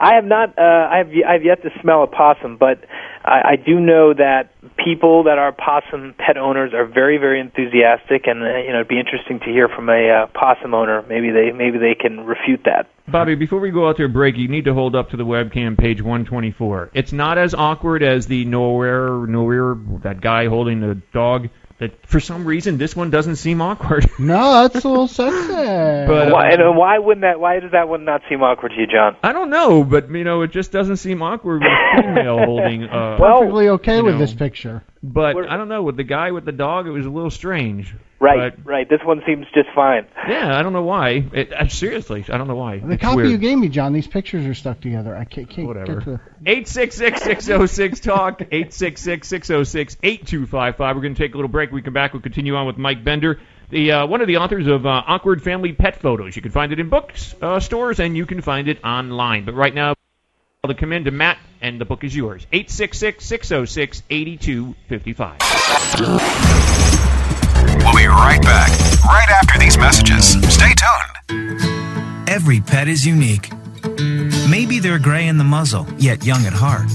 I 0.00 0.14
have 0.14 0.24
not. 0.24 0.58
Uh, 0.58 0.62
I 0.62 0.98
have. 0.98 1.08
I 1.28 1.32
have 1.34 1.44
yet 1.44 1.62
to 1.62 1.70
smell 1.82 2.04
a 2.04 2.06
possum, 2.06 2.56
but 2.56 2.84
I, 3.24 3.52
I 3.52 3.56
do 3.56 3.80
know 3.80 4.14
that 4.14 4.50
people 4.76 5.24
that 5.24 5.38
are 5.38 5.52
possum 5.52 6.14
pet 6.18 6.36
owners 6.36 6.72
are 6.74 6.86
very, 6.86 7.18
very 7.18 7.40
enthusiastic, 7.40 8.26
and 8.26 8.42
uh, 8.42 8.58
you 8.58 8.72
know, 8.72 8.80
it'd 8.80 8.88
be 8.88 8.98
interesting 8.98 9.40
to 9.40 9.46
hear 9.46 9.68
from 9.68 9.88
a 9.88 10.08
uh, 10.08 10.26
possum 10.38 10.74
owner. 10.74 11.02
Maybe 11.08 11.30
they 11.30 11.52
maybe 11.52 11.78
they 11.78 11.94
can 11.94 12.20
refute 12.20 12.62
that. 12.64 12.88
Bobby, 13.08 13.34
before 13.34 13.60
we 13.60 13.70
go 13.70 13.88
out 13.88 13.96
to 13.96 14.04
a 14.04 14.08
break, 14.08 14.36
you 14.36 14.48
need 14.48 14.66
to 14.66 14.74
hold 14.74 14.94
up 14.94 15.10
to 15.10 15.16
the 15.16 15.24
webcam 15.24 15.78
page 15.78 16.02
124. 16.02 16.90
It's 16.92 17.12
not 17.12 17.38
as 17.38 17.54
awkward 17.54 18.02
as 18.02 18.26
the 18.26 18.44
nowhere, 18.44 19.26
nowhere, 19.26 19.76
that 20.02 20.20
guy 20.20 20.46
holding 20.46 20.80
the 20.80 21.00
dog. 21.12 21.48
That 21.78 22.06
for 22.06 22.18
some 22.18 22.44
reason 22.44 22.76
this 22.76 22.96
one 22.96 23.10
doesn't 23.10 23.36
seem 23.36 23.60
awkward. 23.62 24.10
No, 24.18 24.66
that's 24.66 24.84
a 24.84 24.88
little 24.88 25.06
sexy. 25.06 25.46
But, 25.46 26.32
why, 26.32 26.48
uh, 26.50 26.54
and 26.54 26.76
why 26.76 26.98
wouldn't 26.98 27.22
that? 27.22 27.38
Why 27.38 27.60
does 27.60 27.70
that 27.70 27.88
one 27.88 28.04
not 28.04 28.22
seem 28.28 28.42
awkward 28.42 28.70
to 28.70 28.80
you, 28.80 28.86
John? 28.88 29.16
I 29.22 29.32
don't 29.32 29.48
know, 29.48 29.84
but 29.84 30.10
you 30.10 30.24
know, 30.24 30.42
it 30.42 30.50
just 30.50 30.72
doesn't 30.72 30.96
seem 30.96 31.22
awkward 31.22 31.62
with 31.62 31.70
female 32.04 32.38
holding. 32.38 32.82
Uh, 32.82 33.16
Perfectly 33.16 33.68
okay 33.68 33.98
you 33.98 34.04
with 34.04 34.14
know, 34.14 34.18
this 34.20 34.34
picture. 34.34 34.82
But 35.04 35.36
I 35.48 35.56
don't 35.56 35.68
know 35.68 35.82
with 35.84 35.96
the 35.96 36.04
guy 36.04 36.32
with 36.32 36.44
the 36.44 36.52
dog, 36.52 36.88
it 36.88 36.90
was 36.90 37.06
a 37.06 37.10
little 37.10 37.30
strange. 37.30 37.94
Right, 38.20 38.52
But, 38.56 38.66
right. 38.66 38.88
This 38.88 38.98
one 39.04 39.22
seems 39.26 39.46
just 39.54 39.68
fine. 39.76 40.04
yeah, 40.28 40.58
I 40.58 40.62
don't 40.62 40.72
know 40.72 40.82
why. 40.82 41.24
It, 41.32 41.52
uh, 41.52 41.68
seriously, 41.68 42.24
I 42.28 42.36
don't 42.36 42.48
know 42.48 42.56
why. 42.56 42.78
The 42.78 42.94
It's 42.94 43.00
copy 43.02 43.16
weird. 43.18 43.30
you 43.30 43.38
gave 43.38 43.56
me, 43.58 43.68
John, 43.68 43.92
these 43.92 44.08
pictures 44.08 44.44
are 44.44 44.54
stuck 44.54 44.80
together. 44.80 45.16
I 45.16 45.24
can't, 45.24 45.48
can't 45.48 45.68
Whatever. 45.68 45.94
get 45.94 46.04
to 46.04 46.10
the... 46.10 46.20
866 46.50 47.22
606 47.22 48.00
Talk, 48.00 48.40
866 48.42 49.28
606 49.28 49.96
8255. 50.02 50.96
We're 50.96 51.02
going 51.02 51.14
to 51.14 51.22
take 51.22 51.34
a 51.34 51.36
little 51.36 51.48
break. 51.48 51.70
We 51.70 51.80
come 51.80 51.94
back. 51.94 52.12
We'll 52.12 52.22
continue 52.22 52.56
on 52.56 52.66
with 52.66 52.76
Mike 52.76 53.04
Bender, 53.04 53.38
the 53.70 53.92
uh, 53.92 54.06
one 54.08 54.20
of 54.20 54.26
the 54.26 54.38
authors 54.38 54.66
of 54.66 54.84
uh, 54.84 55.02
Awkward 55.06 55.40
Family 55.42 55.72
Pet 55.72 56.00
Photos. 56.00 56.34
You 56.34 56.42
can 56.42 56.50
find 56.50 56.72
it 56.72 56.80
in 56.80 56.88
books, 56.88 57.36
uh, 57.40 57.60
stores, 57.60 58.00
and 58.00 58.16
you 58.16 58.26
can 58.26 58.40
find 58.40 58.66
it 58.66 58.82
online. 58.84 59.44
But 59.44 59.54
right 59.54 59.72
now, 59.74 59.94
I'll 60.64 60.74
come 60.74 60.92
in 60.92 61.04
to 61.04 61.12
Matt, 61.12 61.38
and 61.60 61.80
the 61.80 61.84
book 61.84 62.02
is 62.02 62.16
yours. 62.16 62.44
866 62.52 63.24
606 63.24 64.02
8255. 64.10 67.07
We'll 67.88 67.96
be 67.96 68.06
right 68.06 68.42
back, 68.42 68.68
right 69.06 69.30
after 69.30 69.58
these 69.58 69.78
messages. 69.78 70.32
Stay 70.52 70.74
tuned. 70.74 72.28
Every 72.28 72.60
pet 72.60 72.86
is 72.86 73.06
unique. 73.06 73.50
Maybe 74.46 74.78
they're 74.78 74.98
gray 74.98 75.26
in 75.26 75.38
the 75.38 75.44
muzzle, 75.44 75.86
yet 75.96 76.22
young 76.22 76.44
at 76.44 76.52
heart. 76.52 76.86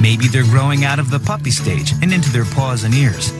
Maybe 0.00 0.28
they're 0.28 0.44
growing 0.44 0.84
out 0.84 1.00
of 1.00 1.10
the 1.10 1.18
puppy 1.18 1.50
stage 1.50 1.92
and 2.02 2.12
into 2.12 2.30
their 2.30 2.44
paws 2.44 2.84
and 2.84 2.94
ears. 2.94 3.32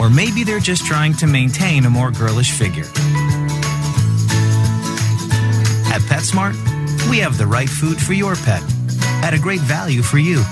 Or 0.00 0.08
maybe 0.08 0.44
they're 0.44 0.60
just 0.60 0.86
trying 0.86 1.14
to 1.14 1.26
maintain 1.26 1.84
a 1.84 1.90
more 1.90 2.12
girlish 2.12 2.52
figure. 2.52 2.86
At 5.90 6.02
PetSmart, 6.02 6.54
we 7.10 7.18
have 7.18 7.38
the 7.38 7.46
right 7.48 7.68
food 7.68 8.00
for 8.00 8.12
your 8.12 8.36
pet 8.36 8.62
at 9.24 9.34
a 9.34 9.38
great 9.38 9.60
value 9.62 10.02
for 10.02 10.18
you. 10.18 10.44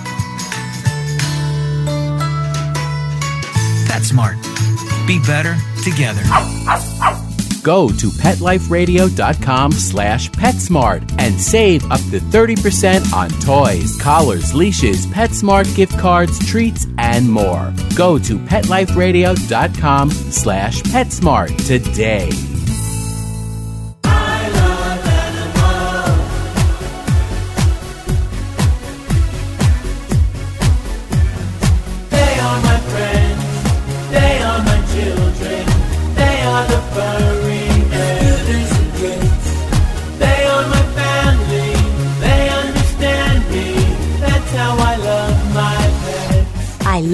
PetSmart. 4.16 5.06
Be 5.06 5.18
better 5.20 5.56
together. 5.82 6.22
Go 7.62 7.88
to 7.88 8.06
PetLifeRadio.com 8.08 9.72
slash 9.72 10.30
PetSmart 10.30 11.14
and 11.18 11.40
save 11.40 11.84
up 11.90 12.00
to 12.10 12.20
30% 12.20 13.12
on 13.12 13.28
toys, 13.40 14.00
collars, 14.00 14.54
leashes, 14.54 15.06
PetSmart 15.06 15.74
gift 15.74 15.98
cards, 15.98 16.38
treats, 16.46 16.86
and 16.98 17.30
more. 17.30 17.72
Go 17.96 18.18
to 18.18 18.38
PetLifeRadio.com 18.38 20.10
slash 20.10 20.82
PetSmart 20.82 21.66
today. 21.66 22.30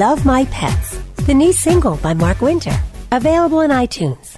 Love 0.03 0.27
My 0.27 0.45
Pets, 0.47 0.99
the 1.27 1.35
new 1.35 1.53
single 1.53 1.97
by 1.99 2.13
Mark 2.13 2.41
Winter. 2.41 2.77
Available 3.13 3.59
on 3.59 3.71
iTunes. 3.71 4.32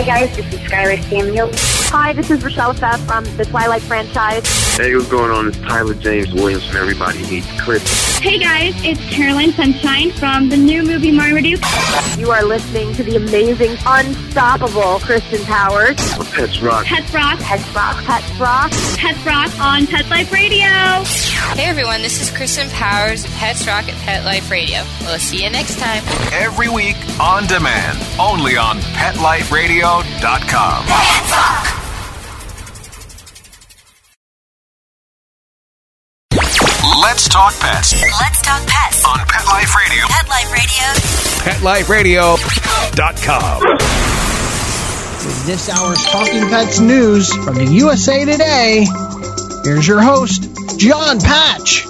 Hi 0.00 0.06
guys, 0.06 0.34
this 0.34 0.46
is 0.54 0.60
Skylar 0.60 1.02
Samuel. 1.10 1.50
Hi, 1.92 2.14
this 2.14 2.30
is 2.30 2.42
Rochelle 2.42 2.72
Pfaff 2.72 3.00
from 3.00 3.24
the 3.36 3.44
Twilight 3.44 3.82
franchise. 3.82 4.42
Hey, 4.74 4.94
what's 4.94 5.10
going 5.10 5.30
on? 5.30 5.48
It's 5.48 5.58
Tyler 5.58 5.92
James 5.92 6.32
Williams 6.32 6.64
from 6.64 6.78
Everybody 6.78 7.18
Hates 7.18 7.60
Chris. 7.60 8.18
Hey 8.18 8.38
guys, 8.38 8.72
it's 8.82 9.00
Caroline 9.14 9.52
Sunshine 9.52 10.10
from 10.12 10.48
the 10.48 10.56
new 10.56 10.82
movie 10.82 11.10
Marmaduke. 11.10 11.60
You 12.16 12.30
are 12.30 12.42
listening 12.42 12.94
to 12.94 13.02
the 13.02 13.16
amazing, 13.16 13.76
unstoppable 13.84 15.00
Kristen 15.00 15.44
Powers. 15.44 15.96
Pets 16.32 16.62
Rock. 16.62 16.86
Pets 16.86 17.12
Rock. 17.12 17.38
Pets 17.40 17.74
Rock. 17.74 18.02
Pets 18.04 18.40
Rock. 18.40 18.70
Pets 18.96 19.26
Rock 19.26 19.60
on 19.60 19.86
Pet 19.86 20.08
Life 20.08 20.32
Radio. 20.32 21.04
Hey 21.56 21.64
everyone, 21.64 22.00
this 22.00 22.22
is 22.22 22.30
Kristen 22.30 22.68
Powers 22.70 23.24
of 23.24 23.30
Pets 23.32 23.66
Rock 23.66 23.88
at 23.88 23.94
Pet 24.04 24.24
Life 24.24 24.50
Radio. 24.50 24.82
We'll 25.00 25.18
see 25.18 25.42
you 25.42 25.50
next 25.50 25.78
time. 25.78 26.02
Every 26.32 26.68
week 26.68 26.96
on 27.18 27.46
demand, 27.46 27.98
only 28.20 28.56
on 28.56 28.78
PetLifeRadio.com. 29.90 30.86
Let's 37.02 37.28
talk 37.28 37.58
pets 37.58 37.92
Let's 38.00 38.40
talk 38.42 38.66
pets 38.66 39.04
on 39.04 39.18
Pet 39.26 39.44
Life 39.46 39.74
Radio. 39.74 40.04
Pet 40.08 40.28
Life 41.62 41.88
Radio. 41.88 42.36
PetLifeRadio.com. 42.36 43.62
This 45.46 45.68
hour's 45.68 46.04
Talking 46.04 46.48
Pets 46.48 46.80
news 46.80 47.34
from 47.34 47.56
the 47.56 47.66
USA 47.66 48.24
Today. 48.24 48.86
Here's 49.64 49.88
your 49.88 50.00
host, 50.00 50.48
John 50.78 51.20
Patch. 51.20 51.84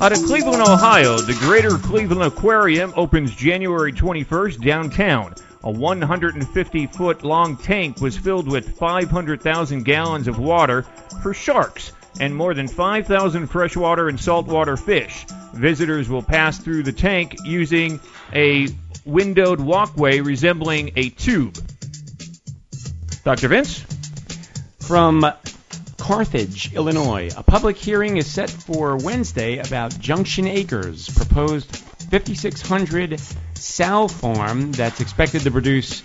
Out 0.00 0.12
of 0.12 0.22
Cleveland, 0.26 0.62
Ohio, 0.62 1.18
the 1.18 1.34
Greater 1.40 1.76
Cleveland 1.76 2.22
Aquarium 2.22 2.92
opens 2.94 3.34
January 3.34 3.92
21st 3.92 4.64
downtown. 4.64 5.34
A 5.64 5.70
150 5.72 6.86
foot 6.86 7.24
long 7.24 7.56
tank 7.56 8.00
was 8.00 8.16
filled 8.16 8.48
with 8.48 8.78
500,000 8.78 9.82
gallons 9.82 10.28
of 10.28 10.38
water 10.38 10.82
for 11.20 11.34
sharks 11.34 11.90
and 12.20 12.32
more 12.32 12.54
than 12.54 12.68
5,000 12.68 13.48
freshwater 13.48 14.08
and 14.08 14.20
saltwater 14.20 14.76
fish. 14.76 15.26
Visitors 15.54 16.08
will 16.08 16.22
pass 16.22 16.58
through 16.58 16.84
the 16.84 16.92
tank 16.92 17.34
using 17.44 17.98
a 18.32 18.68
windowed 19.04 19.58
walkway 19.58 20.20
resembling 20.20 20.92
a 20.94 21.08
tube. 21.08 21.58
Dr. 23.24 23.48
Vince? 23.48 23.84
From 24.78 25.26
Carthage, 26.08 26.72
Illinois, 26.72 27.28
a 27.36 27.42
public 27.42 27.76
hearing 27.76 28.16
is 28.16 28.26
set 28.26 28.48
for 28.48 28.96
Wednesday 28.96 29.58
about 29.58 30.00
Junction 30.00 30.48
Acres, 30.48 31.06
proposed 31.10 31.70
5,600 32.10 33.20
sow 33.52 34.08
farm 34.08 34.72
that's 34.72 35.02
expected 35.02 35.42
to 35.42 35.50
produce 35.50 36.02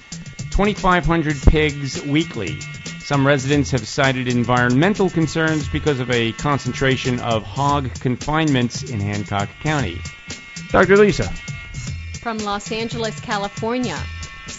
2,500 0.52 1.42
pigs 1.44 2.04
weekly. 2.04 2.60
Some 3.00 3.26
residents 3.26 3.72
have 3.72 3.88
cited 3.88 4.28
environmental 4.28 5.10
concerns 5.10 5.70
because 5.70 6.02
of 6.02 6.12
a 6.12 6.34
concentration 6.34 7.22
of 7.22 7.44
hog 7.44 7.94
confinements 7.94 8.84
in 8.84 9.00
Hancock 9.00 9.48
County. 9.62 10.02
Dr. 10.70 10.98
Lisa? 10.98 11.32
From 12.22 12.40
Los 12.40 12.74
Angeles, 12.74 13.18
California. 13.22 13.98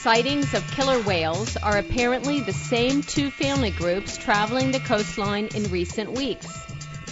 Sightings 0.05 0.53
of 0.53 0.71
killer 0.71 1.01
whales 1.01 1.57
are 1.57 1.79
apparently 1.79 2.39
the 2.41 2.53
same 2.53 3.01
two 3.01 3.31
family 3.31 3.71
groups 3.71 4.19
traveling 4.19 4.71
the 4.71 4.81
coastline 4.81 5.47
in 5.55 5.71
recent 5.71 6.13
weeks. 6.13 6.47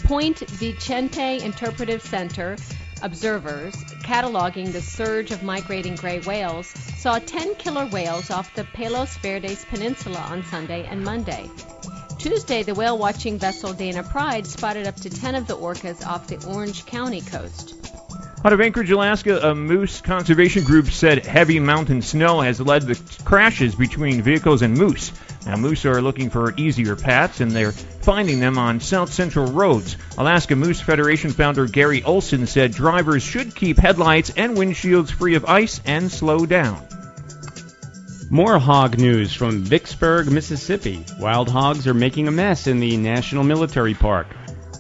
Point 0.05 0.41
Vicente 0.41 1.43
Interpretive 1.43 2.03
Center 2.03 2.59
observers 3.01 3.75
cataloging 4.05 4.73
the 4.73 4.83
surge 4.83 5.31
of 5.31 5.43
migrating 5.43 5.95
gray 5.95 6.21
whales 6.21 6.67
saw 6.99 7.19
10 7.19 7.55
killer 7.55 7.87
whales 7.87 8.31
off 8.31 8.55
the 8.55 8.65
Palos 8.65 9.17
Verdes 9.17 9.65
Peninsula 9.65 10.27
on 10.29 10.45
Sunday 10.45 10.85
and 10.85 11.03
Monday. 11.03 11.49
Tuesday, 12.19 12.63
the 12.63 12.75
whale 12.75 12.99
watching 12.99 13.39
vessel 13.39 13.73
Dana 13.73 14.03
Pride 14.03 14.47
spotted 14.47 14.87
up 14.87 14.97
to 14.97 15.09
10 15.09 15.35
of 15.35 15.47
the 15.47 15.57
orcas 15.57 16.07
off 16.07 16.27
the 16.27 16.47
Orange 16.47 16.85
County 16.85 17.23
coast. 17.23 17.75
Out 18.45 18.53
of 18.53 18.61
Anchorage, 18.61 18.91
Alaska, 18.91 19.51
a 19.51 19.55
moose 19.55 20.01
conservation 20.01 20.65
group 20.65 20.89
said 20.89 21.25
heavy 21.25 21.61
mountain 21.61 22.03
snow 22.03 22.41
has 22.41 22.61
led 22.61 22.89
to 22.89 23.23
crashes 23.23 23.77
between 23.77 24.21
vehicles 24.21 24.63
and 24.63 24.75
moose. 24.75 25.13
Now, 25.47 25.57
moose 25.57 25.85
are 25.85 26.03
looking 26.03 26.29
for 26.29 26.53
easier 26.57 26.97
paths, 26.97 27.41
and 27.41 27.53
they're 27.53 27.71
finding 27.71 28.41
them 28.41 28.59
on 28.59 28.81
South 28.81 29.13
Central 29.13 29.47
roads. 29.47 29.97
Alaska 30.19 30.57
Moose 30.57 30.81
Federation 30.81 31.31
founder 31.31 31.69
Gary 31.69 32.03
Olson 32.03 32.49
said 32.49 32.75
drivers 32.75 33.23
should 33.23 33.55
keep 33.55 33.79
headlights 33.79 34.33
and 34.37 34.57
windshields 34.57 35.13
free 35.13 35.37
of 35.37 35.45
ice 35.45 35.81
and 35.85 36.11
slow 36.11 36.45
down. 36.45 36.85
More 38.29 38.59
hog 38.59 38.99
news 38.99 39.33
from 39.33 39.63
Vicksburg, 39.63 40.33
Mississippi. 40.33 41.05
Wild 41.21 41.49
hogs 41.49 41.87
are 41.87 41.95
making 41.95 42.27
a 42.27 42.33
mess 42.33 42.67
in 42.67 42.81
the 42.81 42.97
National 42.97 43.45
Military 43.45 43.95
Park. 43.95 44.27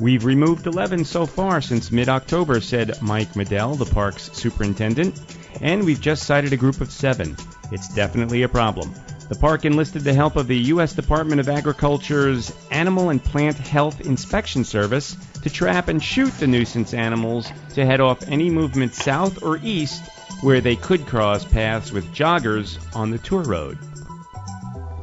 We've 0.00 0.24
removed 0.24 0.66
11 0.66 1.04
so 1.04 1.26
far 1.26 1.60
since 1.60 1.92
mid 1.92 2.08
October, 2.08 2.60
said 2.60 3.00
Mike 3.02 3.34
Medell, 3.34 3.78
the 3.78 3.84
park's 3.84 4.32
superintendent, 4.32 5.20
and 5.60 5.84
we've 5.84 6.00
just 6.00 6.24
cited 6.24 6.52
a 6.52 6.56
group 6.56 6.80
of 6.80 6.90
seven. 6.90 7.36
It's 7.70 7.94
definitely 7.94 8.42
a 8.42 8.48
problem. 8.48 8.92
The 9.28 9.38
park 9.38 9.64
enlisted 9.64 10.02
the 10.02 10.12
help 10.12 10.36
of 10.36 10.46
the 10.46 10.58
U.S. 10.58 10.92
Department 10.92 11.40
of 11.40 11.48
Agriculture's 11.48 12.52
Animal 12.70 13.10
and 13.10 13.22
Plant 13.22 13.56
Health 13.56 14.00
Inspection 14.00 14.64
Service 14.64 15.16
to 15.42 15.50
trap 15.50 15.88
and 15.88 16.02
shoot 16.02 16.32
the 16.38 16.46
nuisance 16.46 16.92
animals 16.92 17.50
to 17.74 17.86
head 17.86 18.00
off 18.00 18.28
any 18.28 18.50
movement 18.50 18.94
south 18.94 19.42
or 19.42 19.58
east 19.62 20.02
where 20.42 20.60
they 20.60 20.76
could 20.76 21.06
cross 21.06 21.44
paths 21.44 21.92
with 21.92 22.12
joggers 22.12 22.78
on 22.94 23.10
the 23.10 23.18
tour 23.18 23.42
road. 23.42 23.78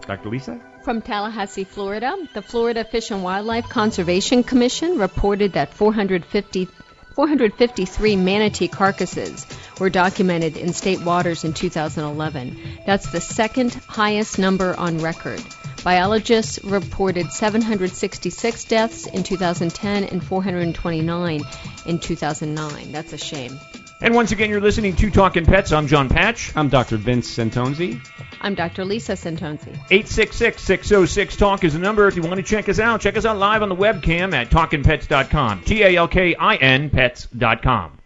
Dr. 0.05 0.29
Lisa? 0.29 0.59
From 0.89 1.03
Tallahassee, 1.03 1.65
Florida, 1.65 2.17
the 2.33 2.41
Florida 2.41 2.83
Fish 2.83 3.11
and 3.11 3.23
Wildlife 3.23 3.69
Conservation 3.69 4.41
Commission 4.41 4.97
reported 4.97 5.53
that 5.53 5.71
450, 5.75 6.67
453 7.13 8.15
manatee 8.15 8.67
carcasses 8.67 9.45
were 9.79 9.91
documented 9.91 10.57
in 10.57 10.73
state 10.73 11.05
waters 11.05 11.43
in 11.43 11.53
2011. 11.53 12.57
That's 12.87 13.11
the 13.11 13.21
second 13.21 13.75
highest 13.87 14.39
number 14.39 14.75
on 14.75 14.97
record. 14.97 15.43
Biologists 15.83 16.57
reported 16.63 17.31
766 17.31 18.63
deaths 18.63 19.05
in 19.05 19.21
2010 19.21 20.05
and 20.05 20.23
429 20.23 21.43
in 21.85 21.99
2009. 21.99 22.91
That's 22.91 23.13
a 23.13 23.17
shame. 23.19 23.59
And 24.01 24.15
once 24.15 24.31
again, 24.31 24.49
you're 24.49 24.61
listening 24.61 24.95
to 24.95 25.11
Talking 25.11 25.45
Pets. 25.45 25.73
I'm 25.73 25.87
John 25.87 26.07
Patch. 26.07 26.55
I'm 26.55 26.69
Dr. 26.69 26.95
Vince 26.95 27.35
Santonzi. 27.35 27.99
I'm 28.39 28.55
Dr. 28.55 28.85
Lisa 28.85 29.13
Santonzi. 29.13 29.75
866-606-TALK 29.89 31.65
is 31.65 31.73
the 31.73 31.79
number 31.79 32.07
if 32.07 32.15
you 32.15 32.21
want 32.21 32.37
to 32.37 32.43
check 32.43 32.69
us 32.69 32.79
out. 32.79 33.01
Check 33.01 33.17
us 33.17 33.25
out 33.25 33.37
live 33.37 33.61
on 33.61 33.67
the 33.67 33.75
webcam 33.75 34.33
at 34.33 34.49
talkinpets.com. 34.49 35.63
T-A-L-K-I-N 35.63 36.89
pets.com. 36.89 37.98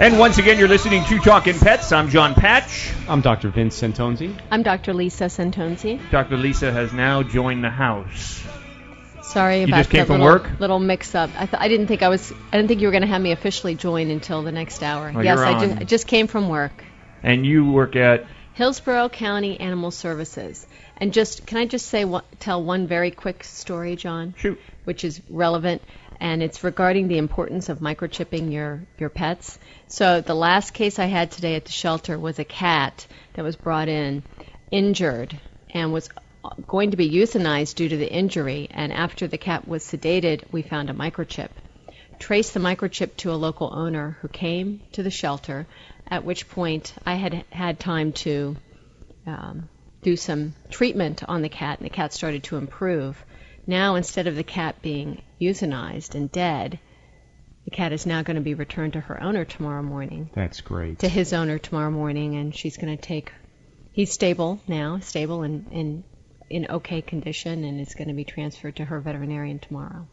And 0.00 0.18
once 0.18 0.38
again, 0.38 0.58
you're 0.58 0.66
listening 0.66 1.04
to 1.04 1.18
Talking 1.18 1.58
Pets. 1.58 1.92
I'm 1.92 2.08
John 2.08 2.32
Patch. 2.34 2.90
I'm 3.06 3.20
Dr. 3.20 3.50
Vince 3.50 3.78
Santonzi. 3.78 4.34
I'm 4.50 4.62
Dr. 4.62 4.94
Lisa 4.94 5.24
Santonzi. 5.24 6.00
Dr. 6.10 6.38
Lisa 6.38 6.72
has 6.72 6.90
now 6.94 7.22
joined 7.22 7.62
the 7.62 7.68
house. 7.68 8.42
Sorry 9.22 9.58
You 9.60 9.66
about 9.66 9.76
just 9.76 9.90
came 9.90 10.00
the 10.00 10.06
from 10.06 10.22
little, 10.22 10.38
work? 10.38 10.58
little 10.58 10.78
mix-up. 10.78 11.28
I, 11.36 11.44
th- 11.44 11.60
I 11.60 11.68
didn't 11.68 11.86
think 11.88 12.02
I 12.02 12.08
was. 12.08 12.32
I 12.50 12.56
didn't 12.56 12.68
think 12.68 12.80
you 12.80 12.86
were 12.86 12.92
going 12.92 13.02
to 13.02 13.08
have 13.08 13.20
me 13.20 13.32
officially 13.32 13.74
join 13.74 14.10
until 14.10 14.42
the 14.42 14.52
next 14.52 14.82
hour. 14.82 15.12
Oh, 15.14 15.20
yes, 15.20 15.38
I 15.38 15.66
just, 15.66 15.80
I 15.82 15.84
just 15.84 16.06
came 16.06 16.28
from 16.28 16.48
work. 16.48 16.82
And 17.22 17.44
you 17.44 17.70
work 17.70 17.94
at 17.94 18.24
Hillsborough 18.54 19.10
County 19.10 19.60
Animal 19.60 19.90
Services. 19.90 20.66
And 20.96 21.12
just 21.12 21.44
can 21.44 21.58
I 21.58 21.66
just 21.66 21.86
say 21.88 22.06
one, 22.06 22.24
tell 22.38 22.64
one 22.64 22.86
very 22.86 23.10
quick 23.10 23.44
story, 23.44 23.96
John? 23.96 24.34
Shoot. 24.38 24.58
Which 24.84 25.04
is 25.04 25.20
relevant, 25.28 25.82
and 26.20 26.42
it's 26.42 26.62
regarding 26.62 27.08
the 27.08 27.18
importance 27.18 27.68
of 27.68 27.78
microchipping 27.78 28.52
your 28.52 28.80
your 28.98 29.08
pets. 29.08 29.58
So 29.88 30.20
the 30.20 30.34
last 30.34 30.72
case 30.74 30.98
I 30.98 31.06
had 31.06 31.30
today 31.30 31.56
at 31.56 31.64
the 31.64 31.72
shelter 31.72 32.18
was 32.18 32.38
a 32.38 32.44
cat 32.44 33.06
that 33.34 33.42
was 33.42 33.56
brought 33.56 33.88
in 33.88 34.22
injured 34.70 35.38
and 35.72 35.92
was 35.92 36.08
going 36.66 36.90
to 36.90 36.96
be 36.96 37.10
euthanized 37.10 37.74
due 37.74 37.88
to 37.88 37.96
the 37.96 38.10
injury. 38.10 38.68
And 38.70 38.92
after 38.92 39.26
the 39.26 39.38
cat 39.38 39.66
was 39.66 39.84
sedated, 39.84 40.44
we 40.52 40.62
found 40.62 40.90
a 40.90 40.94
microchip. 40.94 41.48
Traced 42.18 42.54
the 42.54 42.60
microchip 42.60 43.16
to 43.18 43.32
a 43.32 43.42
local 43.46 43.70
owner 43.72 44.16
who 44.20 44.28
came 44.28 44.82
to 44.92 45.02
the 45.02 45.10
shelter. 45.10 45.66
At 46.06 46.24
which 46.24 46.48
point, 46.48 46.92
I 47.06 47.14
had 47.14 47.44
had 47.50 47.78
time 47.78 48.12
to 48.24 48.56
um, 49.26 49.68
do 50.02 50.16
some 50.16 50.54
treatment 50.70 51.22
on 51.28 51.40
the 51.40 51.48
cat, 51.48 51.78
and 51.78 51.86
the 51.86 51.90
cat 51.90 52.12
started 52.12 52.42
to 52.44 52.56
improve. 52.56 53.22
Now, 53.66 53.94
instead 53.96 54.26
of 54.26 54.36
the 54.36 54.44
cat 54.44 54.82
being 54.82 55.22
euthanized 55.40 56.14
and 56.14 56.30
dead, 56.30 56.78
the 57.64 57.70
cat 57.70 57.92
is 57.92 58.06
now 58.06 58.22
going 58.22 58.36
to 58.36 58.40
be 58.42 58.54
returned 58.54 58.94
to 58.94 59.00
her 59.00 59.22
owner 59.22 59.44
tomorrow 59.44 59.82
morning, 59.82 60.30
That's 60.34 60.60
great. 60.60 61.00
to 61.00 61.08
his 61.08 61.32
owner 61.32 61.58
tomorrow 61.58 61.90
morning, 61.90 62.36
and 62.36 62.54
she's 62.54 62.76
going 62.76 62.96
to 62.96 63.00
take. 63.02 63.32
He's 63.92 64.12
stable 64.12 64.60
now, 64.66 65.00
stable 65.00 65.42
and 65.42 65.66
in, 65.72 66.04
in 66.48 66.66
okay 66.70 67.02
condition, 67.02 67.64
and 67.64 67.80
is 67.80 67.94
going 67.94 68.08
to 68.08 68.14
be 68.14 68.24
transferred 68.24 68.76
to 68.76 68.84
her 68.84 69.00
veterinarian 69.00 69.58
tomorrow. 69.58 70.06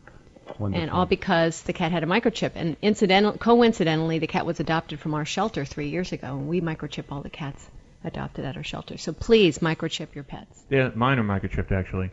Wonderful. 0.60 0.82
And 0.82 0.92
all 0.92 1.06
because 1.06 1.62
the 1.64 1.74
cat 1.74 1.92
had 1.92 2.04
a 2.04 2.08
microchip. 2.08 2.52
And 2.56 2.78
incidental, 2.82 3.34
coincidentally, 3.34 4.20
the 4.20 4.28
cat 4.28 4.46
was 4.46 4.60
adopted 4.60 5.00
from 5.00 5.14
our 5.14 5.26
shelter 5.26 5.66
three 5.66 5.90
years 5.90 6.12
ago, 6.12 6.28
and 6.28 6.48
we 6.48 6.62
microchip 6.62 7.06
all 7.12 7.22
the 7.22 7.30
cats 7.30 7.66
adopted 8.04 8.46
at 8.46 8.56
our 8.58 8.64
shelter. 8.64 8.98
So 8.98 9.14
please 9.14 9.60
microchip 9.60 10.16
your 10.16 10.24
pets. 10.24 10.64
Yeah, 10.70 10.92
mine 10.96 11.20
are 11.20 11.24
microchipped 11.24 11.72
actually. 11.72 12.12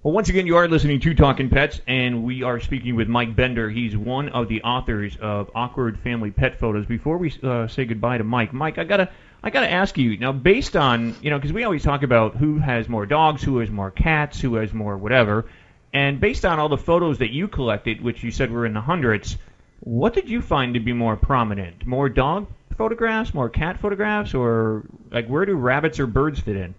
Well, 0.00 0.14
once 0.14 0.28
again, 0.28 0.46
you 0.46 0.54
are 0.54 0.68
listening 0.68 1.00
to 1.00 1.12
Talking 1.12 1.50
Pets, 1.50 1.80
and 1.88 2.22
we 2.22 2.44
are 2.44 2.60
speaking 2.60 2.94
with 2.94 3.08
Mike 3.08 3.34
Bender. 3.34 3.68
He's 3.68 3.96
one 3.96 4.28
of 4.28 4.46
the 4.46 4.62
authors 4.62 5.16
of 5.20 5.50
Awkward 5.56 5.98
Family 5.98 6.30
Pet 6.30 6.60
Photos. 6.60 6.86
Before 6.86 7.18
we 7.18 7.34
uh, 7.42 7.66
say 7.66 7.84
goodbye 7.84 8.18
to 8.18 8.22
Mike, 8.22 8.52
Mike, 8.52 8.78
I 8.78 8.84
gotta, 8.84 9.10
I 9.42 9.50
gotta 9.50 9.68
ask 9.68 9.98
you 9.98 10.16
now, 10.16 10.30
based 10.30 10.76
on 10.76 11.16
you 11.20 11.30
know, 11.30 11.38
because 11.38 11.52
we 11.52 11.64
always 11.64 11.82
talk 11.82 12.04
about 12.04 12.36
who 12.36 12.58
has 12.58 12.88
more 12.88 13.06
dogs, 13.06 13.42
who 13.42 13.58
has 13.58 13.70
more 13.70 13.90
cats, 13.90 14.40
who 14.40 14.54
has 14.54 14.72
more 14.72 14.96
whatever, 14.96 15.46
and 15.92 16.20
based 16.20 16.44
on 16.44 16.60
all 16.60 16.68
the 16.68 16.78
photos 16.78 17.18
that 17.18 17.32
you 17.32 17.48
collected, 17.48 18.00
which 18.00 18.22
you 18.22 18.30
said 18.30 18.52
were 18.52 18.66
in 18.66 18.74
the 18.74 18.80
hundreds, 18.80 19.36
what 19.80 20.14
did 20.14 20.28
you 20.28 20.40
find 20.40 20.74
to 20.74 20.80
be 20.80 20.92
more 20.92 21.16
prominent? 21.16 21.84
More 21.84 22.08
dog 22.08 22.46
photographs, 22.76 23.34
more 23.34 23.48
cat 23.48 23.80
photographs, 23.80 24.32
or 24.32 24.84
like 25.10 25.26
where 25.26 25.44
do 25.44 25.56
rabbits 25.56 25.98
or 25.98 26.06
birds 26.06 26.38
fit 26.38 26.54
in? 26.54 26.76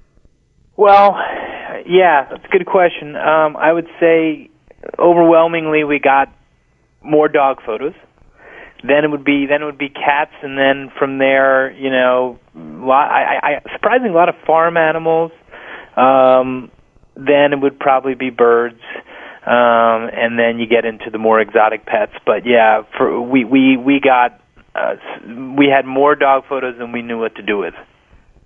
Well, 0.78 1.20
yeah, 1.86 2.28
that's 2.30 2.46
a 2.46 2.50
good 2.50 2.65
question. 2.65 3.15
Um, 3.15 3.58
I 3.58 3.72
would 3.72 3.88
say 4.00 4.50
overwhelmingly 4.98 5.84
we 5.84 6.00
got 6.00 6.34
more 7.04 7.28
dog 7.28 7.58
photos. 7.65 7.94
Then 8.82 9.04
it 9.04 9.12
would 9.12 9.26
be 9.26 9.46
then 9.46 9.62
it 9.62 9.65
would 9.65 9.78
be 9.78 9.89
cats, 9.89 10.32
and 10.42 10.58
then 10.58 10.89
from 10.98 11.18
there, 11.18 11.72
you 11.74 11.89
know, 11.89 12.39
lot, 12.56 13.12
I, 13.12 13.39
I, 13.44 13.72
surprisingly 13.74 14.12
a 14.12 14.13
lot 14.13 14.30
of 14.30 14.36
farm 14.48 14.78
animals. 14.78 15.32
Um, 15.98 16.72
then 17.15 17.52
it 17.52 17.60
would 17.60 17.78
probably 17.78 18.15
be 18.15 18.30
birds, 18.30 18.80
um, 19.46 20.10
and 20.13 20.39
then 20.39 20.60
you 20.60 20.65
get 20.65 20.86
into 20.86 21.10
the 21.12 21.18
more 21.18 21.42
exotic 21.42 21.86
pets. 21.86 22.13
But 22.26 22.46
yeah, 22.46 22.84
for 22.98 23.22
we 23.22 23.44
we 23.44 23.76
we 23.76 24.00
got 24.00 24.39
uh, 24.76 24.96
we 25.58 25.68
had 25.68 25.86
more 25.86 26.15
dog 26.15 26.44
photos 26.48 26.78
than 26.78 26.94
we 26.94 27.02
knew 27.02 27.20
what 27.20 27.36
to 27.36 27.42
do 27.42 27.58
with. 27.58 27.74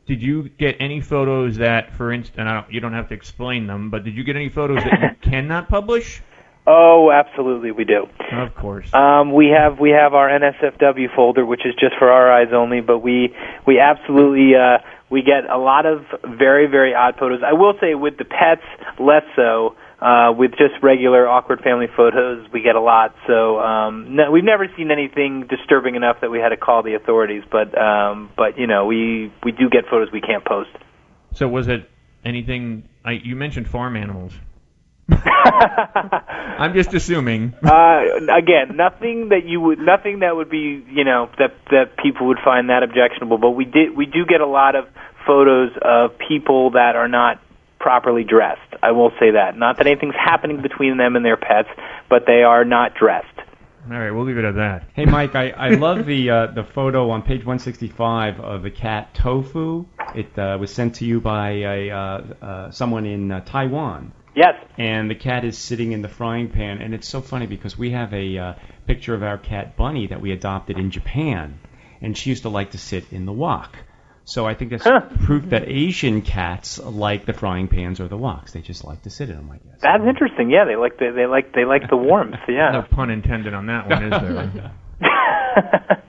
Did 0.06 0.22
you 0.22 0.50
get 0.50 0.76
any 0.80 1.00
photos 1.00 1.58
that, 1.58 1.94
for 1.94 2.12
instance, 2.12 2.38
and 2.38 2.50
I 2.50 2.62
don't, 2.62 2.74
you 2.74 2.80
don't 2.82 2.94
have 2.94 3.08
to 3.10 3.14
explain 3.14 3.68
them, 3.68 3.90
but 3.90 4.04
did 4.04 4.16
you 4.16 4.24
get 4.24 4.36
any 4.36 4.50
photos 4.50 4.84
that 4.84 5.00
you 5.02 5.10
cannot 5.32 5.70
publish? 5.70 6.22
Oh, 6.66 7.12
absolutely, 7.12 7.72
we 7.72 7.84
do. 7.84 8.08
Of 8.32 8.56
course. 8.56 8.94
Um, 8.94 9.34
we 9.34 9.48
have 9.48 9.80
we 9.80 9.90
have 9.90 10.14
our 10.14 10.30
NSFW 10.30 11.14
folder, 11.14 11.46
which 11.46 11.66
is 11.66 11.74
just 11.76 11.96
for 12.00 12.10
our 12.10 12.32
eyes 12.32 12.54
only. 12.54 12.80
But 12.80 13.00
we 13.00 13.36
we 13.68 13.80
absolutely 13.80 14.56
uh, 14.56 14.78
we 15.10 15.24
get 15.24 15.50
a 15.50 15.58
lot 15.58 15.86
of 15.86 16.06
very 16.24 16.68
very 16.68 16.94
odd 16.96 17.16
photos. 17.20 17.42
I 17.46 17.52
will 17.52 17.74
say 17.82 17.96
with 17.96 18.18
the 18.18 18.24
pets 18.24 18.64
less 18.98 19.24
so. 19.36 19.76
Uh, 20.04 20.34
with 20.34 20.52
just 20.52 20.74
regular 20.82 21.28
awkward 21.28 21.62
family 21.62 21.88
photos, 21.96 22.46
we 22.52 22.62
get 22.62 22.76
a 22.76 22.82
lot. 22.82 23.16
So 23.26 23.60
um, 23.60 24.16
no, 24.18 24.32
we've 24.32 24.44
never 24.44 24.68
seen 24.76 24.92
anything 24.92 25.48
disturbing 25.50 25.96
enough 25.96 26.18
that 26.22 26.30
we 26.30 26.40
had 26.40 26.50
to 26.50 26.58
call 26.58 26.84
the 26.84 26.96
authorities. 26.96 27.44
But 27.50 27.78
um, 27.78 28.30
but 28.36 28.58
you 28.58 28.68
know, 28.68 28.86
we 28.86 29.32
we 29.44 29.54
do 29.54 29.70
get 29.70 29.86
photos 29.90 30.12
we 30.12 30.20
can't 30.20 30.44
post. 30.44 30.72
So 31.34 31.48
was 31.48 31.70
it 31.70 31.90
anything? 32.26 32.90
I, 33.06 33.14
you 33.14 33.38
mentioned 33.38 33.70
farm 33.70 33.96
animals. 33.96 34.34
I'm 35.10 36.74
just 36.74 36.94
assuming. 36.94 37.54
uh, 37.64 38.00
again, 38.38 38.76
nothing 38.76 39.30
that 39.30 39.46
you 39.46 39.60
would, 39.60 39.80
nothing 39.80 40.20
that 40.20 40.36
would 40.36 40.50
be, 40.50 40.84
you 40.90 41.04
know, 41.04 41.30
that 41.38 41.56
that 41.72 41.98
people 42.02 42.28
would 42.28 42.40
find 42.44 42.70
that 42.70 42.84
objectionable. 42.84 43.38
But 43.38 43.52
we 43.52 43.66
did, 43.66 43.96
we 43.96 44.06
do 44.06 44.26
get 44.26 44.42
a 44.42 44.48
lot 44.48 44.76
of 44.76 44.86
photos 45.26 45.72
of 45.82 46.12
people 46.18 46.72
that 46.72 46.96
are 46.96 47.08
not 47.08 47.42
properly 47.84 48.24
dressed. 48.24 48.62
I 48.82 48.94
will 48.94 49.12
say 49.20 49.32
that. 49.32 49.58
Not 49.58 49.78
that 49.78 49.88
anything's 49.88 50.16
happening 50.16 50.62
between 50.62 50.96
them 50.96 51.18
and 51.18 51.26
their 51.26 51.36
pets, 51.36 51.68
but 52.10 52.24
they 52.26 52.42
are 52.44 52.64
not 52.64 52.96
dressed. 52.96 53.28
All 53.92 54.00
right, 54.00 54.12
we'll 54.12 54.24
leave 54.24 54.38
it 54.38 54.46
at 54.46 54.56
that. 54.56 54.88
Hey, 54.94 55.04
Mike, 55.04 55.36
I, 55.36 55.50
I 55.50 55.70
love 55.72 56.06
the 56.06 56.30
uh, 56.30 56.48
the 56.56 56.64
photo 56.64 57.10
on 57.10 57.24
page 57.24 57.40
165 57.40 58.40
of 58.40 58.64
the 58.64 58.72
cat 58.72 59.14
Tofu. 59.14 59.86
It 60.16 60.40
uh, 60.40 60.58
was 60.58 60.74
sent 60.74 60.96
to 60.96 61.06
you 61.06 61.20
by 61.20 61.50
a, 61.50 61.90
uh, 61.90 61.98
uh, 62.42 62.72
someone 62.72 63.06
in 63.06 63.30
uh, 63.30 63.42
Taiwan. 63.42 64.14
Yes. 64.34 64.54
And 64.78 65.12
the 65.12 65.16
cat 65.16 65.44
is 65.44 65.58
sitting 65.58 65.92
in 65.92 66.02
the 66.02 66.08
frying 66.08 66.50
pan, 66.50 66.82
and 66.82 66.94
it's 66.94 67.10
so 67.10 67.20
funny 67.20 67.48
because 67.48 67.78
we 67.78 67.92
have 67.92 68.14
a 68.14 68.38
uh, 68.38 68.54
picture 68.88 69.14
of 69.14 69.24
our 69.24 69.38
cat 69.38 69.76
Bunny 69.76 70.08
that 70.08 70.22
we 70.22 70.32
adopted 70.32 70.78
in 70.78 70.90
Japan, 70.90 71.60
and 72.02 72.18
she 72.18 72.30
used 72.30 72.44
to 72.44 72.50
like 72.50 72.72
to 72.72 72.78
sit 72.78 73.12
in 73.12 73.26
the 73.26 73.34
wok. 73.34 73.76
So 74.26 74.46
I 74.46 74.54
think 74.54 74.72
that's 74.72 74.88
proof 75.26 75.50
that 75.50 75.68
Asian 75.68 76.22
cats 76.22 76.80
like 76.80 77.26
the 77.26 77.34
frying 77.34 77.68
pans 77.68 78.00
or 78.00 78.08
the 78.08 78.18
woks. 78.18 78.54
They 78.54 78.62
just 78.62 78.86
like 78.86 79.02
to 79.02 79.10
sit 79.10 79.30
in 79.30 79.36
them, 79.36 79.52
I 79.52 79.58
guess. 79.58 79.82
That's 79.82 80.04
interesting. 80.08 80.50
Yeah, 80.50 80.64
they 80.66 80.78
like 80.78 80.98
the, 80.98 81.12
they 81.14 81.26
like 81.26 81.54
they 81.54 81.66
like 81.66 81.90
the 81.90 81.98
warmth. 81.98 82.36
Yeah. 82.48 82.72
No 82.72 82.84
pun 82.84 83.10
intended 83.10 83.54
on 83.54 83.66
that 83.66 83.90
one, 83.90 84.04
is 84.04 84.12
there? 84.12 84.72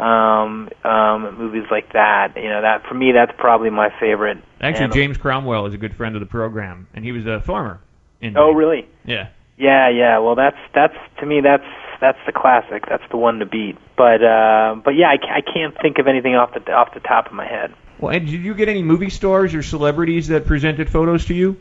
um, 0.00 0.70
um, 0.82 1.38
movies 1.38 1.70
like 1.70 1.92
that. 1.92 2.32
You 2.34 2.48
know, 2.48 2.62
that 2.62 2.82
for 2.88 2.94
me, 2.94 3.12
that's 3.12 3.30
probably 3.38 3.70
my 3.70 3.90
favorite. 4.00 4.38
Actually, 4.60 4.84
animal. 4.86 4.94
James 4.96 5.18
Cromwell 5.18 5.66
is 5.66 5.74
a 5.74 5.78
good 5.78 5.94
friend 5.94 6.16
of 6.16 6.20
the 6.20 6.26
program, 6.26 6.88
and 6.94 7.04
he 7.04 7.12
was 7.12 7.26
a 7.26 7.40
farmer. 7.42 7.80
In 8.20 8.36
Oh, 8.36 8.50
really? 8.50 8.88
Yeah. 9.04 9.28
Yeah, 9.56 9.88
yeah. 9.90 10.18
Well, 10.18 10.34
that's 10.34 10.56
that's 10.74 10.96
to 11.20 11.26
me 11.26 11.40
that's 11.42 11.62
that's 12.02 12.18
the 12.26 12.32
classic. 12.32 12.84
That's 12.88 13.04
the 13.10 13.16
one 13.16 13.38
to 13.38 13.46
beat. 13.46 13.78
But 13.96 14.22
uh, 14.22 14.74
but 14.84 14.90
yeah, 14.90 15.08
I, 15.08 15.16
ca- 15.16 15.36
I 15.36 15.40
can't 15.40 15.74
think 15.80 15.98
of 15.98 16.08
anything 16.08 16.34
off 16.34 16.52
the 16.52 16.72
off 16.72 16.92
the 16.92 17.00
top 17.00 17.26
of 17.28 17.32
my 17.32 17.46
head. 17.46 17.72
Well, 18.00 18.12
and 18.14 18.26
did 18.26 18.42
you 18.42 18.54
get 18.54 18.68
any 18.68 18.82
movie 18.82 19.08
stars 19.08 19.54
or 19.54 19.62
celebrities 19.62 20.28
that 20.28 20.44
presented 20.44 20.90
photos 20.90 21.26
to 21.26 21.34
you? 21.34 21.56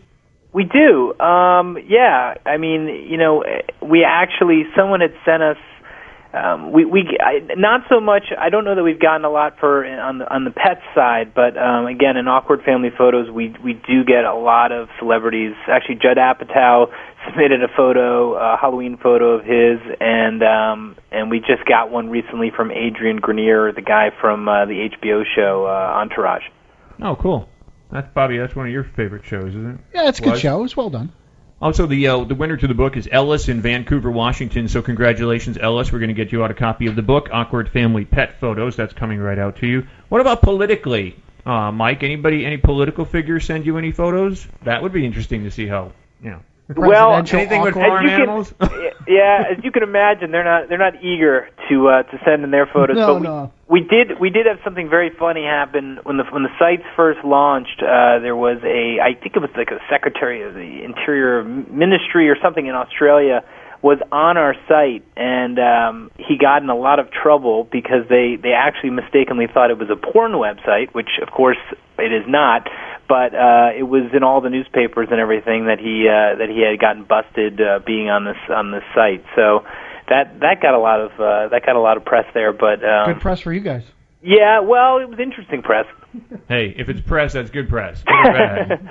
We 0.51 0.63
do. 0.63 1.17
Um, 1.19 1.77
yeah. 1.87 2.33
I 2.45 2.57
mean, 2.57 2.87
you 2.87 3.17
know, 3.17 3.43
we 3.81 4.03
actually 4.03 4.63
someone 4.75 4.99
had 5.01 5.13
sent 5.23 5.43
us. 5.43 5.57
Um, 6.33 6.71
we 6.71 6.85
we 6.85 7.17
I, 7.19 7.39
not 7.55 7.81
so 7.89 7.99
much. 7.99 8.23
I 8.37 8.49
don't 8.49 8.63
know 8.63 8.75
that 8.75 8.83
we've 8.83 8.99
gotten 8.99 9.25
a 9.25 9.29
lot 9.29 9.59
for 9.59 9.85
on 9.85 10.19
the 10.19 10.33
on 10.33 10.45
the 10.45 10.51
pet 10.51 10.81
side, 10.95 11.33
but 11.33 11.57
um, 11.57 11.87
again, 11.87 12.15
in 12.15 12.27
awkward 12.29 12.63
family 12.63 12.89
photos, 12.97 13.29
we 13.29 13.53
we 13.63 13.73
do 13.73 14.05
get 14.05 14.23
a 14.23 14.33
lot 14.33 14.71
of 14.71 14.87
celebrities. 14.97 15.53
Actually, 15.67 15.95
Judd 15.95 16.15
Apatow 16.15 16.87
submitted 17.27 17.61
a 17.63 17.67
photo, 17.75 18.35
a 18.35 18.55
Halloween 18.55 18.97
photo 18.97 19.39
of 19.39 19.43
his, 19.43 19.79
and 19.99 20.41
um, 20.41 20.95
and 21.11 21.29
we 21.29 21.39
just 21.39 21.65
got 21.67 21.91
one 21.91 22.09
recently 22.09 22.49
from 22.55 22.71
Adrian 22.71 23.17
Grenier, 23.17 23.73
the 23.73 23.81
guy 23.81 24.11
from 24.21 24.47
uh, 24.47 24.65
the 24.65 24.89
HBO 24.89 25.23
show 25.35 25.65
uh, 25.65 25.99
Entourage. 25.99 26.43
Oh, 27.01 27.17
cool. 27.17 27.49
That's 27.91 28.07
Bobby. 28.13 28.37
That's 28.37 28.55
one 28.55 28.67
of 28.67 28.71
your 28.71 28.85
favorite 28.85 29.25
shows, 29.25 29.49
isn't 29.49 29.69
it? 29.69 29.79
Yeah, 29.93 30.07
it's 30.07 30.19
a 30.19 30.21
good 30.21 30.31
Was? 30.31 30.39
show. 30.39 30.63
It's 30.63 30.77
well 30.77 30.89
done. 30.89 31.11
Also, 31.61 31.85
the 31.85 32.07
uh, 32.07 32.23
the 32.23 32.33
winner 32.33 32.57
to 32.57 32.67
the 32.67 32.73
book 32.73 32.97
is 32.97 33.07
Ellis 33.11 33.47
in 33.47 33.61
Vancouver, 33.61 34.09
Washington. 34.09 34.67
So 34.67 34.81
congratulations, 34.81 35.59
Ellis. 35.59 35.91
We're 35.91 35.99
going 35.99 36.09
to 36.09 36.15
get 36.15 36.31
you 36.31 36.43
out 36.43 36.49
a 36.49 36.55
copy 36.55 36.87
of 36.87 36.95
the 36.95 37.03
book, 37.03 37.29
Awkward 37.31 37.69
Family 37.69 38.03
Pet 38.03 38.39
Photos. 38.39 38.75
That's 38.75 38.93
coming 38.93 39.19
right 39.19 39.37
out 39.37 39.57
to 39.57 39.67
you. 39.67 39.85
What 40.09 40.21
about 40.21 40.41
politically, 40.41 41.15
uh, 41.45 41.71
Mike? 41.71 42.01
Anybody, 42.01 42.45
any 42.47 42.57
political 42.57 43.05
figures 43.05 43.45
send 43.45 43.67
you 43.67 43.77
any 43.77 43.91
photos? 43.91 44.47
That 44.63 44.81
would 44.81 44.91
be 44.91 45.05
interesting 45.05 45.43
to 45.43 45.51
see 45.51 45.67
how. 45.67 45.91
Know. 46.19 46.39
Well, 46.75 47.13
anything 47.13 47.61
with 47.61 47.75
as 47.77 47.83
farm 47.83 48.03
you 48.03 48.09
can- 48.09 48.21
animals? 48.21 48.53
yeah, 49.07 49.45
as 49.51 49.63
you 49.63 49.71
can 49.71 49.83
imagine, 49.83 50.31
they're 50.31 50.43
not 50.43 50.69
they're 50.69 50.77
not 50.77 51.03
eager 51.03 51.49
to 51.69 51.87
uh, 51.87 52.03
to 52.03 52.19
send 52.25 52.43
in 52.43 52.51
their 52.51 52.65
photos. 52.65 52.97
No, 52.97 53.07
but 53.07 53.15
we, 53.15 53.27
no. 53.27 53.51
we 53.67 53.79
did 53.81 54.19
we 54.19 54.29
did 54.29 54.45
have 54.45 54.59
something 54.63 54.89
very 54.89 55.09
funny 55.09 55.43
happen 55.43 55.99
when 56.03 56.17
the 56.17 56.23
when 56.31 56.43
the 56.43 56.53
sites 56.59 56.83
first 56.95 57.23
launched. 57.23 57.81
Uh, 57.81 58.19
there 58.19 58.35
was 58.35 58.57
a 58.63 58.99
I 59.01 59.13
think 59.19 59.35
it 59.35 59.39
was 59.39 59.51
like 59.55 59.71
a 59.71 59.79
secretary 59.89 60.43
of 60.43 60.53
the 60.53 60.83
Interior 60.83 61.43
Ministry 61.43 62.29
or 62.29 62.35
something 62.41 62.65
in 62.65 62.75
Australia 62.75 63.43
was 63.81 63.97
on 64.11 64.37
our 64.37 64.53
site 64.67 65.03
and 65.17 65.57
um, 65.57 66.11
he 66.17 66.37
got 66.37 66.61
in 66.61 66.69
a 66.69 66.75
lot 66.75 66.99
of 66.99 67.09
trouble 67.11 67.67
because 67.71 68.07
they 68.09 68.37
they 68.41 68.53
actually 68.53 68.91
mistakenly 68.91 69.47
thought 69.51 69.71
it 69.71 69.77
was 69.77 69.89
a 69.89 69.95
porn 69.95 70.33
website, 70.33 70.93
which 70.93 71.09
of 71.21 71.31
course 71.31 71.57
it 71.97 72.13
is 72.13 72.23
not. 72.27 72.67
But 73.11 73.35
uh, 73.35 73.71
it 73.77 73.83
was 73.83 74.07
in 74.15 74.23
all 74.23 74.39
the 74.39 74.49
newspapers 74.49 75.09
and 75.11 75.19
everything 75.19 75.65
that 75.65 75.79
he 75.79 76.07
uh, 76.07 76.39
that 76.39 76.47
he 76.47 76.63
had 76.63 76.79
gotten 76.79 77.03
busted 77.03 77.59
uh, 77.59 77.79
being 77.85 78.07
on 78.09 78.23
this 78.23 78.37
on 78.47 78.71
this 78.71 78.83
site. 78.95 79.21
So 79.35 79.65
that 80.07 80.39
that 80.39 80.61
got 80.61 80.75
a 80.75 80.79
lot 80.79 81.01
of 81.01 81.11
uh, 81.19 81.49
that 81.49 81.65
got 81.65 81.75
a 81.75 81.81
lot 81.81 81.97
of 81.97 82.05
press 82.05 82.23
there. 82.33 82.53
But 82.53 82.79
um, 82.87 83.11
Good 83.11 83.19
press 83.21 83.41
for 83.41 83.51
you 83.51 83.59
guys. 83.59 83.83
yeah, 84.23 84.61
well, 84.61 84.99
it 84.99 85.09
was 85.09 85.19
interesting 85.19 85.61
press. 85.61 85.85
hey, 86.47 86.73
if 86.77 86.87
it's 86.87 87.01
press, 87.01 87.33
that's 87.33 87.49
good 87.49 87.67
press. 87.67 88.01
Good 88.01 88.15
or 88.15 88.31
bad. 88.31 88.89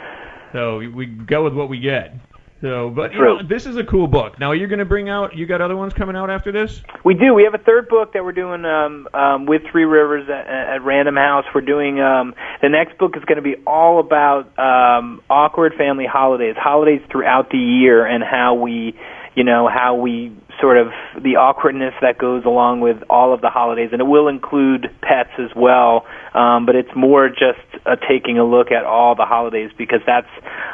so 0.53 0.77
we- 0.79 0.89
we 0.89 1.07
go 1.07 1.43
with 1.45 1.55
what 1.55 1.71
we 1.71 1.81
get. 1.81 2.15
So, 2.61 2.91
but 2.91 3.15
you 3.15 3.21
know, 3.21 3.43
this 3.43 3.65
is 3.65 3.77
a 3.79 3.85
cool 3.85 4.07
book. 4.07 4.39
Now 4.39 4.53
you're 4.53 4.69
going 4.69 4.81
to 4.81 4.85
bring 4.85 5.09
out. 5.09 5.35
You 5.35 5.47
got 5.47 5.63
other 5.63 5.77
ones 5.77 5.95
coming 5.95 6.15
out 6.15 6.29
after 6.29 6.53
this? 6.53 6.83
We 7.05 7.15
do. 7.15 7.33
We 7.33 7.45
have 7.45 7.55
a 7.55 7.63
third 7.65 7.89
book 7.89 8.13
that 8.13 8.23
we're 8.23 8.33
doing 8.33 8.67
um, 8.67 9.09
um, 9.15 9.47
with 9.47 9.63
Three 9.73 9.85
Rivers 9.85 10.29
at, 10.29 10.47
at 10.47 10.85
Random 10.85 11.17
House. 11.17 11.47
We're 11.55 11.63
doing 11.63 12.01
um, 12.01 12.35
the 12.61 12.69
next 12.69 12.99
book 12.99 13.17
is 13.17 13.25
going 13.25 13.37
to 13.37 13.43
be 13.43 13.57
all 13.67 13.99
about 13.99 14.59
um, 14.59 15.23
awkward 15.31 15.73
family 15.79 16.05
holidays, 16.05 16.55
holidays 16.59 17.01
throughout 17.11 17.51
the 17.51 17.59
year, 17.59 18.05
and 18.05 18.23
how 18.23 18.55
we, 18.55 18.95
you 19.35 19.45
know, 19.45 19.67
how 19.67 19.95
we 19.95 20.31
sort 20.61 20.77
of 20.77 20.89
the 21.23 21.37
awkwardness 21.37 21.95
that 22.03 22.19
goes 22.19 22.45
along 22.45 22.81
with 22.81 22.99
all 23.09 23.33
of 23.33 23.41
the 23.41 23.49
holidays, 23.49 23.89
and 23.93 24.01
it 24.01 24.07
will 24.07 24.29
include 24.29 24.87
pets 25.01 25.31
as 25.39 25.51
well. 25.57 26.05
Um, 26.35 26.67
but 26.67 26.77
it's 26.77 26.95
more 26.95 27.29
just 27.29 27.65
uh, 27.87 27.97
taking 28.07 28.39
a 28.39 28.45
look 28.45 28.71
at 28.71 28.85
all 28.85 29.15
the 29.15 29.25
holidays 29.25 29.71
because 29.79 30.01
that's 30.07 30.29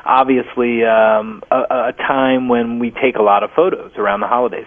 obviously 0.06 0.84
um, 0.84 1.42
a, 1.50 1.88
a 1.88 1.92
time 1.92 2.48
when 2.48 2.78
we 2.78 2.90
take 2.90 3.16
a 3.16 3.22
lot 3.22 3.42
of 3.42 3.50
photos 3.54 3.92
around 3.96 4.20
the 4.20 4.28
holidays. 4.28 4.66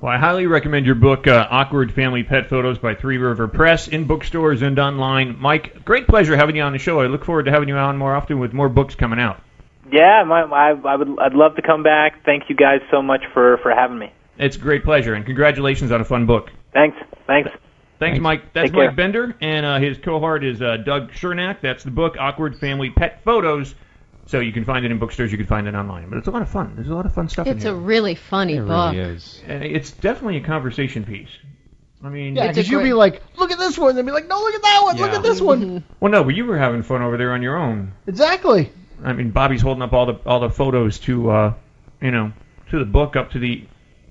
Well, 0.00 0.12
I 0.12 0.18
highly 0.18 0.46
recommend 0.46 0.86
your 0.86 0.94
book, 0.94 1.26
uh, 1.26 1.48
Awkward 1.50 1.92
Family 1.92 2.22
Pet 2.22 2.48
Photos 2.48 2.78
by 2.78 2.94
Three 2.94 3.18
River 3.18 3.48
Press, 3.48 3.88
in 3.88 4.06
bookstores 4.06 4.62
and 4.62 4.78
online. 4.78 5.36
Mike, 5.40 5.84
great 5.84 6.06
pleasure 6.06 6.36
having 6.36 6.54
you 6.54 6.62
on 6.62 6.72
the 6.72 6.78
show. 6.78 7.00
I 7.00 7.06
look 7.08 7.24
forward 7.24 7.46
to 7.46 7.50
having 7.50 7.68
you 7.68 7.74
on 7.74 7.96
more 7.96 8.14
often 8.14 8.38
with 8.38 8.52
more 8.52 8.68
books 8.68 8.94
coming 8.94 9.18
out. 9.18 9.42
Yeah, 9.90 10.22
my, 10.24 10.42
I, 10.42 10.70
I 10.70 10.96
would. 10.96 11.18
I'd 11.18 11.34
love 11.34 11.56
to 11.56 11.62
come 11.62 11.82
back. 11.82 12.24
Thank 12.24 12.44
you 12.48 12.54
guys 12.54 12.80
so 12.90 13.02
much 13.02 13.22
for 13.32 13.58
for 13.58 13.72
having 13.72 13.98
me. 13.98 14.12
It's 14.38 14.54
a 14.54 14.60
great 14.60 14.84
pleasure, 14.84 15.14
and 15.14 15.26
congratulations 15.26 15.90
on 15.90 16.00
a 16.00 16.04
fun 16.04 16.26
book. 16.26 16.50
Thanks. 16.72 16.96
Thanks. 17.26 17.50
Thanks, 17.98 18.20
Mike. 18.20 18.52
That's 18.52 18.66
Take 18.66 18.74
care. 18.74 18.86
Mike 18.86 18.96
Bender, 18.96 19.34
and 19.40 19.66
uh, 19.66 19.80
his 19.80 19.98
cohort 19.98 20.44
is 20.44 20.62
uh, 20.62 20.76
Doug 20.76 21.10
Chernack. 21.10 21.60
That's 21.60 21.82
the 21.82 21.90
book, 21.90 22.16
Awkward 22.20 22.56
Family 22.58 22.90
Pet 22.90 23.24
Photos. 23.24 23.74
So 24.28 24.40
you 24.40 24.52
can 24.52 24.66
find 24.66 24.84
it 24.84 24.90
in 24.90 24.98
bookstores, 24.98 25.32
you 25.32 25.38
can 25.38 25.46
find 25.46 25.66
it 25.66 25.74
online. 25.74 26.10
But 26.10 26.18
it's 26.18 26.28
a 26.28 26.30
lot 26.30 26.42
of 26.42 26.50
fun. 26.50 26.74
There's 26.76 26.88
a 26.88 26.94
lot 26.94 27.06
of 27.06 27.14
fun 27.14 27.30
stuff 27.30 27.46
in 27.46 27.54
It's 27.54 27.64
here. 27.64 27.72
a 27.72 27.76
really 27.76 28.14
funny 28.14 28.60
book. 28.60 28.94
And 28.94 29.64
it's 29.64 29.90
definitely 29.90 30.36
a 30.36 30.42
conversation 30.44 31.04
piece. 31.04 31.30
I 32.04 32.10
mean, 32.10 32.36
Yeah, 32.36 32.48
because 32.48 32.68
you'd 32.68 32.82
be 32.82 32.92
like, 32.92 33.22
look 33.38 33.50
at 33.50 33.58
this 33.58 33.78
one. 33.78 33.96
They'd 33.96 34.04
be 34.04 34.12
like, 34.12 34.28
no, 34.28 34.38
look 34.38 34.54
at 34.54 34.62
that 34.62 34.80
one. 34.84 34.96
Look 34.98 35.10
Yeah. 35.12 35.16
at 35.16 35.22
this 35.22 35.40
one. 35.40 35.82
well, 36.00 36.12
no, 36.12 36.24
but 36.24 36.34
you 36.36 36.44
were 36.44 36.58
having 36.58 36.82
fun 36.82 37.00
over 37.00 37.16
there 37.16 37.32
on 37.32 37.40
your 37.40 37.56
own. 37.56 37.92
Exactly. 38.06 38.70
I 39.02 39.14
mean, 39.14 39.30
Bobby's 39.30 39.62
holding 39.62 39.82
up 39.82 39.94
all 39.94 40.04
the 40.04 40.14
all 40.26 40.40
the 40.40 40.50
photos 40.50 40.98
to, 41.00 41.30
uh, 41.30 41.54
you 42.02 42.10
know, 42.10 42.32
to 42.70 42.78
the 42.78 42.84
book 42.84 43.16
up 43.16 43.30
to 43.30 43.38
the 43.38 43.64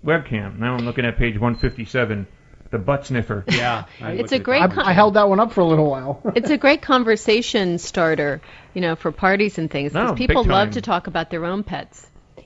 webcam. 0.03 0.57
Now 0.57 0.73
I'm 0.75 0.83
looking 0.85 1.05
at 1.05 1.17
page 1.17 1.35
157, 1.35 2.25
the 2.69 2.77
butt 2.77 3.05
sniffer. 3.05 3.43
Yeah, 3.47 3.85
It's 3.99 4.31
a 4.31 4.39
great. 4.39 4.61
I, 4.61 4.67
con- 4.67 4.85
I 4.85 4.93
held 4.93 5.15
that 5.15 5.29
one 5.29 5.39
up 5.39 5.53
for 5.53 5.61
a 5.61 5.65
little 5.65 5.89
while. 5.89 6.21
it's 6.35 6.49
a 6.49 6.57
great 6.57 6.81
conversation 6.81 7.77
starter, 7.77 8.41
you 8.73 8.81
know, 8.81 8.95
for 8.95 9.11
parties 9.11 9.57
and 9.57 9.69
things. 9.69 9.93
Because 9.93 10.09
No, 10.09 10.15
big 10.15 10.27
people 10.27 10.43
love 10.43 10.71
to 10.71 10.81
talk 10.81 11.07
about 11.07 11.29
their 11.29 11.45
own 11.45 11.63
pets, 11.63 12.05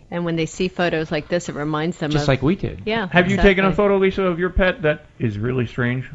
and 0.10 0.26
when 0.26 0.36
they 0.36 0.46
see 0.46 0.68
photos 0.68 1.12
like 1.12 1.28
this, 1.28 1.50
it 1.50 1.56
reminds 1.56 1.98
them 1.98 2.08
of 2.08 2.14
Just 2.14 2.24
of 2.24 2.28
like 2.28 2.42
we 2.42 2.56
did. 2.56 2.84
Yeah. 2.86 3.08
Have 3.08 3.30
you 3.30 3.38
taken 3.38 3.66
a 3.66 3.74
photo, 3.74 3.98
Lisa, 3.98 4.24
of 4.24 4.40
your 4.40 4.50
pet 4.50 4.84
that 4.84 5.06
is 5.20 5.38
really 5.38 5.68
strange? 5.68 6.10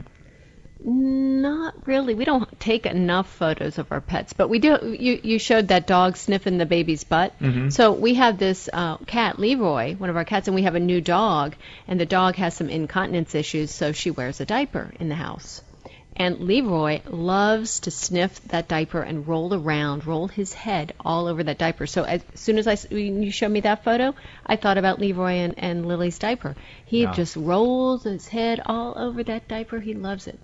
Not 0.88 1.74
really. 1.84 2.14
We 2.14 2.24
don't 2.24 2.60
take 2.60 2.86
enough 2.86 3.28
photos 3.28 3.76
of 3.78 3.90
our 3.90 4.00
pets, 4.00 4.32
but 4.34 4.48
we 4.48 4.60
do. 4.60 4.96
You 4.98 5.18
you 5.20 5.38
showed 5.40 5.68
that 5.68 5.88
dog 5.88 6.16
sniffing 6.16 6.58
the 6.58 6.64
baby's 6.66 7.02
butt. 7.02 7.36
Mhm. 7.40 7.72
So 7.72 7.90
we 7.92 8.14
have 8.14 8.38
this 8.38 8.68
uh, 8.72 8.98
cat, 8.98 9.40
Leroy, 9.40 9.96
one 9.96 10.10
of 10.10 10.16
our 10.16 10.24
cats, 10.24 10.46
and 10.46 10.54
we 10.54 10.62
have 10.62 10.76
a 10.76 10.80
new 10.80 11.00
dog, 11.00 11.56
and 11.88 11.98
the 11.98 12.06
dog 12.06 12.36
has 12.36 12.54
some 12.54 12.68
incontinence 12.68 13.34
issues, 13.34 13.72
so 13.72 13.90
she 13.90 14.12
wears 14.12 14.40
a 14.40 14.46
diaper 14.46 14.92
in 15.00 15.08
the 15.08 15.16
house. 15.16 15.60
And 16.18 16.38
Leroy 16.40 17.00
loves 17.10 17.80
to 17.80 17.90
sniff 17.90 18.40
that 18.48 18.68
diaper 18.68 19.02
and 19.02 19.26
roll 19.28 19.52
around, 19.52 20.06
roll 20.06 20.28
his 20.28 20.54
head 20.54 20.94
all 21.04 21.26
over 21.26 21.42
that 21.42 21.58
diaper. 21.58 21.86
So 21.86 22.04
as 22.04 22.22
soon 22.34 22.58
as 22.58 22.66
I, 22.66 22.78
you 22.94 23.30
showed 23.32 23.50
me 23.50 23.60
that 23.60 23.84
photo, 23.84 24.14
I 24.46 24.56
thought 24.56 24.78
about 24.78 24.98
Leroy 24.98 25.32
and, 25.44 25.58
and 25.58 25.84
Lily's 25.86 26.18
diaper. 26.18 26.54
He 26.86 27.02
Yeah. 27.02 27.12
just 27.12 27.36
rolls 27.36 28.04
his 28.04 28.28
head 28.28 28.62
all 28.64 28.94
over 28.96 29.24
that 29.24 29.46
diaper. 29.46 29.78
He 29.78 29.92
loves 29.92 30.26
it. 30.26 30.38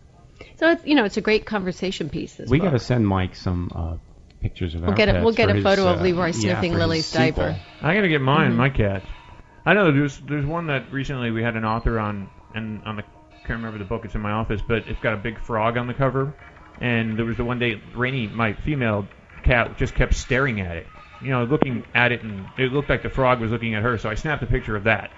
So 0.56 0.70
it's 0.70 0.84
you 0.84 0.94
know 0.94 1.04
it's 1.04 1.16
a 1.16 1.20
great 1.20 1.46
conversation 1.46 2.08
piece. 2.08 2.34
This 2.36 2.48
We 2.48 2.58
got 2.58 2.70
to 2.70 2.78
send 2.78 3.06
Mike 3.06 3.34
some 3.34 3.70
uh, 3.74 3.96
pictures 4.40 4.74
of 4.74 4.82
We'll 4.82 4.90
our 4.90 4.96
get 4.96 5.08
a- 5.08 5.12
pets 5.12 5.24
we'll 5.24 5.34
get 5.34 5.46
for 5.46 5.52
a 5.52 5.54
his, 5.56 5.64
photo 5.64 5.88
of 5.88 6.00
uh, 6.00 6.02
Leroy 6.02 6.26
yeah, 6.26 6.32
sniffing 6.32 6.72
for 6.72 6.78
his 6.78 6.86
Lily's 6.86 7.06
sequel. 7.06 7.44
diaper. 7.44 7.60
I 7.82 7.94
gotta 7.94 8.08
get 8.08 8.20
mine, 8.20 8.52
Mhm. 8.52 8.56
my 8.56 8.70
cat. 8.70 9.02
I 9.64 9.74
know 9.74 9.92
there's 9.92 10.18
there's 10.18 10.44
one 10.46 10.66
that 10.68 10.92
recently 10.92 11.30
we 11.30 11.42
had 11.42 11.54
an 11.56 11.64
author 11.64 11.98
on, 11.98 12.28
and 12.54 12.82
on 12.84 12.96
the 12.96 13.02
can't 13.46 13.58
remember 13.58 13.78
the 13.78 13.84
book. 13.84 14.04
It's 14.04 14.14
in 14.14 14.20
my 14.20 14.32
office, 14.32 14.60
but 14.66 14.86
it's 14.88 15.00
got 15.00 15.14
a 15.14 15.16
big 15.16 15.38
frog 15.40 15.76
on 15.76 15.86
the 15.88 15.94
cover. 15.94 16.34
And 16.80 17.16
there 17.18 17.24
was 17.24 17.36
the 17.36 17.44
one 17.44 17.58
day 17.58 17.80
Rainy, 17.94 18.26
my 18.28 18.52
female 18.54 19.06
cat, 19.44 19.76
just 19.78 19.94
kept 19.94 20.14
staring 20.14 20.60
at 20.60 20.76
it. 20.76 20.86
You 21.20 21.30
know, 21.30 21.44
looking 21.44 21.84
at 21.94 22.10
it, 22.12 22.22
and 22.22 22.46
it 22.58 22.72
looked 22.72 22.88
like 22.88 23.02
the 23.02 23.10
frog 23.10 23.40
was 23.40 23.50
looking 23.52 23.74
at 23.74 23.82
her. 23.82 23.98
So 23.98 24.08
I 24.10 24.14
snapped 24.14 24.42
a 24.42 24.46
picture 24.46 24.74
of 24.74 24.84
that. 24.84 25.10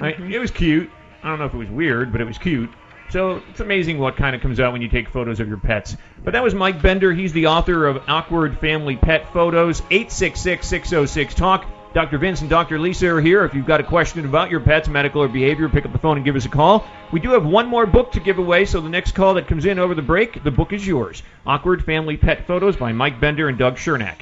I, 0.00 0.08
it 0.08 0.38
was 0.38 0.50
cute. 0.50 0.90
I 1.22 1.28
don't 1.30 1.38
know 1.38 1.46
if 1.46 1.54
it 1.54 1.56
was 1.56 1.70
weird, 1.70 2.12
but 2.12 2.20
it 2.20 2.26
was 2.26 2.36
cute. 2.38 2.68
So 3.10 3.40
it's 3.50 3.60
amazing 3.60 3.98
what 3.98 4.16
kind 4.16 4.34
of 4.34 4.42
comes 4.42 4.58
out 4.58 4.72
when 4.72 4.82
you 4.82 4.88
take 4.88 5.08
photos 5.08 5.40
of 5.40 5.48
your 5.48 5.58
pets. 5.58 5.96
But 6.24 6.32
that 6.32 6.42
was 6.42 6.54
Mike 6.54 6.82
Bender. 6.82 7.12
He's 7.12 7.32
the 7.32 7.46
author 7.46 7.86
of 7.86 8.02
Awkward 8.08 8.58
Family 8.58 8.96
Pet 8.96 9.32
Photos. 9.32 9.80
866-606-TALK. 9.82 11.66
Dr. 11.94 12.18
Vince 12.18 12.42
and 12.42 12.50
Dr. 12.50 12.78
Lisa 12.78 13.08
are 13.08 13.22
here. 13.22 13.44
If 13.44 13.54
you've 13.54 13.64
got 13.64 13.80
a 13.80 13.84
question 13.84 14.22
about 14.26 14.50
your 14.50 14.60
pet's 14.60 14.86
medical 14.86 15.22
or 15.22 15.28
behavior, 15.28 15.66
pick 15.70 15.86
up 15.86 15.92
the 15.92 15.98
phone 15.98 16.18
and 16.18 16.26
give 16.26 16.36
us 16.36 16.44
a 16.44 16.48
call. 16.50 16.84
We 17.10 17.20
do 17.20 17.30
have 17.30 17.46
one 17.46 17.68
more 17.68 17.86
book 17.86 18.12
to 18.12 18.20
give 18.20 18.36
away, 18.36 18.66
so 18.66 18.82
the 18.82 18.90
next 18.90 19.12
call 19.12 19.32
that 19.34 19.46
comes 19.46 19.64
in 19.64 19.78
over 19.78 19.94
the 19.94 20.02
break, 20.02 20.42
the 20.42 20.50
book 20.50 20.74
is 20.74 20.86
yours. 20.86 21.22
Awkward 21.46 21.86
Family 21.86 22.18
Pet 22.18 22.46
Photos 22.46 22.76
by 22.76 22.92
Mike 22.92 23.18
Bender 23.18 23.48
and 23.48 23.56
Doug 23.56 23.76
Chernack. 23.76 24.16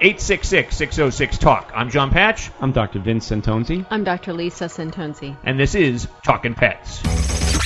866-606-TALK. 0.00 1.70
I'm 1.74 1.90
John 1.90 2.10
Patch, 2.10 2.50
I'm 2.60 2.72
Dr. 2.72 2.98
Vince 3.00 3.28
Centonze. 3.30 3.84
I'm 3.90 4.04
Dr. 4.04 4.32
Lisa 4.32 4.64
Centonze. 4.66 5.36
and 5.44 5.58
this 5.58 5.74
is 5.74 6.08
Talking 6.24 6.54
Pets. 6.54 7.02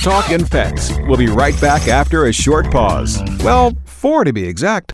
Talking 0.03 0.45
Pets. 0.45 0.91
We'll 1.07 1.17
be 1.17 1.27
right 1.27 1.59
back 1.61 1.87
after 1.87 2.25
a 2.25 2.33
short 2.33 2.69
pause. 2.71 3.21
Well, 3.43 3.73
four 3.85 4.23
to 4.23 4.33
be 4.33 4.45
exact. 4.45 4.93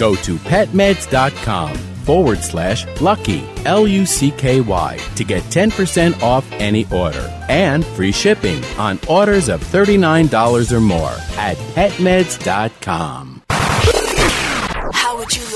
Go 0.00 0.14
to 0.14 0.36
petmeds.com 0.36 1.76
forward 2.06 2.38
slash 2.38 2.86
lucky, 3.02 3.44
L 3.66 3.86
U 3.86 4.06
C 4.06 4.30
K 4.30 4.62
Y, 4.62 4.98
to 5.14 5.24
get 5.24 5.42
10% 5.44 6.22
off 6.22 6.50
any 6.52 6.86
order 6.90 7.28
and 7.50 7.84
free 7.84 8.10
shipping 8.10 8.64
on 8.78 8.98
orders 9.06 9.50
of 9.50 9.60
$39 9.62 10.72
or 10.72 10.80
more 10.80 11.16
at 11.36 11.58
petmeds.com. 11.76 13.39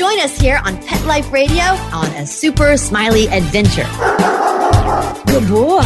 Join 0.00 0.18
us 0.20 0.40
here 0.40 0.58
on 0.64 0.78
Pet 0.78 1.04
Life 1.04 1.30
Radio 1.30 1.62
on 1.92 2.06
A 2.12 2.26
Super 2.26 2.78
Smiley 2.78 3.28
Adventure. 3.28 3.84
Good 5.26 5.46
boy. 5.46 5.84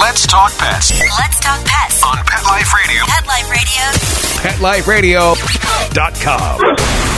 Let's 0.00 0.26
talk 0.26 0.52
pets 0.58 0.90
Let's 0.98 1.38
talk 1.38 1.64
pets 1.64 2.02
on 2.02 2.16
Pet 2.26 2.42
Life 2.46 2.74
Radio. 2.74 3.04
Pet 3.06 3.28
Life 3.28 3.48
Radio. 4.88 5.34
PetLifeRadio.com. 5.38 7.13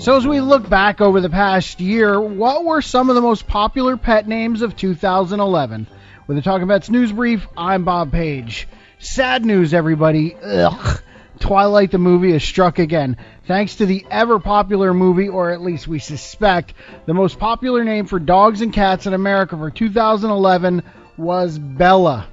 So, 0.00 0.16
as 0.16 0.26
we 0.26 0.40
look 0.40 0.66
back 0.66 1.02
over 1.02 1.20
the 1.20 1.28
past 1.28 1.78
year, 1.78 2.18
what 2.18 2.64
were 2.64 2.80
some 2.80 3.10
of 3.10 3.16
the 3.16 3.20
most 3.20 3.46
popular 3.46 3.98
pet 3.98 4.26
names 4.26 4.62
of 4.62 4.74
2011? 4.74 5.86
With 6.26 6.38
the 6.38 6.42
Talking 6.42 6.68
Pets 6.68 6.88
News 6.88 7.12
Brief, 7.12 7.46
I'm 7.54 7.84
Bob 7.84 8.10
Page. 8.10 8.66
Sad 8.98 9.44
news, 9.44 9.74
everybody. 9.74 10.34
Ugh. 10.42 11.02
Twilight 11.38 11.90
the 11.90 11.98
movie 11.98 12.32
has 12.32 12.42
struck 12.42 12.78
again. 12.78 13.18
Thanks 13.46 13.76
to 13.76 13.84
the 13.84 14.06
ever 14.10 14.40
popular 14.40 14.94
movie, 14.94 15.28
or 15.28 15.50
at 15.50 15.60
least 15.60 15.86
we 15.86 15.98
suspect, 15.98 16.72
the 17.04 17.12
most 17.12 17.38
popular 17.38 17.84
name 17.84 18.06
for 18.06 18.18
dogs 18.18 18.62
and 18.62 18.72
cats 18.72 19.04
in 19.04 19.12
America 19.12 19.54
for 19.54 19.70
2011 19.70 20.82
was 21.18 21.58
Bella. 21.58 22.26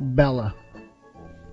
Bella. 0.00 0.56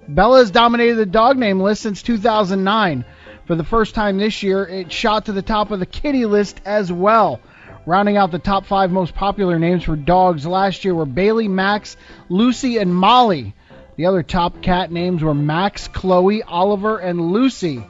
Bella 0.08 0.40
has 0.40 0.50
dominated 0.50 0.96
the 0.96 1.06
dog 1.06 1.38
name 1.38 1.60
list 1.60 1.84
since 1.84 2.02
2009. 2.02 3.06
For 3.46 3.56
the 3.56 3.64
first 3.64 3.94
time 3.94 4.18
this 4.18 4.42
year, 4.42 4.64
it 4.64 4.92
shot 4.92 5.26
to 5.26 5.32
the 5.32 5.44
top 5.44 5.70
of 5.70 5.80
the 5.80 5.86
kitty 5.86 6.26
list 6.26 6.60
as 6.66 6.92
well. 6.92 7.40
Rounding 7.86 8.18
out 8.18 8.32
the 8.32 8.40
top 8.40 8.66
five 8.66 8.90
most 8.90 9.14
popular 9.14 9.60
names 9.60 9.84
for 9.84 9.96
dogs 9.96 10.48
last 10.48 10.84
year 10.84 10.96
were 10.96 11.06
Bailey, 11.06 11.48
Max, 11.48 11.96
Lucy, 12.28 12.78
and 12.78 12.94
Molly. 12.94 13.54
The 13.98 14.08
other 14.08 14.24
top 14.24 14.64
cat 14.64 14.92
names 14.92 15.22
were 15.22 15.36
Max, 15.36 15.88
Chloe, 15.88 16.42
Oliver, 16.42 16.98
and 16.98 17.32
Lucy. 17.32 17.86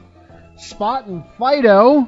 Spot 0.58 1.06
and 1.06 1.24
Fido 1.38 2.06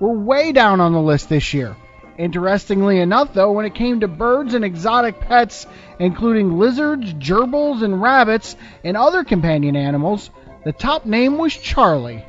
were 0.00 0.18
way 0.18 0.50
down 0.50 0.80
on 0.80 0.92
the 0.92 1.00
list 1.00 1.28
this 1.28 1.54
year. 1.54 1.76
Interestingly 2.18 2.98
enough, 2.98 3.32
though, 3.32 3.52
when 3.52 3.64
it 3.64 3.76
came 3.76 4.00
to 4.00 4.08
birds 4.08 4.54
and 4.54 4.64
exotic 4.64 5.20
pets, 5.20 5.68
including 6.00 6.58
lizards, 6.58 7.14
gerbils, 7.14 7.84
and 7.84 8.02
rabbits, 8.02 8.56
and 8.82 8.96
other 8.96 9.22
companion 9.22 9.76
animals, 9.76 10.30
the 10.64 10.72
top 10.72 11.06
name 11.06 11.38
was 11.38 11.56
Charlie. 11.56 12.24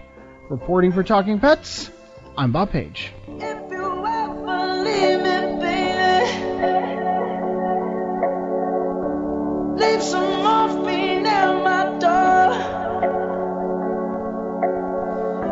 Reporting 0.54 0.92
for 0.92 1.02
Talking 1.02 1.40
Pets, 1.40 1.90
I'm 2.38 2.52
Bob 2.52 2.70
Page. 2.70 3.12
Leave 3.28 3.42
some 10.04 10.44
morphine 10.44 11.26
at 11.26 11.64
my 11.64 11.86
door. 11.98 12.54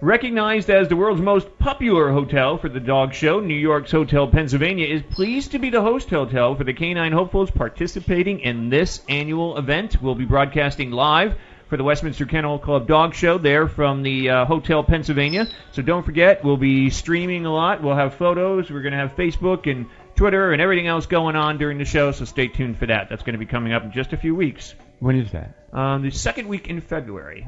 recognized 0.01 0.69
as 0.69 0.89
the 0.89 0.97
world's 0.97 1.22
most 1.22 1.57
popular 1.57 2.11
hotel 2.11 2.57
for 2.57 2.67
the 2.67 2.82
dog 2.82 3.13
show, 3.13 3.39
New 3.39 3.53
York's 3.53 3.91
Hotel 3.91 4.28
Pennsylvania 4.28 4.88
is 4.88 5.03
pleased 5.03 5.51
to 5.51 5.59
be 5.59 5.69
the 5.69 5.82
host 5.82 6.09
hotel 6.09 6.53
for 6.53 6.65
the 6.65 6.74
canine 6.74 7.13
hopefuls 7.13 7.49
participating 7.49 8.41
in 8.41 8.69
this 8.69 9.01
annual 9.07 9.57
event. 9.57 10.01
We'll 10.01 10.15
be 10.15 10.26
broadcasting 10.26 10.91
live 10.91 11.36
for 11.72 11.78
the 11.78 11.86
Westminster 11.86 12.26
Kennel 12.26 12.59
Club 12.59 12.86
Dog 12.86 13.15
Show 13.15 13.38
there 13.38 13.65
from 13.65 14.03
the 14.03 14.30
uh, 14.30 14.45
Hotel 14.45 14.84
Pennsylvania. 14.84 15.47
So 15.72 15.82
don't 15.82 16.03
forget, 16.03 16.43
we'll 16.43 16.57
be 16.57 16.89
streaming 16.89 17.45
a 17.45 17.53
lot. 17.53 17.82
We'll 17.82 17.95
have 17.95 18.15
photos. 18.15 18.69
We're 18.69 18.82
going 18.82 18.91
to 18.91 18.97
have 18.97 19.15
Facebook 19.15 19.72
and 19.72 19.86
Twitter 20.17 20.51
and 20.51 20.61
everything 20.61 20.88
else 20.88 21.05
going 21.05 21.38
on 21.38 21.59
during 21.59 21.78
the 21.78 21.86
show. 21.86 22.11
So 22.11 22.26
stay 22.26 22.49
tuned 22.49 22.78
for 22.78 22.88
that. 22.88 23.07
That's 23.09 23.24
going 23.24 23.36
to 23.36 23.39
be 23.39 23.45
coming 23.45 23.72
up 23.72 23.86
in 23.86 23.93
just 23.93 24.11
a 24.11 24.17
few 24.17 24.36
weeks. 24.36 24.76
When 24.99 25.15
is 25.15 25.32
that? 25.32 25.69
Um, 25.72 26.01
the 26.01 26.11
second 26.11 26.49
week 26.49 26.67
in 26.67 26.82
February. 26.82 27.47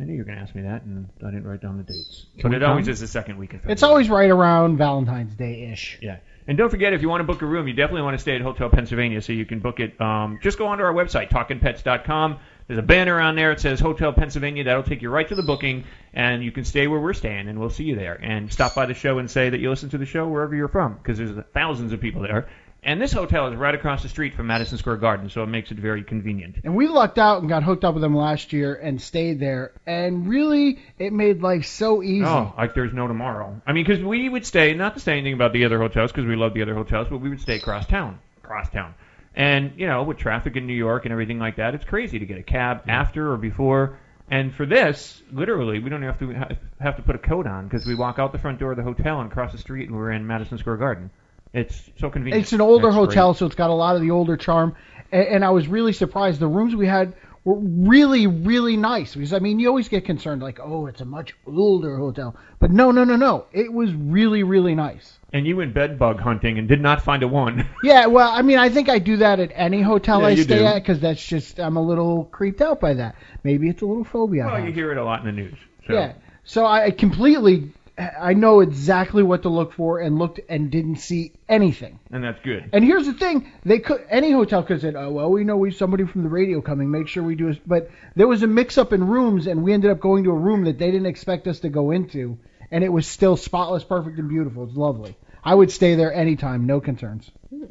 I 0.00 0.02
knew 0.02 0.14
you 0.14 0.18
were 0.18 0.24
going 0.24 0.38
to 0.38 0.42
ask 0.42 0.52
me 0.56 0.62
that, 0.62 0.82
and 0.82 1.08
I 1.24 1.26
didn't 1.26 1.44
write 1.44 1.60
down 1.60 1.76
the 1.76 1.84
dates. 1.84 2.26
Can 2.40 2.50
but 2.50 2.50
we 2.50 2.56
it 2.56 2.62
always 2.64 2.88
is 2.88 2.98
the 2.98 3.06
second 3.06 3.38
week 3.38 3.52
in 3.52 3.60
February. 3.60 3.72
It's 3.74 3.84
always 3.84 4.10
right 4.10 4.30
around 4.30 4.78
Valentine's 4.78 5.36
Day 5.36 5.70
ish. 5.70 6.00
Yeah. 6.02 6.16
And 6.48 6.58
don't 6.58 6.70
forget, 6.70 6.92
if 6.92 7.02
you 7.02 7.08
want 7.08 7.20
to 7.20 7.24
book 7.24 7.40
a 7.42 7.46
room, 7.46 7.68
you 7.68 7.74
definitely 7.74 8.02
want 8.02 8.14
to 8.14 8.20
stay 8.20 8.34
at 8.34 8.40
Hotel 8.40 8.68
Pennsylvania 8.68 9.22
so 9.22 9.32
you 9.32 9.46
can 9.46 9.60
book 9.60 9.78
it. 9.78 10.00
Um, 10.00 10.40
just 10.42 10.58
go 10.58 10.66
onto 10.66 10.82
our 10.82 10.92
website, 10.92 11.30
talkingpets.com. 11.30 12.40
There's 12.72 12.82
a 12.82 12.86
banner 12.86 13.20
on 13.20 13.36
there. 13.36 13.52
It 13.52 13.60
says 13.60 13.80
Hotel 13.80 14.14
Pennsylvania. 14.14 14.64
That'll 14.64 14.82
take 14.82 15.02
you 15.02 15.10
right 15.10 15.28
to 15.28 15.34
the 15.34 15.42
booking, 15.42 15.84
and 16.14 16.42
you 16.42 16.50
can 16.52 16.64
stay 16.64 16.86
where 16.86 16.98
we're 16.98 17.12
staying, 17.12 17.48
and 17.48 17.60
we'll 17.60 17.68
see 17.68 17.84
you 17.84 17.96
there. 17.96 18.14
And 18.14 18.50
stop 18.50 18.74
by 18.74 18.86
the 18.86 18.94
show 18.94 19.18
and 19.18 19.30
say 19.30 19.50
that 19.50 19.60
you 19.60 19.68
listen 19.68 19.90
to 19.90 19.98
the 19.98 20.06
show 20.06 20.26
wherever 20.26 20.56
you're 20.56 20.68
from, 20.68 20.94
because 20.94 21.18
there's 21.18 21.32
thousands 21.52 21.92
of 21.92 22.00
people 22.00 22.22
there. 22.22 22.48
And 22.82 22.98
this 22.98 23.12
hotel 23.12 23.48
is 23.48 23.56
right 23.56 23.74
across 23.74 24.02
the 24.02 24.08
street 24.08 24.32
from 24.32 24.46
Madison 24.46 24.78
Square 24.78 24.96
Garden, 24.96 25.28
so 25.28 25.42
it 25.42 25.48
makes 25.48 25.70
it 25.70 25.76
very 25.76 26.02
convenient. 26.02 26.60
And 26.64 26.74
we 26.74 26.88
lucked 26.88 27.18
out 27.18 27.40
and 27.40 27.48
got 27.50 27.62
hooked 27.62 27.84
up 27.84 27.92
with 27.92 28.00
them 28.00 28.16
last 28.16 28.54
year 28.54 28.74
and 28.74 29.02
stayed 29.02 29.38
there. 29.38 29.72
And 29.86 30.26
really, 30.26 30.82
it 30.98 31.12
made 31.12 31.42
life 31.42 31.66
so 31.66 32.02
easy. 32.02 32.24
Oh, 32.24 32.54
like 32.56 32.72
there's 32.72 32.94
no 32.94 33.06
tomorrow. 33.06 33.60
I 33.66 33.74
mean, 33.74 33.84
because 33.84 34.02
we 34.02 34.30
would 34.30 34.46
stay, 34.46 34.72
not 34.72 34.94
to 34.94 35.00
say 35.00 35.12
anything 35.12 35.34
about 35.34 35.52
the 35.52 35.66
other 35.66 35.78
hotels, 35.78 36.10
because 36.10 36.24
we 36.24 36.36
love 36.36 36.54
the 36.54 36.62
other 36.62 36.74
hotels, 36.74 37.08
but 37.10 37.18
we 37.18 37.28
would 37.28 37.42
stay 37.42 37.56
across 37.56 37.86
town. 37.86 38.18
Across 38.38 38.70
town. 38.70 38.94
And, 39.34 39.72
you 39.76 39.86
know, 39.86 40.02
with 40.02 40.18
traffic 40.18 40.56
in 40.56 40.66
New 40.66 40.74
York 40.74 41.04
and 41.04 41.12
everything 41.12 41.38
like 41.38 41.56
that, 41.56 41.74
it's 41.74 41.84
crazy 41.84 42.18
to 42.18 42.26
get 42.26 42.38
a 42.38 42.42
cab 42.42 42.82
after 42.88 43.32
or 43.32 43.36
before. 43.36 43.98
And 44.30 44.54
for 44.54 44.66
this, 44.66 45.22
literally, 45.32 45.78
we 45.78 45.90
don't 45.90 46.02
have 46.02 46.18
to 46.20 46.56
have 46.80 46.96
to 46.96 47.02
put 47.02 47.14
a 47.14 47.18
coat 47.18 47.46
on 47.46 47.68
because 47.68 47.86
we 47.86 47.94
walk 47.94 48.18
out 48.18 48.32
the 48.32 48.38
front 48.38 48.58
door 48.58 48.72
of 48.72 48.76
the 48.76 48.82
hotel 48.82 49.20
and 49.20 49.30
across 49.30 49.52
the 49.52 49.58
street, 49.58 49.88
and 49.88 49.96
we're 49.96 50.12
in 50.12 50.26
Madison 50.26 50.58
Square 50.58 50.78
Garden. 50.78 51.10
It's 51.52 51.90
so 51.98 52.08
convenient. 52.08 52.42
It's 52.42 52.52
an 52.52 52.60
older 52.60 52.90
hotel, 52.90 53.32
great. 53.32 53.38
so 53.38 53.46
it's 53.46 53.54
got 53.54 53.70
a 53.70 53.74
lot 53.74 53.94
of 53.96 54.02
the 54.02 54.10
older 54.10 54.36
charm. 54.36 54.74
And, 55.10 55.26
and 55.26 55.44
I 55.44 55.50
was 55.50 55.68
really 55.68 55.92
surprised. 55.92 56.40
The 56.40 56.46
rooms 56.46 56.74
we 56.74 56.86
had 56.86 57.14
were 57.44 57.58
really, 57.58 58.26
really 58.26 58.76
nice. 58.76 59.14
Because 59.14 59.32
I 59.32 59.38
mean, 59.38 59.58
you 59.58 59.68
always 59.68 59.88
get 59.88 60.04
concerned, 60.04 60.42
like, 60.42 60.60
oh, 60.60 60.86
it's 60.86 61.00
a 61.00 61.04
much 61.04 61.34
older 61.46 61.96
hotel. 61.96 62.36
But 62.58 62.70
no, 62.70 62.90
no, 62.90 63.04
no, 63.04 63.16
no. 63.16 63.46
It 63.52 63.72
was 63.72 63.92
really, 63.94 64.42
really 64.42 64.74
nice. 64.74 65.18
And 65.32 65.46
you 65.46 65.56
went 65.56 65.72
bed 65.74 65.98
bug 65.98 66.20
hunting 66.20 66.58
and 66.58 66.68
did 66.68 66.80
not 66.80 67.02
find 67.02 67.22
a 67.22 67.28
one. 67.28 67.66
Yeah, 67.82 68.06
well, 68.06 68.30
I 68.30 68.42
mean, 68.42 68.58
I 68.58 68.68
think 68.68 68.88
I 68.88 68.98
do 68.98 69.16
that 69.16 69.40
at 69.40 69.50
any 69.54 69.82
hotel 69.82 70.20
Yeah, 70.20 70.26
I 70.28 70.34
stay 70.36 70.58
do. 70.58 70.64
at 70.64 70.74
because 70.76 71.00
that's 71.00 71.24
just 71.24 71.58
I'm 71.58 71.76
a 71.76 71.82
little 71.82 72.26
creeped 72.26 72.60
out 72.60 72.80
by 72.80 72.94
that. 72.94 73.16
Maybe 73.42 73.68
it's 73.68 73.82
a 73.82 73.86
little 73.86 74.04
phobia. 74.04 74.44
I 74.44 74.52
well, 74.52 74.64
you 74.64 74.72
hear 74.72 74.92
it 74.92 74.98
a 74.98 75.04
lot 75.04 75.20
in 75.20 75.26
the 75.26 75.32
news. 75.32 75.56
So. 75.86 75.94
Yeah. 75.94 76.12
So 76.44 76.66
I 76.66 76.90
completely, 76.90 77.72
I 77.98 78.32
know 78.32 78.60
exactly 78.60 79.22
what 79.22 79.42
to 79.42 79.50
look 79.50 79.74
for 79.74 80.00
and 80.00 80.18
looked 80.18 80.40
and 80.48 80.70
didn't 80.70 80.96
see 80.96 81.32
anything. 81.48 82.00
And 82.10 82.24
that's 82.24 82.40
good. 82.42 82.70
And 82.72 82.84
here's 82.84 83.06
the 83.06 83.12
thing: 83.12 83.52
they 83.64 83.80
could 83.80 84.04
any 84.08 84.30
hotel 84.30 84.62
could 84.62 84.74
have 84.74 84.80
said, 84.80 84.96
"Oh 84.96 85.10
well, 85.10 85.30
we 85.30 85.44
know 85.44 85.56
we 85.58 85.70
somebody 85.72 86.04
from 86.06 86.22
the 86.22 86.30
radio 86.30 86.62
coming. 86.62 86.90
Make 86.90 87.08
sure 87.08 87.22
we 87.22 87.34
do." 87.34 87.48
This. 87.48 87.58
But 87.66 87.90
there 88.16 88.28
was 88.28 88.42
a 88.42 88.46
mix-up 88.46 88.92
in 88.92 89.06
rooms, 89.06 89.46
and 89.46 89.62
we 89.62 89.74
ended 89.74 89.90
up 89.90 90.00
going 90.00 90.24
to 90.24 90.30
a 90.30 90.38
room 90.38 90.64
that 90.64 90.78
they 90.78 90.90
didn't 90.90 91.06
expect 91.06 91.46
us 91.46 91.60
to 91.60 91.68
go 91.68 91.90
into, 91.90 92.38
and 92.70 92.82
it 92.82 92.88
was 92.88 93.06
still 93.06 93.36
spotless, 93.36 93.84
perfect, 93.84 94.18
and 94.18 94.28
beautiful. 94.28 94.64
It's 94.64 94.76
lovely. 94.76 95.14
I 95.44 95.54
would 95.54 95.70
stay 95.70 95.94
there 95.94 96.14
anytime, 96.14 96.66
no 96.66 96.80
concerns. 96.80 97.30
Hmm. 97.50 97.64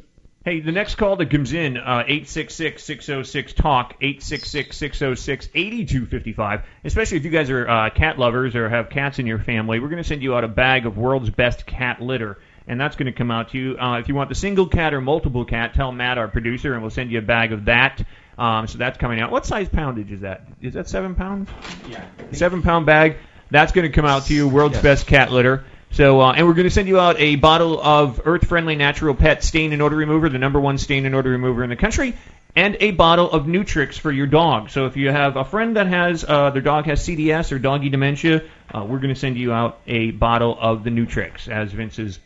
Hey, 0.44 0.58
the 0.58 0.72
next 0.72 0.96
call 0.96 1.14
that 1.16 1.30
comes 1.30 1.52
in, 1.52 1.76
uh, 1.76 2.02
866-606-TALK, 2.08 4.00
866-606-8255, 4.00 6.64
especially 6.82 7.18
if 7.18 7.24
you 7.24 7.30
guys 7.30 7.48
are 7.48 7.68
uh, 7.68 7.90
cat 7.90 8.18
lovers 8.18 8.56
or 8.56 8.68
have 8.68 8.90
cats 8.90 9.20
in 9.20 9.26
your 9.26 9.38
family, 9.38 9.78
we're 9.78 9.88
going 9.88 10.02
to 10.02 10.08
send 10.08 10.20
you 10.20 10.34
out 10.34 10.42
a 10.42 10.48
bag 10.48 10.84
of 10.84 10.98
world's 10.98 11.30
best 11.30 11.64
cat 11.64 12.02
litter. 12.02 12.40
And 12.66 12.80
that's 12.80 12.96
going 12.96 13.06
to 13.06 13.12
come 13.12 13.30
out 13.30 13.50
to 13.50 13.58
you. 13.58 13.78
Uh, 13.78 14.00
if 14.00 14.08
you 14.08 14.16
want 14.16 14.30
the 14.30 14.34
single 14.34 14.66
cat 14.66 14.94
or 14.94 15.00
multiple 15.00 15.44
cat, 15.44 15.74
tell 15.74 15.92
Matt, 15.92 16.18
our 16.18 16.26
producer, 16.26 16.72
and 16.72 16.82
we'll 16.82 16.90
send 16.90 17.12
you 17.12 17.20
a 17.20 17.22
bag 17.22 17.52
of 17.52 17.66
that. 17.66 18.04
Um, 18.36 18.66
so 18.66 18.78
that's 18.78 18.98
coming 18.98 19.20
out. 19.20 19.30
What 19.30 19.46
size 19.46 19.68
poundage 19.68 20.10
is 20.10 20.22
that? 20.22 20.48
Is 20.60 20.74
that 20.74 20.88
seven 20.88 21.14
pounds? 21.14 21.50
Yeah. 21.88 22.04
Seven 22.32 22.62
pound 22.62 22.86
bag. 22.86 23.18
That's 23.52 23.70
going 23.70 23.88
to 23.88 23.94
come 23.94 24.06
out 24.06 24.24
to 24.24 24.34
you. 24.34 24.48
World's 24.48 24.80
best 24.80 25.06
cat 25.06 25.30
litter. 25.30 25.62
So, 25.92 26.20
uh, 26.22 26.32
and 26.32 26.46
we're 26.46 26.54
going 26.54 26.64
to 26.64 26.70
send 26.70 26.88
you 26.88 26.98
out 26.98 27.20
a 27.20 27.36
bottle 27.36 27.80
of 27.80 28.22
earth-friendly 28.24 28.76
natural 28.76 29.14
pet 29.14 29.44
stain 29.44 29.74
and 29.74 29.82
odor 29.82 29.96
remover, 29.96 30.30
the 30.30 30.38
number 30.38 30.58
one 30.58 30.78
stain 30.78 31.04
and 31.04 31.14
odor 31.14 31.30
remover 31.30 31.62
in 31.62 31.68
the 31.68 31.76
country, 31.76 32.14
and 32.56 32.78
a 32.80 32.92
bottle 32.92 33.30
of 33.30 33.46
Neutricks 33.46 33.98
for 33.98 34.10
your 34.10 34.26
dog. 34.26 34.70
So, 34.70 34.86
if 34.86 34.96
you 34.96 35.10
have 35.10 35.36
a 35.36 35.44
friend 35.44 35.76
that 35.76 35.86
has 35.88 36.24
uh, 36.26 36.48
their 36.50 36.62
dog 36.62 36.86
has 36.86 37.06
CDS 37.06 37.52
or 37.52 37.58
doggy 37.58 37.90
dementia, 37.90 38.42
uh, 38.74 38.84
we're 38.84 39.00
going 39.00 39.12
to 39.12 39.20
send 39.20 39.36
you 39.36 39.52
out 39.52 39.80
a 39.86 40.12
bottle 40.12 40.56
of 40.58 40.82
the 40.82 40.90
Neutricks, 40.90 41.48
as 41.48 41.72
Vince 41.72 41.98
is 41.98 42.18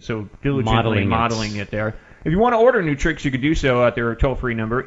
so 0.00 0.28
diligently 0.42 0.74
Modeling 0.74 1.02
it. 1.02 1.06
modeling 1.06 1.56
it 1.56 1.70
there. 1.70 1.96
If 2.24 2.32
you 2.32 2.38
want 2.38 2.54
to 2.54 2.58
order 2.58 2.82
Neutricks, 2.82 3.24
you 3.24 3.30
can 3.30 3.42
do 3.42 3.54
so 3.54 3.84
at 3.86 3.94
their 3.94 4.14
toll-free 4.14 4.54
number, 4.54 4.84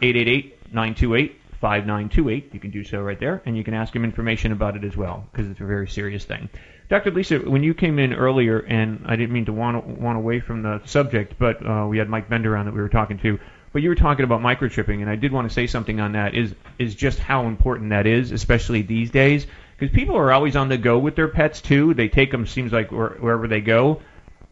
888-928-5928. 1.64 2.54
You 2.54 2.60
can 2.60 2.72
do 2.72 2.84
so 2.84 3.02
right 3.02 3.20
there, 3.20 3.42
and 3.46 3.58
you 3.58 3.64
can 3.64 3.74
ask 3.74 3.94
them 3.94 4.04
information 4.04 4.52
about 4.52 4.76
it 4.76 4.84
as 4.84 4.96
well, 4.96 5.26
because 5.32 5.50
it's 5.50 5.62
a 5.62 5.66
very 5.66 5.88
serious 5.88 6.26
thing. 6.26 6.50
Dr. 6.90 7.12
Lisa, 7.12 7.40
when 7.40 7.64
you 7.64 7.74
came 7.74 7.98
in 7.98 8.14
earlier, 8.14 8.60
and 8.60 9.06
I 9.06 9.16
didn't 9.16 9.32
mean 9.32 9.46
to 9.46 9.54
want, 9.54 9.86
want 9.86 10.18
away 10.18 10.42
from 10.42 10.62
the 10.62 10.82
subject, 10.86 11.36
but 11.40 11.66
uh, 11.66 11.88
we 11.88 11.98
had 11.98 12.10
Mike 12.10 12.30
Bender 12.30 12.56
on 12.58 12.66
that 12.66 12.74
we 12.74 12.82
were 12.82 12.90
talking 12.90 13.18
to, 13.20 13.40
but 13.72 13.82
you 13.82 13.90
were 13.90 13.96
talking 13.96 14.26
about 14.26 14.42
microchipping, 14.42 15.02
and 15.02 15.10
I 15.10 15.16
did 15.16 15.32
want 15.32 15.48
to 15.48 15.54
say 15.54 15.66
something 15.66 16.00
on 16.00 16.12
that, 16.12 16.36
is, 16.36 16.54
is 16.78 16.94
just 16.94 17.18
how 17.18 17.48
important 17.48 17.90
that 17.90 18.06
is, 18.06 18.32
especially 18.32 18.82
these 18.84 19.10
days, 19.10 19.48
because 19.80 19.96
people 19.96 20.18
are 20.18 20.32
always 20.32 20.56
on 20.56 20.70
the 20.70 20.78
go 20.78 21.00
with 21.00 21.16
their 21.16 21.30
pets, 21.30 21.62
too. 21.62 21.94
They 21.94 22.10
take 22.10 22.30
them, 22.32 22.46
seems 22.46 22.72
like, 22.72 22.92
wherever 22.92 23.48
they 23.48 23.62
go. 23.62 24.02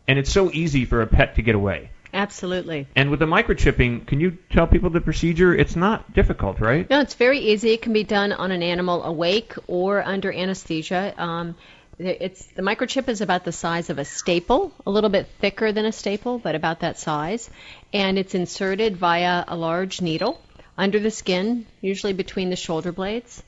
and 0.08 0.20
it's 0.20 0.32
so 0.32 0.52
easy 0.52 0.86
for 0.86 1.02
a 1.02 1.08
pet 1.08 1.36
to 1.36 1.42
get 1.42 1.56
away. 1.56 1.90
Absolutely. 2.14 2.88
And 2.96 3.10
with 3.10 3.20
the 3.20 3.26
microchipping, 3.26 4.06
can 4.06 4.20
you 4.20 4.38
tell 4.50 4.68
people 4.68 4.90
the 4.90 5.02
procedure? 5.02 5.56
It's 5.56 5.76
not 5.76 6.14
difficult, 6.14 6.60
right? 6.60 6.90
No, 6.90 7.00
it's 7.00 7.14
very 7.14 7.40
easy. 7.40 7.72
It 7.72 7.82
can 7.82 7.94
be 7.94 8.04
done 8.04 8.32
on 8.32 8.52
an 8.52 8.64
animal 8.64 9.04
awake 9.04 9.54
or 9.68 10.04
under 10.04 10.32
anesthesia. 10.32 11.14
Um, 11.18 11.56
it's 12.00 12.46
the 12.48 12.62
microchip 12.62 13.08
is 13.08 13.22
about 13.22 13.46
the 13.46 13.52
size 13.52 13.90
of 13.90 14.00
a 14.00 14.06
staple, 14.06 14.74
a 14.86 14.92
little 14.92 15.10
bit 15.10 15.28
thicker 15.40 15.72
than 15.72 15.86
a 15.86 15.92
staple, 15.92 16.40
but 16.40 16.56
about 16.56 16.80
that 16.80 16.98
size, 16.98 17.50
and 17.94 18.18
it's 18.18 18.34
inserted 18.34 18.98
via 18.98 19.44
a 19.48 19.56
large 19.56 20.02
needle 20.02 20.40
under 20.78 21.00
the 21.00 21.12
skin, 21.12 21.68
usually 21.80 22.14
between 22.14 22.50
the 22.50 22.56
shoulder 22.56 22.92
blades. 22.92 23.44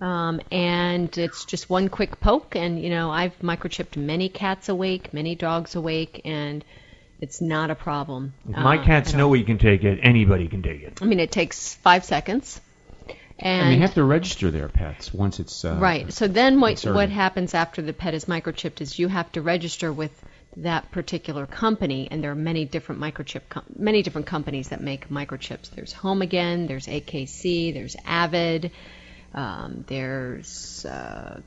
Um, 0.00 0.40
and 0.50 1.16
it's 1.18 1.44
just 1.44 1.68
one 1.68 1.88
quick 1.88 2.20
poke, 2.20 2.56
and 2.56 2.80
you 2.82 2.88
know 2.88 3.10
I've 3.10 3.38
microchipped 3.40 3.96
many 3.96 4.28
cats 4.28 4.68
awake, 4.68 5.12
many 5.12 5.34
dogs 5.34 5.74
awake, 5.74 6.22
and 6.24 6.64
it's 7.20 7.40
not 7.40 7.70
a 7.70 7.74
problem. 7.74 8.34
If 8.48 8.56
my 8.56 8.78
uh, 8.78 8.84
cats 8.84 9.12
know 9.12 9.24
all. 9.24 9.30
we 9.30 9.44
can 9.44 9.58
take 9.58 9.84
it, 9.84 9.98
anybody 10.02 10.48
can 10.48 10.62
take 10.62 10.82
it. 10.82 10.98
I 11.02 11.04
mean, 11.04 11.20
it 11.20 11.32
takes 11.32 11.74
five 11.74 12.04
seconds. 12.04 12.60
And, 13.40 13.62
And 13.62 13.72
they 13.72 13.78
have 13.78 13.94
to 13.94 14.04
register 14.04 14.50
their 14.50 14.68
pets 14.68 15.14
once 15.14 15.38
it's 15.38 15.64
uh, 15.64 15.76
right. 15.80 16.12
So 16.12 16.26
then 16.26 16.60
what 16.60 16.72
inserted. 16.72 16.96
what 16.96 17.08
happens 17.10 17.54
after 17.54 17.82
the 17.82 17.92
pet 17.92 18.14
is 18.14 18.24
microchipped 18.24 18.80
is 18.80 18.98
you 18.98 19.08
have 19.08 19.30
to 19.32 19.42
register 19.42 19.92
with 19.92 20.10
that 20.56 20.90
particular 20.90 21.46
company, 21.46 22.08
and 22.10 22.22
there 22.22 22.32
are 22.32 22.36
many 22.36 22.64
different 22.64 23.00
microchip 23.00 23.42
com- 23.48 23.64
many 23.76 24.02
different 24.02 24.26
companies 24.26 24.70
that 24.70 24.80
make 24.80 25.08
microchips. 25.08 25.70
There's 25.70 25.92
Home 25.92 26.20
Again, 26.22 26.66
there's 26.66 26.86
AKC, 26.86 27.72
there's 27.74 27.96
Avid, 28.04 28.72
um, 29.34 29.84
there's 29.86 30.84
uh, 30.84 31.40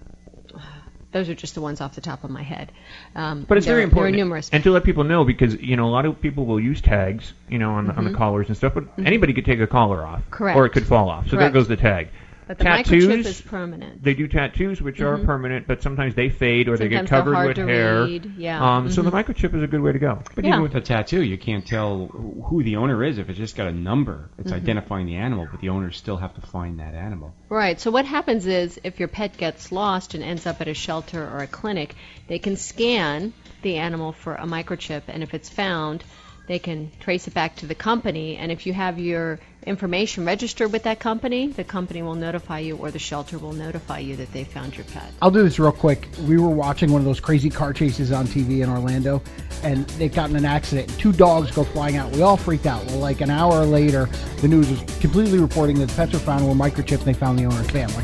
those 1.12 1.30
are 1.30 1.36
just 1.36 1.56
the 1.56 1.62
ones 1.62 1.82
off 1.82 1.96
the 1.96 2.02
top 2.02 2.24
of 2.24 2.30
my 2.30 2.44
head. 2.44 2.72
Um, 3.16 3.46
But 3.48 3.58
it's 3.58 3.66
there, 3.66 3.76
very 3.76 3.84
important, 3.84 4.14
There 4.16 4.22
are 4.22 4.26
numerous. 4.26 4.50
and 4.52 4.64
to 4.64 4.72
let 4.72 4.84
people 4.84 5.04
know 5.04 5.24
because 5.26 5.56
you 5.62 5.76
know 5.76 5.86
a 5.88 5.92
lot 5.92 6.06
of 6.06 6.20
people 6.22 6.46
will 6.46 6.60
use 6.60 6.82
tags, 6.82 7.34
you 7.50 7.60
know, 7.60 7.72
on 7.72 7.88
the, 7.88 7.94
on 7.96 8.04
the 8.06 8.12
Mhm. 8.12 8.16
collars 8.18 8.48
and 8.48 8.56
stuff. 8.58 8.74
But 8.74 8.86
anybody 9.06 9.34
could 9.34 9.46
take 9.46 9.60
a 9.60 9.68
collar 9.68 10.06
off, 10.06 10.22
Correct. 10.32 10.58
or 10.58 10.66
it 10.66 10.70
could 10.72 10.86
fall 10.88 11.10
off. 11.10 11.30
So 11.30 11.36
there 11.38 11.50
goes 11.50 11.68
the 11.68 11.76
tag. 11.78 12.10
But 12.52 12.58
the 12.58 12.64
tattoos, 12.66 13.08
microchip 13.08 13.26
is 13.28 13.42
permanent. 13.42 14.04
They 14.04 14.14
do 14.14 14.28
tattoos, 14.28 14.82
which 14.82 15.00
are 15.00 15.18
Mhm. 15.18 15.24
permanent, 15.24 15.68
but 15.68 15.82
sometimes 15.82 16.16
they 16.16 16.28
fade 16.28 16.68
or 16.68 16.76
they 16.76 16.90
get 16.90 16.98
Sometimes 16.98 17.10
they're 17.10 17.20
covered 17.20 17.36
hard 17.36 17.48
with 17.48 17.56
to 17.56 17.66
hair. 17.66 18.04
read, 18.04 18.26
yeah. 18.36 18.76
Um, 18.76 18.90
So 18.90 19.04
the 19.04 19.10
Mhm. 19.10 19.24
microchip 19.24 19.56
is 19.56 19.64
a 19.64 19.68
good 19.68 19.80
way 19.80 19.94
to 19.94 20.00
go. 20.00 20.20
But 20.36 20.44
Yeah. 20.44 20.50
even 20.52 20.64
with 20.64 20.76
a 20.76 20.82
tattoo, 20.82 21.24
you 21.24 21.38
can't 21.38 21.66
tell 21.66 22.08
who 22.50 22.62
the 22.62 22.76
owner 22.76 23.06
is 23.06 23.20
if 23.20 23.30
it's 23.30 23.38
just 23.40 23.56
got 23.56 23.68
a 23.68 23.72
number. 23.72 24.32
It's 24.38 24.52
Mhm. 24.52 24.58
identifying 24.58 25.06
the 25.06 25.16
animal, 25.16 25.48
but 25.50 25.62
the 25.62 25.70
owners 25.70 25.96
still 25.96 26.18
have 26.18 26.34
to 26.36 26.42
find 26.42 26.80
that 26.80 26.94
animal. 26.94 27.34
Right. 27.48 27.80
So 27.80 27.90
what 27.90 28.04
happens 28.04 28.46
is 28.46 28.78
if 28.84 29.00
your 29.00 29.08
pet 29.08 29.38
gets 29.38 29.72
lost 29.72 30.14
and 30.14 30.22
ends 30.22 30.46
up 30.46 30.60
at 30.60 30.68
a 30.68 30.74
shelter 30.74 31.24
or 31.24 31.44
a 31.44 31.48
clinic, 31.48 31.96
they 32.28 32.40
can 32.40 32.58
scan 32.58 33.32
the 33.62 33.78
animal 33.78 34.12
for 34.12 34.36
a 34.36 34.46
microchip, 34.46 35.04
and 35.08 35.24
if 35.24 35.34
it's 35.34 35.48
found, 35.50 36.04
they 36.48 36.60
can 36.60 36.92
trace 37.00 37.30
it 37.30 37.34
back 37.34 37.56
to 37.58 37.66
the 37.66 37.76
company. 37.76 38.36
And 38.36 38.52
if 38.52 38.66
you 38.66 38.74
have 38.74 39.00
your 39.00 39.40
information 39.66 40.26
registered 40.26 40.72
with 40.72 40.84
that 40.84 41.00
company, 41.00 41.48
the 41.48 41.64
company 41.64 42.02
will 42.02 42.16
notify 42.16 42.60
you, 42.60 42.78
or 42.78 42.92
the 42.92 43.00
shelter 43.00 43.38
will 43.38 43.54
notify 43.54 44.00
you 44.00 44.16
that 44.16 44.32
they 44.34 44.44
found 44.44 44.76
your 44.76 44.86
pet. 44.86 45.12
I'll 45.22 45.32
do 45.32 45.44
this 45.44 45.60
real 45.60 45.72
quick. 45.72 46.08
We 46.28 46.38
were 46.38 46.50
watching 46.50 46.92
one 46.92 47.02
of 47.02 47.06
those 47.06 47.20
crazy 47.20 47.50
car 47.50 47.74
chases 47.74 48.12
on 48.12 48.26
TV 48.28 48.64
in 48.64 48.70
Orlando, 48.70 49.22
and 49.64 49.86
they 49.92 50.10
got 50.10 50.30
in 50.30 50.36
an 50.36 50.46
accident. 50.46 50.90
And 50.90 51.00
two 51.00 51.12
dogs 51.12 51.52
go 51.52 51.64
flying 51.64 51.98
out. 51.98 52.12
We 52.12 52.22
all 52.22 52.38
freaked 52.38 52.66
out. 52.66 52.86
Well, 52.88 53.00
like 53.00 53.22
an 53.22 53.30
hour 53.30 53.66
later, 53.66 54.10
the 54.38 54.48
news 54.48 54.70
was 54.70 54.82
completely 55.00 55.40
reporting 55.40 55.80
that 55.80 55.90
the 55.90 55.96
pets 55.96 56.14
were 56.14 56.20
found 56.20 56.48
were 56.48 56.54
microchipped. 56.54 57.00
and 57.00 57.06
They 57.06 57.14
found 57.14 57.38
the 57.38 57.46
owner's 57.46 57.70
family. 57.70 58.04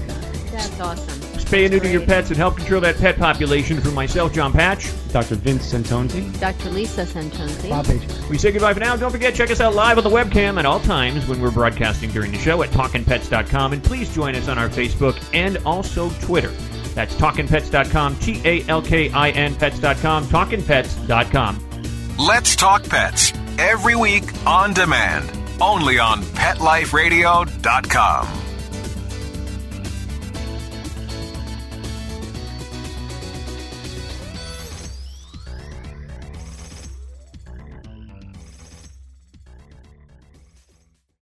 That's 0.52 0.80
awesome. 0.80 1.27
Spay 1.48 1.64
and 1.64 1.72
neuter 1.72 1.88
your 1.88 2.06
pets 2.06 2.28
and 2.30 2.36
help 2.36 2.58
control 2.58 2.82
that 2.82 2.98
pet 2.98 3.18
population. 3.18 3.80
For 3.80 3.92
myself, 3.92 4.34
John 4.34 4.52
Patch. 4.52 4.92
Dr. 5.14 5.36
Vince 5.36 5.72
Centonze. 5.72 6.38
Dr. 6.42 6.70
Lisa 6.72 7.06
Centonze. 7.06 7.70
Bob 7.70 7.86
Page. 7.86 8.04
We 8.30 8.38
say 8.38 8.52
goodbye 8.52 8.74
for 8.74 8.82
now. 8.82 8.98
Don't 8.98 9.12
forget, 9.12 9.34
check 9.34 9.50
us 9.50 9.62
out 9.62 9.74
live 9.74 9.98
on 9.98 10.04
the 10.04 10.10
webcam 10.10 10.60
at 10.60 10.66
all 10.66 10.82
times 10.82 11.26
when 11.26 11.40
we're 11.42 11.52
broadcasting 11.52 12.12
during 12.12 12.34
the 12.34 12.38
show 12.38 12.62
at 12.64 12.70
talkinpets.com. 12.72 13.72
And 13.72 13.82
please 13.82 14.14
join 14.14 14.36
us 14.36 14.50
on 14.50 14.58
our 14.58 14.68
Facebook 14.68 15.18
and 15.34 15.58
also 15.66 16.10
Twitter. 16.22 16.52
That's 16.94 17.16
talkinpets.com, 17.16 18.18
T 18.18 18.42
A 18.44 18.68
L 18.68 18.82
K 18.82 19.10
I 19.12 19.30
N 19.30 19.56
pets.com, 19.56 20.26
talkinpets.com. 20.26 21.64
Let's 22.18 22.58
Talk 22.58 22.84
Pets 22.90 23.32
every 23.58 23.96
week 23.96 24.26
on 24.46 24.74
demand, 24.74 25.32
only 25.62 25.98
on 26.00 26.24
PetLifeRadio.com. 26.24 28.47